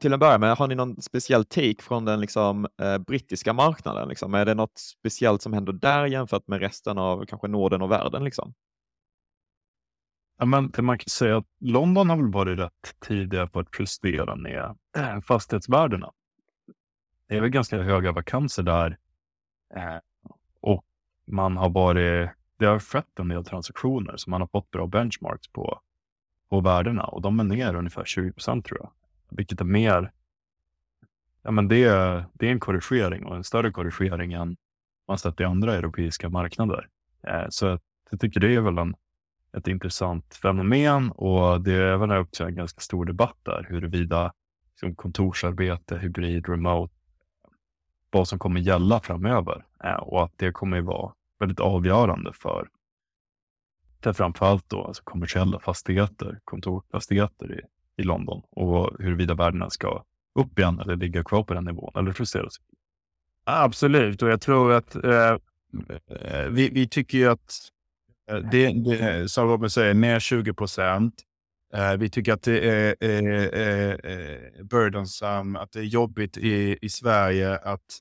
till 0.00 0.14
att 0.14 0.20
börja 0.20 0.38
med, 0.38 0.56
har 0.56 0.68
ni 0.68 0.74
någon 0.74 1.02
speciell 1.02 1.44
take 1.44 1.82
från 1.82 2.04
den 2.04 2.20
liksom, 2.20 2.68
eh, 2.80 2.98
brittiska 2.98 3.52
marknaden? 3.52 4.08
Liksom? 4.08 4.34
Är 4.34 4.44
det 4.44 4.54
något 4.54 4.78
speciellt 4.78 5.42
som 5.42 5.52
händer 5.52 5.72
där 5.72 6.06
jämfört 6.06 6.48
med 6.48 6.60
resten 6.60 6.98
av 6.98 7.26
kanske 7.26 7.48
Norden 7.48 7.82
och 7.82 7.90
världen? 7.90 8.24
Liksom? 8.24 8.54
Ja, 10.38 10.46
men 10.46 10.72
man 10.78 10.98
kan 10.98 11.08
säga 11.08 11.36
att 11.36 11.46
London 11.60 12.10
har 12.10 12.16
väl 12.16 12.32
varit 12.32 12.58
rätt 12.58 13.00
tidiga 13.00 13.46
på 13.46 13.60
att 13.60 13.68
justera 13.78 14.34
ner 14.34 14.74
eh, 14.96 15.20
fastighetsvärdena. 15.20 16.12
Det 17.28 17.36
är 17.36 17.40
väl 17.40 17.50
ganska 17.50 17.82
höga 17.82 18.12
vakanser 18.12 18.62
där 18.62 18.98
eh, 19.74 19.98
och 20.60 20.84
man 21.26 21.56
har 21.56 21.70
varit, 21.70 22.30
det 22.58 22.66
har 22.66 22.78
skett 22.78 23.18
en 23.18 23.28
del 23.28 23.44
transaktioner 23.44 24.16
som 24.16 24.30
man 24.30 24.40
har 24.40 24.48
fått 24.48 24.70
bra 24.70 24.86
benchmarks 24.86 25.48
på 25.48 25.80
på 26.52 26.60
värdena 26.60 27.04
och 27.04 27.22
de 27.22 27.40
är 27.40 27.44
ner 27.44 27.74
ungefär 27.74 28.04
20 28.04 28.32
procent 28.32 28.66
tror 28.66 28.80
jag. 28.80 28.90
Vilket 29.36 29.60
är 29.60 29.64
mer, 29.64 30.12
ja 31.42 31.50
men 31.50 31.68
det, 31.68 31.84
är, 31.84 32.24
det 32.32 32.46
är 32.46 32.50
en 32.50 32.60
korrigering 32.60 33.26
och 33.26 33.36
en 33.36 33.44
större 33.44 33.70
korrigering 33.70 34.32
än 34.32 34.56
man 35.08 35.18
sett 35.18 35.40
i 35.40 35.44
andra 35.44 35.74
europeiska 35.74 36.28
marknader. 36.28 36.88
Eh, 37.26 37.46
så 37.48 37.78
jag 38.10 38.20
tycker 38.20 38.40
det 38.40 38.54
är 38.54 38.60
väl 38.60 38.78
en, 38.78 38.94
ett 39.56 39.68
intressant 39.68 40.34
fenomen 40.34 41.10
och 41.10 41.60
det 41.60 41.72
är 41.72 41.80
även 41.80 42.10
också 42.10 42.44
en 42.44 42.54
ganska 42.54 42.80
stor 42.80 43.04
debatt 43.04 43.38
där 43.42 43.66
huruvida 43.68 44.32
liksom, 44.70 44.94
kontorsarbete, 44.94 45.98
hybrid, 45.98 46.48
remote, 46.48 46.94
vad 48.10 48.28
som 48.28 48.38
kommer 48.38 48.60
gälla 48.60 49.00
framöver 49.00 49.64
eh, 49.84 49.94
och 49.94 50.24
att 50.24 50.32
det 50.36 50.52
kommer 50.52 50.80
vara 50.80 51.12
väldigt 51.38 51.60
avgörande 51.60 52.32
för 52.32 52.68
där 54.02 54.12
framförallt 54.12 54.70
då 54.70 54.84
alltså 54.84 55.02
kommersiella 55.04 55.60
fastigheter, 55.60 56.38
kontorsfastigheter 56.44 57.60
i, 57.60 57.60
i 58.02 58.04
London 58.04 58.42
och 58.50 58.90
huruvida 58.98 59.34
värdena 59.34 59.70
ska 59.70 60.04
upp 60.34 60.58
igen 60.58 60.80
eller 60.80 60.96
ligga 60.96 61.24
kvar 61.24 61.42
på 61.42 61.54
den 61.54 61.64
nivån 61.64 61.92
eller 61.96 62.14
justeras. 62.18 62.54
Absolut, 63.44 64.22
och 64.22 64.28
jag 64.28 64.40
tror 64.40 64.72
att 64.72 64.94
eh, 64.94 65.36
eh, 66.10 66.46
vi, 66.50 66.68
vi, 66.68 66.88
tycker 66.88 67.18
ju 67.18 67.30
att 67.30 67.54
eh, 68.30 68.36
det, 68.36 68.68
det 68.68 69.30
som 69.30 69.48
Robin 69.48 69.70
säger, 69.70 69.94
ner 69.94 70.20
20 70.20 70.54
procent. 70.54 71.14
Eh, 71.74 71.96
vi 71.96 72.10
tycker 72.10 72.32
att 72.32 72.42
det 72.42 72.70
är 72.70 72.96
eh, 73.00 73.90
eh, 73.92 74.64
burdensam, 74.64 75.56
att 75.56 75.72
det 75.72 75.78
är 75.78 75.84
jobbigt 75.84 76.36
i, 76.36 76.78
i 76.82 76.88
Sverige 76.88 77.58
att 77.58 77.98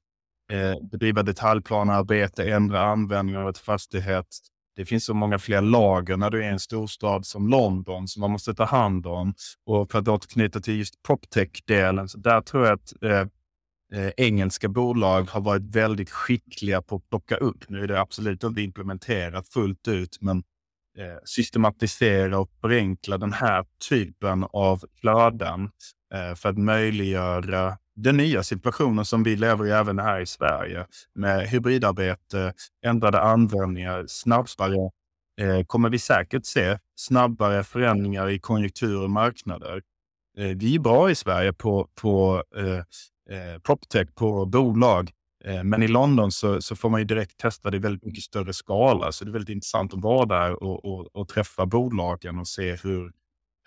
eh, 0.52 0.76
bedriva 0.92 1.24
detaljplanarbete, 1.24 2.52
ändra 2.52 2.82
användningen 2.82 3.42
av 3.42 3.50
ett 3.50 3.58
fastighet 3.58 4.28
det 4.76 4.86
finns 4.86 5.06
så 5.06 5.14
många 5.14 5.40
fler 5.40 5.62
lager 5.62 6.18
när 6.18 6.30
du 6.30 6.44
är 6.44 6.44
i 6.44 6.52
en 6.52 6.60
storstad 6.60 7.26
som 7.26 7.48
London 7.48 8.08
som 8.08 8.22
man 8.22 8.32
måste 8.32 8.54
ta 8.54 8.66
hand 8.66 9.08
om. 9.08 9.34
Och 9.66 9.92
för 9.92 10.00
att 10.00 10.08
återknyta 10.08 10.60
till 10.60 10.78
just 10.78 11.04
proptech-delen, 11.04 12.10
så 12.10 12.18
där 12.18 12.42
tror 12.42 12.66
jag 12.66 12.74
att 12.74 13.04
eh, 13.04 13.28
eh, 13.94 14.12
engelska 14.18 14.70
bolag 14.70 15.30
har 15.30 15.42
varit 15.42 15.76
väldigt 15.76 16.10
skickliga 16.10 16.82
på 16.82 16.96
att 16.96 17.10
plocka 17.10 17.36
upp. 17.36 17.70
Nu 17.70 17.84
är 17.84 17.88
det 17.88 18.02
absolut 18.02 18.44
inte 18.44 18.62
implementerat 18.62 19.48
fullt 19.48 19.88
ut, 19.88 20.18
men 20.22 20.38
eh, 20.98 21.18
systematisera 21.26 22.40
och 22.40 22.52
förenkla 22.62 23.18
den 23.18 23.34
här 23.34 23.66
typen 23.90 24.46
av 24.54 24.84
flöden 25.02 25.70
Eh, 26.14 26.36
för 26.36 26.50
att 26.50 26.58
möjliggöra 26.58 27.78
den 27.96 28.18
nya 28.18 28.44
situationen 28.44 29.06
som 29.06 29.24
vi 29.24 29.36
lever 29.36 29.68
i 29.68 29.72
även 29.72 30.00
här 30.00 30.20
i 30.20 30.26
Sverige 30.26 30.86
med 31.16 31.48
hybridarbete, 31.48 32.54
ändrade 32.86 33.22
användningar, 33.22 34.06
snabbare 34.08 34.90
eh, 35.42 35.64
kommer 35.68 35.90
vi 35.90 36.00
säkert 36.00 36.46
se 36.46 36.78
snabbare 36.96 37.64
förändringar 37.64 38.30
i 38.30 38.40
konjunktur 38.40 39.04
och 39.04 39.10
marknader. 39.10 39.82
Eh, 40.38 40.48
vi 40.48 40.76
är 40.76 40.80
bra 40.80 41.12
i 41.12 41.16
Sverige 41.16 41.54
på, 41.54 41.88
på 41.96 42.44
eh, 42.56 43.38
eh, 43.38 43.60
proptech, 43.60 44.16
på 44.16 44.46
bolag. 44.46 45.12
Eh, 45.46 45.64
men 45.64 45.84
i 45.84 45.88
London 45.88 46.32
så, 46.32 46.62
så, 46.62 46.76
får 46.76 46.90
man 46.90 47.02
ju 47.02 47.06
direkt 47.06 47.38
testa 47.38 47.70
det 47.70 47.78
i 47.78 47.80
väldigt 47.80 48.06
mycket 48.06 48.24
större 48.24 48.54
skala. 48.54 49.12
Så 49.12 49.26
det 49.26 49.32
är 49.32 49.34
väldigt 49.34 49.56
intressant 49.56 49.94
att 49.94 50.02
vara 50.02 50.26
där 50.26 50.64
och, 50.64 50.86
och, 50.86 51.16
och 51.16 51.28
träffa 51.28 51.66
bolagen 51.66 52.40
och 52.40 52.48
se 52.48 52.76
hur, 52.76 53.12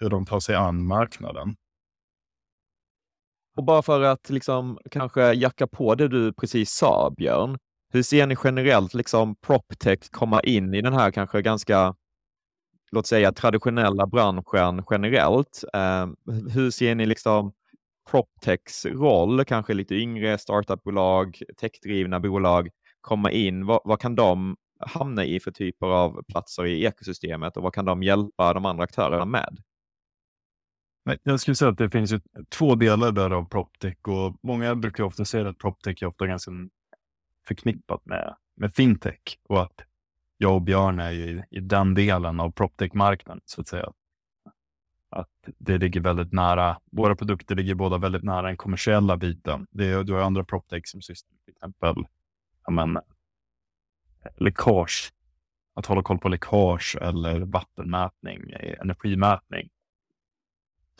hur 0.00 0.10
de 0.10 0.26
tar 0.26 0.40
sig 0.40 0.54
an 0.54 0.86
marknaden. 0.86 1.56
Och 3.56 3.64
bara 3.64 3.82
för 3.82 4.00
att 4.00 4.30
liksom 4.30 4.78
kanske 4.90 5.32
jacka 5.32 5.66
på 5.66 5.94
det 5.94 6.08
du 6.08 6.32
precis 6.32 6.70
sa, 6.70 7.14
Björn. 7.16 7.58
Hur 7.92 8.02
ser 8.02 8.26
ni 8.26 8.36
generellt 8.44 8.94
liksom 8.94 9.36
proptech 9.36 10.10
komma 10.10 10.40
in 10.40 10.74
i 10.74 10.82
den 10.82 10.92
här 10.92 11.10
kanske 11.10 11.42
ganska, 11.42 11.94
låt 12.92 13.06
säga 13.06 13.32
traditionella 13.32 14.06
branschen 14.06 14.82
generellt? 14.90 15.64
Eh, 15.74 16.06
hur 16.54 16.70
ser 16.70 16.94
ni 16.94 17.06
liksom 17.06 17.52
proptechs 18.10 18.86
roll, 18.86 19.44
kanske 19.44 19.74
lite 19.74 19.94
yngre 19.94 20.38
startupbolag, 20.38 21.38
techdrivna 21.60 22.20
bolag 22.20 22.68
komma 23.00 23.30
in? 23.30 23.66
Vad, 23.66 23.80
vad 23.84 24.00
kan 24.00 24.14
de 24.14 24.56
hamna 24.86 25.24
i 25.24 25.40
för 25.40 25.50
typer 25.50 25.86
av 25.86 26.22
platser 26.28 26.66
i 26.66 26.84
ekosystemet 26.84 27.56
och 27.56 27.62
vad 27.62 27.74
kan 27.74 27.84
de 27.84 28.02
hjälpa 28.02 28.54
de 28.54 28.66
andra 28.66 28.84
aktörerna 28.84 29.24
med? 29.24 29.58
Jag 31.22 31.40
skulle 31.40 31.54
säga 31.54 31.70
att 31.70 31.78
det 31.78 31.90
finns 31.90 32.14
två 32.48 32.74
delar 32.74 33.12
där 33.12 33.30
av 33.30 33.48
proptech 33.48 33.96
och 34.08 34.36
många 34.42 34.74
brukar 34.74 35.04
ofta 35.04 35.24
säga 35.24 35.48
att 35.48 35.58
proptech 35.58 36.02
är 36.02 36.06
ofta 36.06 36.26
ganska 36.26 36.50
förknippat 37.46 38.06
med, 38.06 38.36
med 38.56 38.74
fintech 38.74 39.38
och 39.48 39.62
att 39.62 39.80
jag 40.38 40.54
och 40.54 40.62
Björn 40.62 40.98
är 40.98 41.12
i, 41.12 41.42
i 41.50 41.60
den 41.60 41.94
delen 41.94 42.40
av 42.40 42.50
proptech-marknaden 42.50 43.40
så 43.44 43.60
att 43.60 43.68
säga. 43.68 43.92
Att 45.10 45.48
det 45.58 45.78
ligger 45.78 46.00
väldigt 46.00 46.32
nära, 46.32 46.80
våra 46.90 47.16
produkter 47.16 47.54
ligger 47.54 47.74
båda 47.74 47.98
väldigt 47.98 48.22
nära 48.22 48.42
den 48.42 48.56
kommersiella 48.56 49.16
biten. 49.16 49.66
Det, 49.70 50.02
du 50.02 50.12
har 50.12 50.20
andra 50.20 50.44
proptech 50.44 50.82
som 50.84 51.02
sysslar 51.02 51.36
till 51.44 51.52
exempel 51.52 51.94
ja, 52.66 52.72
men, 52.72 52.98
läckage, 54.36 55.12
att 55.74 55.86
hålla 55.86 56.02
koll 56.02 56.18
på 56.18 56.28
läckage 56.28 56.96
eller 57.00 57.40
vattenmätning, 57.40 58.50
energimätning 58.80 59.68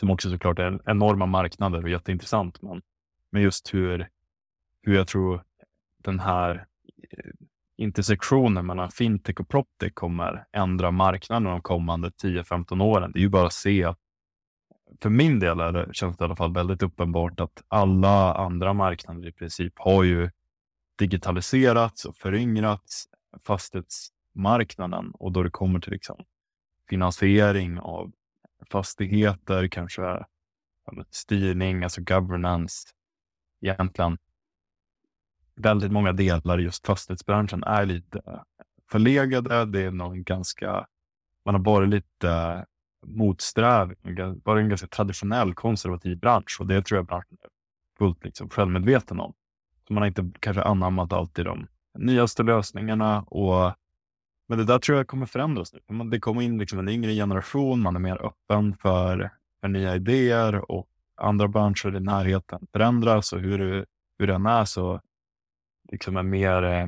som 0.01 0.11
också 0.11 0.31
såklart 0.31 0.59
är 0.59 0.81
enorma 0.87 1.27
marknader 1.27 1.83
och 1.83 1.91
jätteintressant. 1.91 2.63
Men, 2.63 2.83
men 3.31 3.43
just 3.43 3.75
hur, 3.75 4.09
hur 4.83 4.95
jag 4.95 5.09
tror 5.09 5.45
den 6.03 6.21
här 6.21 6.67
eh, 7.11 7.31
intersektionen 7.77 8.67
mellan 8.67 8.91
fintech 8.91 9.41
och 9.41 9.49
proptech 9.49 9.95
kommer 9.95 10.47
ändra 10.53 10.91
marknaden 10.91 11.45
de 11.45 11.63
kommande 11.63 12.09
10-15 12.09 12.83
åren. 12.83 13.13
Det 13.13 13.19
är 13.19 13.23
ju 13.23 13.29
bara 13.29 13.47
att 13.47 13.53
se 13.53 13.85
att 13.85 13.99
för 15.01 15.11
min 15.11 15.39
del 15.41 15.61
är 15.61 15.73
det, 15.73 15.89
känns 15.95 16.17
det 16.17 16.23
i 16.23 16.25
alla 16.25 16.37
fall 16.37 16.53
väldigt 16.53 16.83
uppenbart 16.83 17.41
att 17.41 17.63
alla 17.69 18.35
andra 18.35 18.73
marknader 18.73 19.29
i 19.29 19.33
princip 19.33 19.73
har 19.77 20.03
ju 20.03 20.31
digitaliserats 20.99 22.05
och 22.05 22.17
föryngrats 22.17 23.05
fastighetsmarknaden 23.47 25.11
och 25.11 25.33
då 25.33 25.43
det 25.43 25.51
kommer 25.51 25.81
till 25.81 25.93
liksom 25.93 26.25
finansiering 26.89 27.79
av 27.79 28.13
fastigheter, 28.71 29.69
kanske 29.69 30.25
styrning, 31.11 31.83
alltså 31.85 32.01
governance. 32.01 32.89
Egentligen 33.61 34.19
väldigt 35.57 35.93
många 35.93 36.13
delar 36.13 36.61
i 36.61 36.63
just 36.63 36.87
fastighetsbranschen 36.87 37.65
är 37.65 37.87
lite 37.87 38.43
förlegade. 38.91 39.65
Det 39.65 39.81
är 39.81 39.91
någon 39.91 40.25
ganska, 40.25 40.87
man 41.45 41.55
har 41.55 41.63
varit 41.63 41.89
lite 41.89 42.65
motsträvig. 43.07 43.99
varit 44.45 44.63
en 44.63 44.69
ganska 44.69 44.87
traditionell 44.87 45.55
konservativ 45.55 46.19
bransch 46.19 46.57
och 46.61 46.67
det 46.67 46.83
tror 46.83 46.99
jag 46.99 47.07
branschen 47.07 47.39
är 47.43 47.49
fullt 47.99 48.25
liksom 48.25 48.49
självmedveten 48.49 49.21
om. 49.21 49.35
Så 49.87 49.93
man 49.93 50.03
har 50.03 50.09
inte 50.09 50.31
kanske 50.41 50.63
anammat 50.63 51.13
alltid 51.13 51.45
de 51.45 51.67
nyaste 51.99 52.43
lösningarna 52.43 53.23
och 53.23 53.73
men 54.49 54.59
det 54.59 54.65
där 54.65 54.79
tror 54.79 54.99
jag 54.99 55.07
kommer 55.07 55.27
förändras 55.27 55.73
nu. 55.73 56.05
Det 56.05 56.21
kommer 56.21 56.43
in 56.43 56.59
liksom 56.59 56.79
en 56.79 56.89
yngre 56.89 57.15
generation, 57.15 57.81
man 57.81 57.97
är 57.97 58.01
mer 58.01 58.27
öppen 58.27 58.77
för, 58.77 59.31
för 59.61 59.69
nya 59.69 59.97
idéer 59.97 60.71
och 60.71 60.89
andra 61.17 61.49
branscher 61.49 61.97
i 61.97 62.01
närheten 62.01 62.67
förändras 62.73 63.33
och 63.33 63.41
hur, 63.41 63.87
hur 64.19 64.27
den 64.27 64.47
är 64.47 64.65
så 64.65 65.01
liksom 65.91 66.17
är 66.17 66.23
mer 66.23 66.63
eh, 66.63 66.87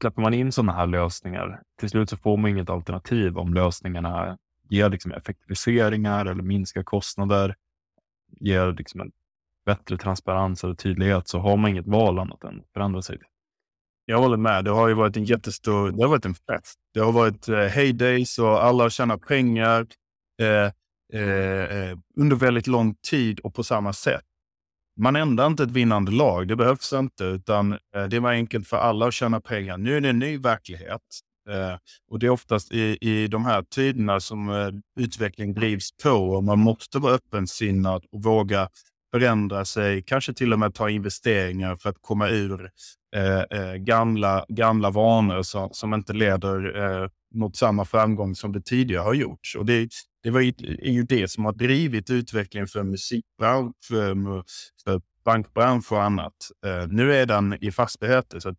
släpper 0.00 0.22
man 0.22 0.34
in 0.34 0.52
sådana 0.52 0.72
här 0.72 0.86
lösningar, 0.86 1.62
till 1.78 1.90
slut 1.90 2.10
så 2.10 2.16
får 2.16 2.36
man 2.36 2.50
inget 2.50 2.70
alternativ 2.70 3.38
om 3.38 3.54
lösningarna 3.54 4.38
ger 4.68 4.88
liksom 4.88 5.12
effektiviseringar 5.12 6.26
eller 6.26 6.42
minskar 6.42 6.82
kostnader, 6.82 7.56
ger 8.40 8.72
liksom 8.72 9.00
en 9.00 9.12
bättre 9.64 9.96
transparens 9.96 10.64
eller 10.64 10.74
tydlighet 10.74 11.28
så 11.28 11.38
har 11.38 11.56
man 11.56 11.70
inget 11.70 11.86
val 11.86 12.18
annat 12.18 12.44
än 12.44 12.60
att 12.60 12.72
förändra 12.72 13.02
sig. 13.02 13.18
Jag 14.10 14.18
håller 14.18 14.36
med. 14.36 14.64
Det 14.64 14.70
har 14.70 14.88
ju 14.88 14.94
varit 14.94 15.16
en 15.16 15.24
jättestor, 15.24 15.90
det 15.90 16.02
har 16.02 16.08
varit 16.08 16.24
en 16.24 16.34
fest. 16.34 16.78
Det 16.94 17.00
har 17.00 17.12
varit 17.12 17.48
eh, 17.48 17.58
heydays 17.58 18.38
och 18.38 18.64
alla 18.64 18.84
har 18.84 18.90
tjänat 18.90 19.20
pengar 19.20 19.86
eh, 20.42 20.72
eh, 21.20 21.62
eh 21.62 21.98
under 22.16 22.36
väldigt 22.36 22.66
lång 22.66 22.94
tid 22.94 23.40
och 23.40 23.54
på 23.54 23.62
samma 23.64 23.92
sätt. 23.92 24.24
Man 25.00 25.16
ändrar 25.16 25.46
inte 25.46 25.62
ett 25.62 25.70
vinnande 25.70 26.12
lag, 26.12 26.48
det 26.48 26.56
behövs 26.56 26.92
inte, 26.92 27.24
utan 27.24 27.72
eh, 27.72 28.04
det 28.10 28.20
var 28.20 28.30
enkelt 28.30 28.68
för 28.68 28.76
alla 28.76 29.06
att 29.06 29.14
tjäna 29.14 29.40
pengar. 29.40 29.78
Nu 29.78 29.96
är 29.96 30.00
det 30.00 30.08
en 30.08 30.18
ny 30.18 30.38
verklighet 30.38 31.02
eh, 31.50 31.76
och 32.10 32.18
det 32.18 32.26
är 32.26 32.30
oftast 32.30 32.72
i, 32.72 32.98
i 33.00 33.28
de 33.28 33.44
här 33.44 33.62
tiderna 33.62 34.20
som 34.20 34.48
eh, 34.48 35.02
utveckling 35.04 35.54
drivs 35.54 35.88
på 36.02 36.10
och 36.10 36.44
man 36.44 36.58
måste 36.58 36.98
vara 36.98 37.14
öppensinnad 37.14 38.04
och 38.12 38.22
våga 38.22 38.68
förändra 39.12 39.64
sig, 39.64 40.02
kanske 40.02 40.34
till 40.34 40.52
och 40.52 40.58
med 40.58 40.74
ta 40.74 40.90
investeringar 40.90 41.76
för 41.76 41.90
att 41.90 41.98
komma 42.00 42.28
ur 42.28 42.70
Eh, 43.16 43.58
eh, 43.60 43.74
gamla, 43.74 44.44
gamla 44.48 44.90
vanor 44.90 45.42
som, 45.42 45.68
som 45.72 45.94
inte 45.94 46.12
leder 46.12 46.76
eh, 46.76 47.08
mot 47.34 47.56
samma 47.56 47.84
framgång 47.84 48.34
som 48.34 48.52
det 48.52 48.60
tidigare 48.60 49.02
har 49.02 49.14
gjorts. 49.14 49.56
Och 49.56 49.66
det, 49.66 49.88
det 50.22 50.30
var 50.30 50.40
ju, 50.40 50.52
är 50.58 50.90
ju 50.90 51.02
det 51.02 51.28
som 51.28 51.44
har 51.44 51.52
drivit 51.52 52.10
utvecklingen 52.10 52.66
för 52.66 52.82
musikbransch, 52.82 53.74
för, 53.88 54.14
för 54.84 55.00
bankbransch 55.24 55.92
och 55.92 56.02
annat. 56.02 56.34
Eh, 56.66 56.88
nu 56.88 57.14
är 57.14 57.26
den 57.26 57.64
i 57.64 57.72
fastigheter 57.72 58.40
så 58.40 58.48
att 58.48 58.58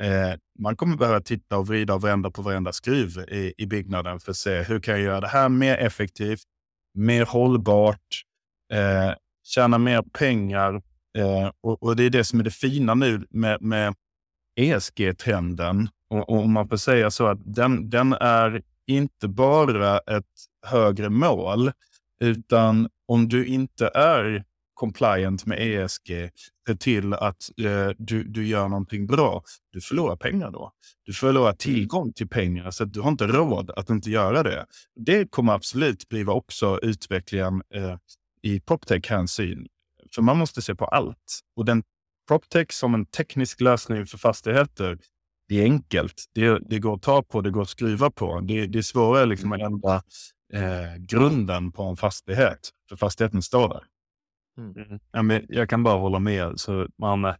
eh, 0.00 0.38
man 0.58 0.76
kommer 0.76 0.96
behöva 0.96 1.20
titta 1.20 1.58
och 1.58 1.66
vrida 1.66 1.94
och 1.94 2.04
vända 2.04 2.30
på 2.30 2.42
varenda 2.42 2.72
skruv 2.72 3.18
i, 3.18 3.54
i 3.58 3.66
byggnaden 3.66 4.20
för 4.20 4.30
att 4.30 4.36
se 4.36 4.62
hur 4.62 4.80
kan 4.80 4.94
jag 4.94 5.02
göra 5.02 5.20
det 5.20 5.28
här 5.28 5.48
mer 5.48 5.76
effektivt, 5.76 6.42
mer 6.94 7.24
hållbart, 7.24 8.22
eh, 8.72 9.14
tjäna 9.46 9.78
mer 9.78 10.02
pengar 10.02 10.82
Eh, 11.18 11.50
och, 11.60 11.82
och, 11.82 11.96
det 11.96 12.04
är 12.04 12.10
det 12.10 12.24
som 12.24 12.40
är 12.40 12.44
det 12.44 12.50
fina 12.50 12.94
nu 12.94 13.26
med, 13.30 13.62
med 13.62 13.94
ESG-trenden. 14.56 15.88
Och, 16.10 16.30
och, 16.30 16.38
om 16.38 16.52
man 16.52 16.68
får 16.68 16.76
säga 16.76 17.10
så 17.10 17.26
att 17.26 17.38
den, 17.44 17.90
den 17.90 18.12
är 18.12 18.62
inte 18.86 19.28
bara 19.28 19.98
ett 19.98 20.24
högre 20.66 21.10
mål, 21.10 21.72
utan 22.20 22.88
om 23.08 23.28
du 23.28 23.46
inte 23.46 23.90
är 23.94 24.44
compliant 24.74 25.46
med 25.46 25.58
ESG, 25.60 26.30
se 26.68 26.76
till 26.76 27.14
att 27.14 27.50
eh, 27.58 27.88
du, 27.98 28.24
du 28.24 28.46
gör 28.46 28.68
någonting 28.68 29.06
bra. 29.06 29.42
Du 29.72 29.80
förlorar 29.80 30.16
pengar 30.16 30.50
då. 30.50 30.72
Du 31.04 31.12
förlorar 31.12 31.52
tillgång 31.52 32.12
till 32.12 32.28
pengar, 32.28 32.70
så 32.70 32.84
du 32.84 33.00
har 33.00 33.10
inte 33.10 33.26
råd 33.26 33.70
att 33.70 33.90
inte 33.90 34.10
göra 34.10 34.42
det. 34.42 34.66
Det 34.96 35.30
kommer 35.30 35.52
absolut 35.52 36.08
bli 36.08 36.24
också 36.24 36.78
utvecklingen 36.82 37.62
eh, 37.74 37.96
i 38.42 38.60
proptech-hänsyn. 38.60 39.66
För 40.14 40.22
man 40.22 40.38
måste 40.38 40.62
se 40.62 40.74
på 40.74 40.84
allt. 40.84 41.40
Och 41.56 41.64
den 41.64 41.82
PropTech 42.28 42.72
som 42.72 42.94
en 42.94 43.06
teknisk 43.06 43.60
lösning 43.60 44.06
för 44.06 44.18
fastigheter, 44.18 44.98
det 45.48 45.60
är 45.60 45.64
enkelt. 45.64 46.24
Det, 46.32 46.58
det 46.58 46.78
går 46.78 46.94
att 46.94 47.02
ta 47.02 47.22
på, 47.22 47.40
det 47.40 47.50
går 47.50 47.62
att 47.62 47.68
skruva 47.68 48.10
på. 48.10 48.40
Det, 48.40 48.66
det 48.66 48.78
är 48.78 48.82
svårare 48.82 49.26
liksom 49.26 49.52
att 49.52 49.60
ändra 49.60 49.94
eh, 50.52 50.96
grunden 50.98 51.72
på 51.72 51.82
en 51.82 51.96
fastighet, 51.96 52.70
för 52.88 52.96
fastigheten 52.96 53.42
står 53.42 53.68
där. 53.68 53.82
Mm. 54.58 54.86
mm. 54.86 55.00
Ja, 55.12 55.22
men 55.22 55.46
jag 55.48 55.70
kan 55.70 55.82
bara 55.82 55.98
hålla 55.98 56.18
med. 56.18 56.60
Så 56.60 56.88
man, 56.98 57.34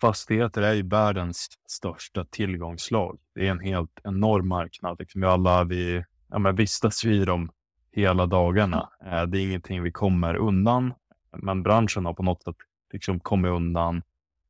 fastigheter 0.00 0.62
är 0.62 0.72
ju 0.72 0.82
världens 0.82 1.48
största 1.68 2.24
tillgångslag. 2.24 3.18
Det 3.34 3.46
är 3.46 3.50
en 3.50 3.60
helt 3.60 4.00
enorm 4.04 4.48
marknad. 4.48 4.96
Liksom 4.98 5.20
vi 5.20 5.26
alla 5.26 5.64
vi, 5.64 6.04
ja, 6.28 6.38
men 6.38 6.56
vistas 6.56 7.04
i 7.04 7.24
dem 7.24 7.50
hela 7.92 8.26
dagarna. 8.26 8.88
Eh, 9.04 9.22
det 9.22 9.38
är 9.38 9.42
ingenting 9.42 9.82
vi 9.82 9.92
kommer 9.92 10.34
undan 10.34 10.94
men 11.36 11.62
branschen 11.62 12.04
har 12.04 12.14
på 12.14 12.22
något 12.22 12.42
sätt 12.42 12.56
liksom 12.92 13.20
kommit 13.20 13.50
undan 13.50 14.02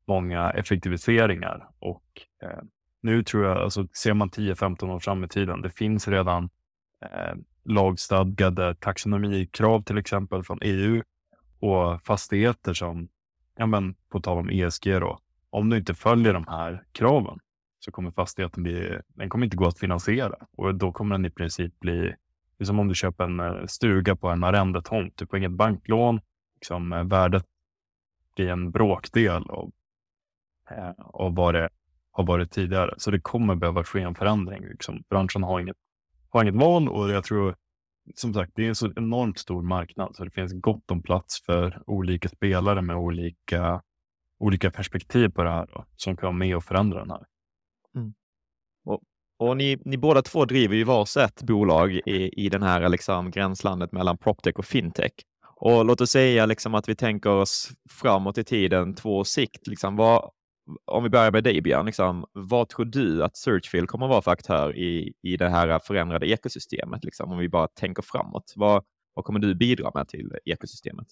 många 0.07 0.51
effektiviseringar 0.51 1.69
och 1.79 2.03
eh, 2.43 2.63
nu 3.01 3.23
tror 3.23 3.45
jag, 3.45 3.57
alltså 3.57 3.87
ser 3.93 4.13
man 4.13 4.29
10-15 4.29 4.89
år 4.89 4.99
fram 4.99 5.23
i 5.23 5.27
tiden, 5.27 5.61
det 5.61 5.69
finns 5.69 6.07
redan 6.07 6.49
eh, 7.01 7.35
lagstadgade 7.63 8.75
taxonomikrav 8.75 9.83
till 9.83 9.97
exempel 9.97 10.43
från 10.43 10.59
EU 10.61 11.03
och 11.59 12.01
fastigheter 12.01 12.73
som, 12.73 13.07
ja 13.57 13.65
men 13.65 13.95
på 14.09 14.19
tal 14.19 14.37
om 14.37 14.49
ESG 14.49 14.99
då, 14.99 15.19
om 15.49 15.69
du 15.69 15.77
inte 15.77 15.93
följer 15.93 16.33
de 16.33 16.47
här 16.47 16.83
kraven 16.91 17.39
så 17.79 17.91
kommer 17.91 18.11
fastigheten 18.11 18.63
bli, 18.63 18.99
den 19.07 19.29
kommer 19.29 19.45
inte 19.45 19.57
gå 19.57 19.67
att 19.67 19.79
finansiera 19.79 20.35
och 20.57 20.75
då 20.75 20.91
kommer 20.91 21.15
den 21.15 21.25
i 21.25 21.29
princip 21.29 21.79
bli 21.79 22.15
Det 22.57 22.63
är 22.63 22.65
som 22.65 22.79
om 22.79 22.87
du 22.87 22.95
köper 22.95 23.23
en 23.23 23.39
eh, 23.39 23.65
stuga 23.65 24.15
på 24.15 24.29
en 24.29 24.43
arrendetomt. 24.43 25.17
Du 25.17 25.27
får 25.27 25.37
inget 25.39 25.51
banklån. 25.51 26.21
Liksom, 26.63 26.93
eh, 26.93 27.03
värdet 27.03 27.45
blir 28.35 28.49
en 28.49 28.71
bråkdel 28.71 29.43
av, 29.49 29.71
eh, 30.71 30.91
av 30.97 31.35
vad 31.35 31.53
det 31.53 31.69
har 32.11 32.25
varit 32.25 32.51
tidigare. 32.51 32.93
Så 32.97 33.11
det 33.11 33.19
kommer 33.19 33.55
behöva 33.55 33.83
ske 33.83 34.01
en 34.01 34.15
förändring. 34.15 34.63
Liksom. 34.63 35.03
Branschen 35.09 35.43
har 35.43 35.59
inget, 35.59 35.75
har 36.29 36.43
inget 36.43 36.55
val 36.55 36.89
och 36.89 37.09
jag 37.09 37.23
tror 37.23 37.55
som 38.15 38.33
sagt, 38.33 38.51
det 38.55 38.63
är 38.65 38.69
en 38.69 38.75
så 38.75 38.91
enormt 38.95 39.39
stor 39.39 39.61
marknad 39.61 40.15
så 40.15 40.23
det 40.23 40.31
finns 40.31 40.53
gott 40.53 40.91
om 40.91 41.03
plats 41.03 41.41
för 41.45 41.83
olika 41.87 42.29
spelare 42.29 42.81
med 42.81 42.95
olika, 42.95 43.81
olika 44.39 44.71
perspektiv 44.71 45.29
på 45.29 45.43
det 45.43 45.49
här 45.49 45.67
då, 45.73 45.85
som 45.95 46.17
kan 46.17 46.27
vara 46.27 46.37
med 46.37 46.55
och 46.55 46.63
förändra 46.63 46.99
den 46.99 47.11
här. 47.11 47.25
Mm. 47.95 48.13
Och, 48.85 49.01
och 49.37 49.57
ni, 49.57 49.81
ni 49.85 49.97
båda 49.97 50.21
två 50.21 50.45
driver 50.45 50.75
ju 50.75 50.83
varsitt 50.83 51.43
bolag 51.43 51.91
i, 51.93 52.45
i 52.45 52.49
den 52.49 52.63
här 52.63 52.89
liksom, 52.89 53.31
gränslandet 53.31 53.91
mellan 53.91 54.17
proptech 54.17 54.55
och 54.55 54.65
fintech. 54.65 55.13
Och 55.65 55.85
låt 55.85 56.01
oss 56.01 56.11
säga 56.11 56.45
liksom 56.45 56.75
att 56.75 56.89
vi 56.89 56.95
tänker 56.95 57.29
oss 57.29 57.71
framåt 57.89 58.37
i 58.37 58.43
tiden, 58.43 58.95
två 58.95 59.17
års 59.17 59.27
sikt. 59.27 59.67
Liksom, 59.67 59.95
vad, 59.95 60.31
om 60.85 61.03
vi 61.03 61.09
börjar 61.09 61.31
med 61.31 61.43
dig 61.43 61.61
Björn, 61.61 61.85
liksom, 61.85 62.25
vad 62.31 62.69
tror 62.69 62.85
du 62.85 63.23
att 63.23 63.37
Searchfield 63.37 63.87
kommer 63.87 64.05
att 64.05 64.09
vara 64.09 64.21
för 64.21 64.31
aktör 64.31 64.77
i, 64.77 65.13
i 65.21 65.37
det 65.37 65.49
här 65.49 65.79
förändrade 65.79 66.27
ekosystemet? 66.27 67.03
Liksom, 67.03 67.31
om 67.31 67.37
vi 67.37 67.49
bara 67.49 67.67
tänker 67.67 68.03
framåt. 68.03 68.53
Vad, 68.55 68.83
vad 69.13 69.25
kommer 69.25 69.39
du 69.39 69.55
bidra 69.55 69.91
med 69.93 70.07
till 70.07 70.31
ekosystemet? 70.45 71.07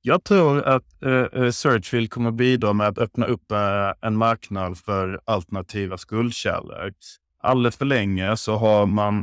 Jag 0.00 0.24
tror 0.24 0.62
att 0.62 1.02
eh, 1.02 1.42
eh 1.42 1.50
Searchfield 1.50 2.10
kommer 2.10 2.30
bidra 2.30 2.72
med 2.72 2.88
att 2.88 2.98
öppna 2.98 3.26
upp 3.26 3.52
eh, 3.52 3.92
en 4.00 4.16
marknad 4.16 4.78
för 4.78 5.20
alternativa 5.24 5.98
skuldkällor. 5.98 6.92
Alldeles 7.38 7.76
för 7.76 7.84
länge 7.84 8.36
så 8.36 8.56
har 8.56 8.86
man 8.86 9.18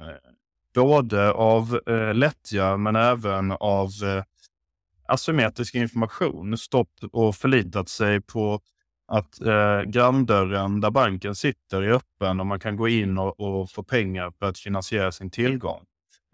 eh, 0.00 0.27
både 0.74 1.32
av 1.32 1.80
eh, 1.86 2.14
lättja 2.14 2.76
men 2.76 2.96
även 2.96 3.52
av 3.52 3.88
eh, 4.02 4.24
asymmetrisk 5.08 5.74
information 5.74 6.58
stått 6.58 7.04
och 7.12 7.36
förlitat 7.36 7.88
sig 7.88 8.20
på 8.20 8.60
att 9.08 9.40
eh, 9.40 9.82
granndörren 9.82 10.80
där 10.80 10.90
banken 10.90 11.34
sitter 11.34 11.82
är 11.82 11.92
öppen 11.92 12.40
och 12.40 12.46
man 12.46 12.60
kan 12.60 12.76
gå 12.76 12.88
in 12.88 13.18
och, 13.18 13.40
och 13.40 13.70
få 13.70 13.82
pengar 13.82 14.32
för 14.38 14.46
att 14.46 14.58
finansiera 14.58 15.12
sin 15.12 15.30
tillgång. 15.30 15.84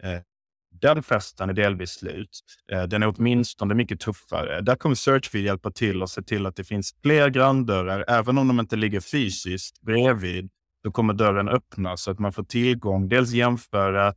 Eh, 0.03 0.19
den 0.81 1.03
festen 1.03 1.49
är 1.49 1.53
delvis 1.53 1.91
slut. 1.91 2.39
Eh, 2.71 2.83
den 2.83 3.03
är 3.03 3.13
åtminstone 3.17 3.73
mycket 3.73 3.99
tuffare. 3.99 4.61
Där 4.61 4.75
kommer 4.75 4.95
Searchfeed 4.95 5.43
hjälpa 5.43 5.71
till 5.71 6.01
och 6.01 6.09
se 6.09 6.21
till 6.21 6.45
att 6.45 6.55
det 6.55 6.63
finns 6.63 6.95
fler 7.01 7.29
granndörrar, 7.29 8.05
även 8.07 8.37
om 8.37 8.47
de 8.47 8.59
inte 8.59 8.75
ligger 8.75 8.99
fysiskt 8.99 9.81
bredvid. 9.81 10.49
Då 10.85 10.91
kommer 10.91 11.13
dörren 11.13 11.49
öppnas 11.49 12.01
så 12.01 12.11
att 12.11 12.19
man 12.19 12.33
får 12.33 12.43
tillgång, 12.43 13.09
dels 13.09 13.31
jämföra, 13.31 14.07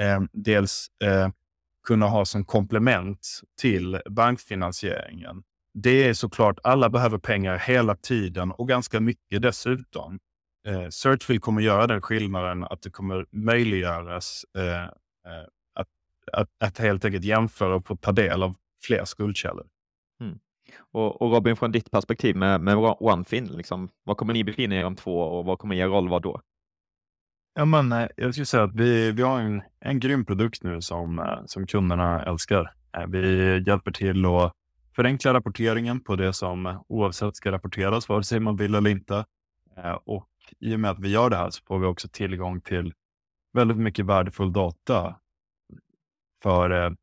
eh, 0.00 0.20
dels 0.32 0.86
eh, 1.04 1.28
kunna 1.86 2.06
ha 2.06 2.24
som 2.24 2.44
komplement 2.44 3.40
till 3.60 4.00
bankfinansieringen. 4.10 5.42
Det 5.74 6.08
är 6.08 6.14
såklart, 6.14 6.58
alla 6.62 6.90
behöver 6.90 7.18
pengar 7.18 7.58
hela 7.58 7.96
tiden 7.96 8.52
och 8.52 8.68
ganska 8.68 9.00
mycket 9.00 9.42
dessutom. 9.42 10.18
Eh, 10.68 10.88
Searchfield 10.88 11.42
kommer 11.42 11.62
göra 11.62 11.86
den 11.86 12.02
skillnaden 12.02 12.64
att 12.64 12.82
det 12.82 12.90
kommer 12.90 13.26
möjliggöras 13.32 14.44
eh, 14.58 14.82
eh, 14.82 14.88
att, 15.74 15.88
att, 16.32 16.48
att 16.60 16.78
helt 16.78 17.04
enkelt 17.04 17.24
jämföra 17.24 17.74
och 17.74 17.86
få 17.86 17.96
ta 17.96 18.12
del 18.12 18.42
av 18.42 18.54
fler 18.86 19.04
skuldkällor. 19.04 19.66
Mm. 20.20 20.38
Och, 20.78 21.22
och, 21.22 21.32
Robin, 21.32 21.56
från 21.56 21.72
ditt 21.72 21.90
perspektiv 21.90 22.36
med, 22.36 22.60
med 22.60 22.76
OneFin, 22.76 23.44
liksom, 23.44 23.88
vad 24.04 24.16
kommer 24.16 24.32
ni 24.32 24.44
befinna 24.44 24.74
er 24.74 24.84
om 24.84 24.96
två 24.96 25.18
år 25.18 25.30
och 25.30 25.44
vad 25.44 25.58
kommer 25.58 25.74
er 25.76 25.86
roll 25.86 26.08
vara 26.08 26.20
då? 26.20 26.40
Ja, 27.58 27.64
men, 27.64 27.92
eh, 27.92 28.08
jag 28.16 28.34
skulle 28.34 28.46
säga 28.46 28.62
att 28.62 28.74
vi, 28.74 29.12
vi 29.12 29.22
har 29.22 29.40
en, 29.40 29.62
en 29.80 30.00
grym 30.00 30.24
produkt 30.24 30.62
nu 30.62 30.82
som, 30.82 31.18
eh, 31.18 31.38
som 31.46 31.66
kunderna 31.66 32.22
älskar. 32.22 32.72
Eh, 32.96 33.06
vi 33.06 33.64
hjälper 33.66 33.90
till 33.90 34.26
att 34.26 34.52
förenkla 34.96 35.34
rapporteringen 35.34 36.00
på 36.00 36.16
det 36.16 36.32
som 36.32 36.84
oavsett 36.88 37.36
ska 37.36 37.52
rapporteras, 37.52 38.08
vare 38.08 38.22
sig 38.22 38.40
man 38.40 38.56
vill 38.56 38.74
eller 38.74 38.90
inte. 38.90 39.24
Och 40.04 40.28
i 40.60 40.74
och 40.74 40.80
med 40.80 40.90
att 40.90 40.98
vi 40.98 41.08
gör 41.08 41.30
det 41.30 41.36
här 41.36 41.50
så 41.50 41.62
får 41.66 41.78
vi 41.78 41.86
också 41.86 42.08
tillgång 42.08 42.60
till 42.60 42.92
väldigt 43.52 43.76
mycket 43.76 44.06
värdefull 44.06 44.52
data 44.52 45.16
för, 46.42 46.96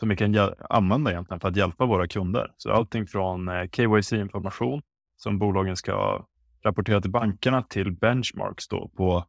som 0.00 0.08
vi 0.08 0.16
kan 0.16 0.54
använda 0.58 1.10
egentligen 1.10 1.40
för 1.40 1.48
att 1.48 1.56
hjälpa 1.56 1.86
våra 1.86 2.08
kunder. 2.08 2.52
Så 2.56 2.72
allting 2.72 3.06
från 3.06 3.48
eh, 3.48 3.68
KYC-information 3.68 4.82
som 5.16 5.38
bolagen 5.38 5.76
ska 5.76 6.26
rapportera 6.62 7.00
till 7.00 7.10
bankerna 7.10 7.62
till 7.62 7.92
benchmarks 7.92 8.68
då 8.68 8.88
på 8.88 9.24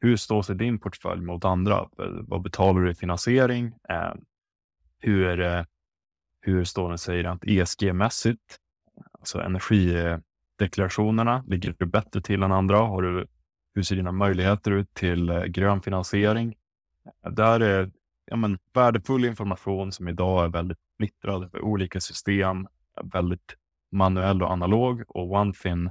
hur 0.00 0.16
står 0.16 0.42
sig 0.42 0.56
din 0.56 0.78
portfölj 0.78 1.22
mot 1.22 1.44
andra? 1.44 1.78
Eh, 1.78 1.86
vad 2.22 2.42
betalar 2.42 2.80
du 2.80 2.90
i 2.90 2.94
finansiering? 2.94 3.66
Eh, 3.88 4.12
hur, 4.98 5.64
hur 6.40 6.64
står 6.64 6.88
den 6.88 6.98
sig 6.98 7.22
rent 7.22 7.44
ESG-mässigt? 7.44 8.58
Alltså 9.18 9.40
energideklarationerna, 9.40 11.44
ligger 11.46 11.74
du 11.78 11.86
bättre 11.86 12.20
till 12.20 12.42
än 12.42 12.52
andra? 12.52 12.78
Har 12.78 13.02
du, 13.02 13.26
hur 13.74 13.82
ser 13.82 13.96
dina 13.96 14.12
möjligheter 14.12 14.70
ut 14.70 14.94
till 14.94 15.44
grön 15.46 15.82
finansiering? 15.82 16.54
Där 17.30 17.60
är 17.60 17.90
ja, 18.30 18.36
men, 18.36 18.58
värdefull 18.72 19.24
information 19.24 19.92
som 19.92 20.08
idag 20.08 20.44
är 20.44 20.48
väldigt 20.48 20.78
splittrad 20.94 21.50
för 21.50 21.60
olika 21.60 22.00
system, 22.00 22.68
väldigt 23.02 23.56
manuell 23.92 24.42
och 24.42 24.50
analog 24.50 25.02
och 25.08 25.32
OneFin 25.32 25.90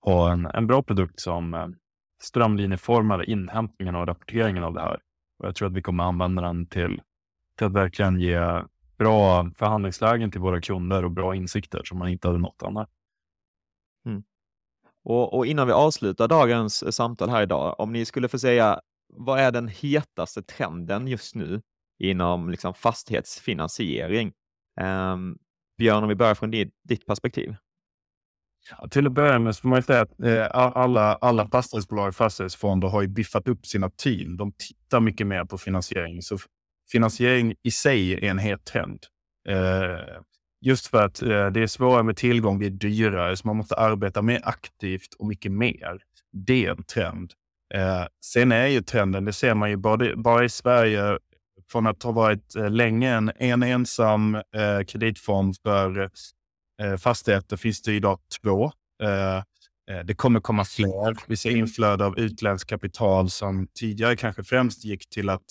har 0.00 0.30
en, 0.30 0.46
en 0.46 0.66
bra 0.66 0.82
produkt 0.82 1.20
som 1.20 1.54
eh, 1.54 1.66
strömlinjeformar 2.22 3.30
inhämtningen 3.30 3.94
och 3.94 4.06
rapporteringen 4.06 4.64
av 4.64 4.74
det 4.74 4.80
här. 4.80 5.00
Och 5.38 5.46
jag 5.46 5.54
tror 5.54 5.68
att 5.68 5.74
vi 5.74 5.82
kommer 5.82 6.04
använda 6.04 6.42
den 6.42 6.66
till, 6.66 7.02
till 7.58 7.66
att 7.66 7.72
verkligen 7.72 8.20
ge 8.20 8.62
bra 8.98 9.50
förhandlingslägen 9.56 10.30
till 10.30 10.40
våra 10.40 10.60
kunder 10.60 11.04
och 11.04 11.10
bra 11.10 11.34
insikter 11.34 11.80
som 11.84 11.98
man 11.98 12.08
inte 12.08 12.28
hade 12.28 12.40
nått 12.40 12.62
annars. 12.62 12.88
Mm. 14.06 14.22
Och, 15.04 15.34
och, 15.34 15.46
innan 15.46 15.66
vi 15.66 15.72
avslutar 15.72 16.28
dagens 16.28 16.96
samtal 16.96 17.30
här 17.30 17.42
idag, 17.42 17.80
om 17.80 17.92
ni 17.92 18.04
skulle 18.04 18.28
få 18.28 18.38
säga 18.38 18.80
vad 19.08 19.40
är 19.40 19.52
den 19.52 19.68
hetaste 19.68 20.42
trenden 20.42 21.08
just 21.08 21.34
nu 21.34 21.62
inom 21.98 22.50
liksom, 22.50 22.74
fastighetsfinansiering? 22.74 24.32
Um, 24.80 25.38
Björn, 25.78 26.02
om 26.02 26.08
vi 26.08 26.14
börjar 26.14 26.34
från 26.34 26.50
ditt, 26.50 26.74
ditt 26.88 27.06
perspektiv. 27.06 27.56
Ja, 28.70 28.88
till 28.88 29.06
att 29.06 29.12
börja 29.12 29.38
med 29.38 29.56
så 29.56 29.60
får 29.60 29.68
man 29.68 29.82
säga 29.82 30.00
att 30.00 30.20
eh, 30.20 30.46
alla, 30.52 31.14
alla 31.14 31.48
fastighetsbolag 31.48 32.08
och 32.08 32.14
fastighetsfonder 32.14 32.88
har 32.88 33.02
ju 33.02 33.08
biffat 33.08 33.48
upp 33.48 33.66
sina 33.66 33.90
team. 33.90 34.36
De 34.36 34.52
tittar 34.52 35.00
mycket 35.00 35.26
mer 35.26 35.44
på 35.44 35.58
finansiering. 35.58 36.22
Så 36.22 36.38
finansiering 36.92 37.54
i 37.62 37.70
sig 37.70 38.12
är 38.12 38.24
en 38.24 38.38
het 38.38 38.64
trend. 38.64 39.04
Eh, 39.48 40.22
just 40.60 40.86
för 40.86 41.04
att 41.04 41.22
eh, 41.22 41.46
det 41.46 41.60
är 41.60 41.66
svårare 41.66 42.02
med 42.02 42.16
tillgång, 42.16 42.58
det 42.58 42.66
är 42.66 42.70
dyrare, 42.70 43.36
så 43.36 43.46
man 43.46 43.56
måste 43.56 43.74
arbeta 43.74 44.22
mer 44.22 44.40
aktivt 44.44 45.14
och 45.18 45.26
mycket 45.26 45.52
mer. 45.52 46.02
Det 46.32 46.66
är 46.66 46.70
en 46.70 46.84
trend. 46.84 47.32
Eh, 47.74 48.06
sen 48.24 48.52
är 48.52 48.66
ju 48.66 48.82
trenden, 48.82 49.24
det 49.24 49.32
ser 49.32 49.54
man 49.54 49.70
ju 49.70 49.76
bara, 49.76 50.16
bara 50.16 50.44
i 50.44 50.48
Sverige, 50.48 51.18
från 51.70 51.86
att 51.86 52.02
ha 52.02 52.12
varit 52.12 52.56
eh, 52.56 52.70
länge 52.70 53.14
en, 53.14 53.32
en 53.36 53.62
ensam 53.62 54.34
eh, 54.34 54.84
kreditform 54.86 55.54
för 55.62 56.10
Eh, 56.82 56.96
fastigheter 56.96 57.56
finns 57.56 57.82
det 57.82 57.92
idag 57.92 58.18
två. 58.42 58.72
Eh, 59.02 59.36
eh 59.36 60.04
det 60.04 60.14
kommer 60.14 60.40
komma 60.40 60.64
fler. 60.64 61.16
Vi 61.28 61.36
ser 61.36 61.56
inflöde 61.56 62.04
av 62.04 62.18
utländskt 62.18 62.70
kapital 62.70 63.30
som 63.30 63.68
tidigare 63.74 64.16
kanske 64.16 64.44
främst 64.44 64.84
gick 64.84 65.08
till 65.10 65.28
att 65.28 65.44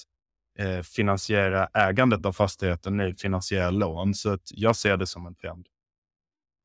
eh, 0.59 0.82
finansiera 0.82 1.68
ägandet 1.74 2.26
av 2.26 2.34
fastigheten, 2.34 2.97
nu 2.97 3.15
finansierar 3.15 3.72
lån. 3.72 4.13
Så 4.13 4.30
att 4.30 4.41
jag 4.45 4.76
ser 4.76 4.97
det 4.97 5.07
som 5.07 5.28
en 5.28 5.36
trend. 5.36 5.65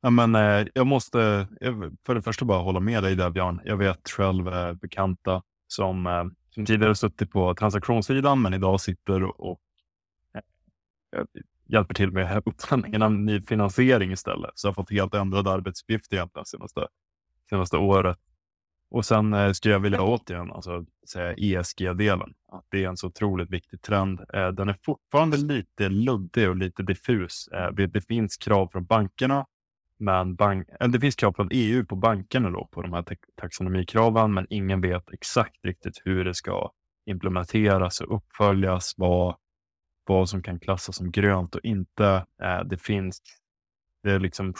Ja, 0.05 0.11
men, 0.11 0.35
eh, 0.35 0.67
jag 0.75 0.87
måste 0.87 1.49
för 2.07 2.15
det 2.15 2.23
första 2.23 2.45
bara 2.45 2.63
hålla 2.63 2.81
med 2.81 3.03
dig 3.03 3.17
där 3.17 3.31
Björn. 3.31 3.61
Jag 3.65 3.77
vet 3.77 4.09
själv 4.11 4.49
eh, 4.49 4.73
bekanta 4.73 5.43
som, 5.67 6.07
eh, 6.07 6.25
som 6.51 6.67
tidigare 6.67 6.95
suttit 6.95 7.31
på 7.31 7.55
transaktionssidan 7.55 8.43
men 8.43 8.55
idag 8.55 8.81
sitter 8.81 9.41
och, 9.41 9.61
hjälper 11.67 11.95
till 11.95 12.11
med 12.11 12.43
upphandlingen 12.47 13.03
av 13.03 13.13
ny 13.13 13.43
finansiering 13.43 14.13
istället. 14.13 14.51
Så 14.55 14.67
jag 14.67 14.71
har 14.71 14.75
fått 14.75 14.91
helt 14.91 15.15
ändrade 15.15 15.51
arbetsuppgifter 15.51 16.17
egentligen 16.17 16.47
senaste, 16.47 16.87
senaste 17.51 17.77
året. 17.77 18.19
Och 18.91 19.05
sen 19.05 19.55
skulle 19.55 19.75
jag 19.75 19.81
vilja 19.81 20.03
återigen 20.03 20.53
alltså, 20.53 20.85
säga 21.13 21.35
ESG-delen. 21.37 22.35
Att 22.53 22.65
det 22.69 22.85
är 22.85 22.89
en 22.89 22.97
så 22.97 23.07
otroligt 23.07 23.51
viktig 23.51 23.83
trend. 23.83 24.21
Den 24.33 24.69
är 24.69 24.79
fortfarande 24.85 25.37
lite 25.37 25.89
luddig 25.89 26.49
och 26.49 26.57
lite 26.57 26.83
diffus. 26.83 27.49
Det 27.73 28.07
finns 28.07 28.37
krav 28.37 28.69
från 28.73 28.85
bankerna, 28.85 29.47
men 30.03 30.35
bank, 30.35 30.69
eh, 30.81 30.89
det 30.89 31.01
finns 31.01 31.17
krav 31.17 31.33
från 31.33 31.49
EU 31.53 31.87
på 31.87 31.97
bankerna 31.97 32.51
då, 32.51 32.69
på 32.71 32.83
de 32.83 32.93
här 32.93 33.05
taxonomikraven, 33.41 34.35
men 34.35 34.47
ingen 34.51 34.81
vet 34.81 35.11
exakt 35.13 35.65
riktigt 35.65 36.03
hur 36.05 36.25
det 36.25 36.35
ska 36.35 36.71
implementeras 37.07 38.01
och 38.01 38.17
uppföljas. 38.17 38.95
Vad, 38.97 39.37
vad 40.07 40.29
som 40.29 40.43
kan 40.43 40.61
klassas 40.61 40.97
som 40.97 41.11
grönt 41.11 41.55
och 41.55 41.65
inte. 41.65 42.27
Eh, 42.43 42.61
det 42.65 42.79
finns 42.79 43.23
det 44.03 44.13
är, 44.13 44.21
liksom, 44.21 44.55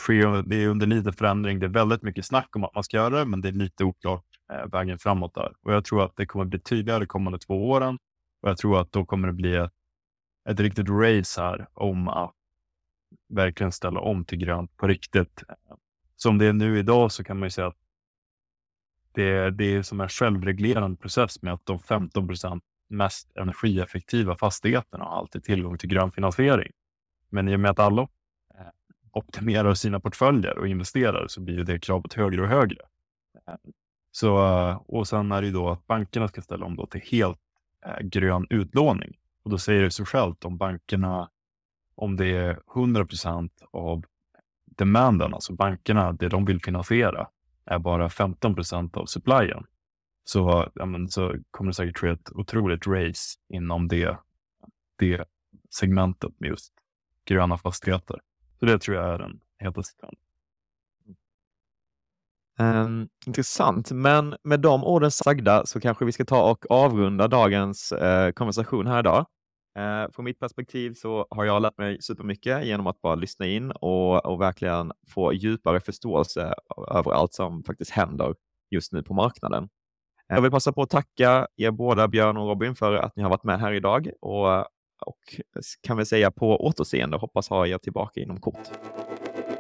det 0.47 0.57
är 0.57 0.69
under 0.69 0.87
lite 0.87 1.13
förändring. 1.13 1.59
Det 1.59 1.67
är 1.67 1.71
väldigt 1.71 2.03
mycket 2.03 2.25
snack 2.25 2.57
om 2.57 2.65
att 2.65 2.75
man 2.75 2.85
ska 2.85 2.97
göra 2.97 3.19
det, 3.19 3.25
men 3.25 3.41
det 3.41 3.49
är 3.49 3.53
lite 3.53 3.85
oklart 3.85 4.25
eh, 4.53 4.67
vägen 4.73 4.99
framåt 4.99 5.35
där. 5.35 5.53
Och 5.63 5.73
jag 5.73 5.85
tror 5.85 6.05
att 6.05 6.17
det 6.17 6.27
kommer 6.27 6.45
bli 6.45 6.59
tydligare 6.59 7.01
de 7.01 7.07
kommande 7.07 7.39
två 7.39 7.71
åren. 7.71 7.99
Och 8.43 8.51
jag 8.51 8.59
tror 8.59 8.81
att 8.81 8.93
då 8.93 9.05
kommer 9.05 9.29
det 9.29 9.35
bli 9.35 9.57
ett, 9.57 9.73
ett 10.51 10.61
riktigt 10.61 10.89
race 10.89 11.43
här 11.43 11.67
om 11.75 12.09
att 12.09 12.35
verkligen 13.33 13.73
ställa 13.73 14.01
om 14.01 14.25
till 14.25 14.39
grönt 14.39 14.77
på 14.77 14.87
riktigt. 14.87 15.43
Som 16.17 16.39
det 16.39 16.47
är 16.47 16.53
nu 16.53 16.79
idag 16.79 17.13
så 17.13 17.25
kan 17.25 17.39
man 17.39 17.47
ju 17.47 17.51
säga 17.51 17.67
att 17.67 17.77
det, 19.13 19.23
är 19.23 19.51
det 19.51 19.65
är 19.65 19.83
som 19.83 20.01
en 20.01 20.09
självreglerande 20.09 20.97
process 20.97 21.43
med 21.43 21.53
att 21.53 21.67
de 21.67 21.79
15 21.79 22.29
procent 22.29 22.65
mest 22.89 23.37
energieffektiva 23.37 24.37
fastigheterna 24.37 25.05
har 25.05 25.19
alltid 25.19 25.45
tillgång 25.45 25.79
till 25.79 25.89
grön 25.89 26.13
finansiering. 26.13 26.73
Men 27.29 27.49
i 27.49 27.57
och 27.57 27.61
med 27.61 27.71
att 27.71 27.79
alla 27.79 28.03
eh, 28.03 28.67
optimerar 29.13 29.75
sina 29.75 30.01
portföljer 30.01 30.59
och 30.59 30.69
investerar 30.69 31.29
så 31.29 31.41
blir 31.41 31.65
det 31.65 31.79
kravet 31.79 32.15
högre 32.15 32.43
och 32.43 32.49
högre. 32.49 32.81
Så, 34.11 34.47
eh, 34.47 34.77
och 34.87 35.09
sen 35.09 35.33
är 35.33 35.41
det 35.41 35.47
ju 35.47 35.53
då 35.53 35.71
att 35.71 35.87
bankerna 35.87 36.29
ska 36.29 36.43
ställa 36.43 36.67
om 36.67 36.77
då 36.77 36.87
till 36.87 37.01
helt 37.01 37.39
eh, 37.87 38.01
grön 38.01 38.47
utlåning. 38.51 39.19
Och 39.43 39.51
då 39.51 39.59
säger 39.59 39.83
det 39.83 39.91
sig 39.91 40.07
självt 40.07 40.45
om 40.45 40.59
bankerna, 40.59 41.31
om 41.95 42.17
det 42.17 42.37
är 42.37 42.61
100% 42.75 43.51
av 43.71 44.05
demanden, 44.65 45.35
alltså 45.35 45.53
bankerna, 45.53 46.13
det 46.13 46.29
de 46.29 46.45
vill 46.45 46.63
finansiera, 46.63 47.29
är 47.65 47.79
bara 47.79 48.09
15% 48.09 48.97
av 48.97 49.07
supplyen. 49.07 49.67
Så, 50.25 50.71
ja, 50.75 50.87
men, 50.87 51.09
så 51.09 51.35
kommer 51.51 51.71
det 51.71 51.75
säkert 51.75 51.99
ske 51.99 52.09
ett 52.09 52.33
otroligt 52.33 52.87
race 52.87 53.39
inom 53.49 53.89
det, 53.89 54.19
det 54.99 55.25
segmentet 55.71 56.41
med 56.41 56.49
just 56.49 56.73
gröna 57.25 57.59
fastigheter. 57.59 58.21
Så 58.59 58.67
det 58.67 58.79
tror 58.79 58.97
jag 58.97 59.15
är 59.15 59.19
den 59.19 59.41
hetaste 59.59 60.01
trenden. 60.01 60.19
Um, 62.59 63.09
intressant, 63.27 63.91
men 63.91 64.37
med 64.43 64.61
de 64.61 64.85
orden 64.85 65.11
sagda 65.11 65.67
så 65.67 65.81
kanske 65.81 66.05
vi 66.05 66.13
ska 66.13 66.25
ta 66.25 66.51
och 66.51 66.71
avrunda 66.71 67.29
dagens 67.29 67.93
uh, 67.93 68.33
konversation 68.33 68.87
här 68.87 69.01
idag. 69.01 69.27
Eh, 69.79 70.11
från 70.13 70.25
mitt 70.25 70.39
perspektiv 70.39 70.95
så 70.95 71.27
har 71.31 71.45
jag 71.45 71.63
lärt 71.63 71.79
mig 71.79 72.03
supermycket 72.03 72.65
genom 72.65 72.87
att 72.87 73.01
bara 73.01 73.15
lyssna 73.15 73.47
in 73.47 73.71
och, 73.71 74.27
och 74.27 74.41
verkligen 74.41 74.93
få 75.15 75.33
djupare 75.33 75.81
förståelse 75.81 76.55
över 76.91 77.13
allt 77.13 77.35
som 77.35 77.65
faktiskt 77.65 77.91
händer 77.91 78.35
just 78.71 78.93
nu 78.93 79.03
på 79.03 79.15
marknaden. 79.15 79.65
Eh, 79.65 80.37
jag 80.37 80.43
vill 80.43 80.51
passa 80.51 80.73
på 80.73 80.83
att 80.83 80.91
tacka 80.91 81.47
er 81.57 81.71
båda, 81.71 82.09
Björn 82.09 82.37
och 82.37 82.49
Robin, 82.49 82.75
för 82.75 82.95
att 82.95 83.17
ni 83.17 83.23
har 83.23 83.31
varit 83.31 83.45
med 83.45 83.61
här 83.61 83.73
idag 83.73 84.11
och, 84.21 84.61
och 85.07 85.19
kan 85.81 85.97
vi 85.97 86.07
säga 86.07 86.31
på 86.31 86.67
återseende. 86.67 87.17
Hoppas 87.17 87.49
ha 87.49 87.67
er 87.67 87.79
tillbaka 87.79 88.21
inom 88.21 88.41
kort. 88.41 88.71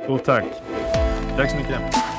Stort 0.04 0.24
tack. 0.24 0.46
Tack 1.36 1.50
så 1.50 1.56
mycket. 1.56 2.11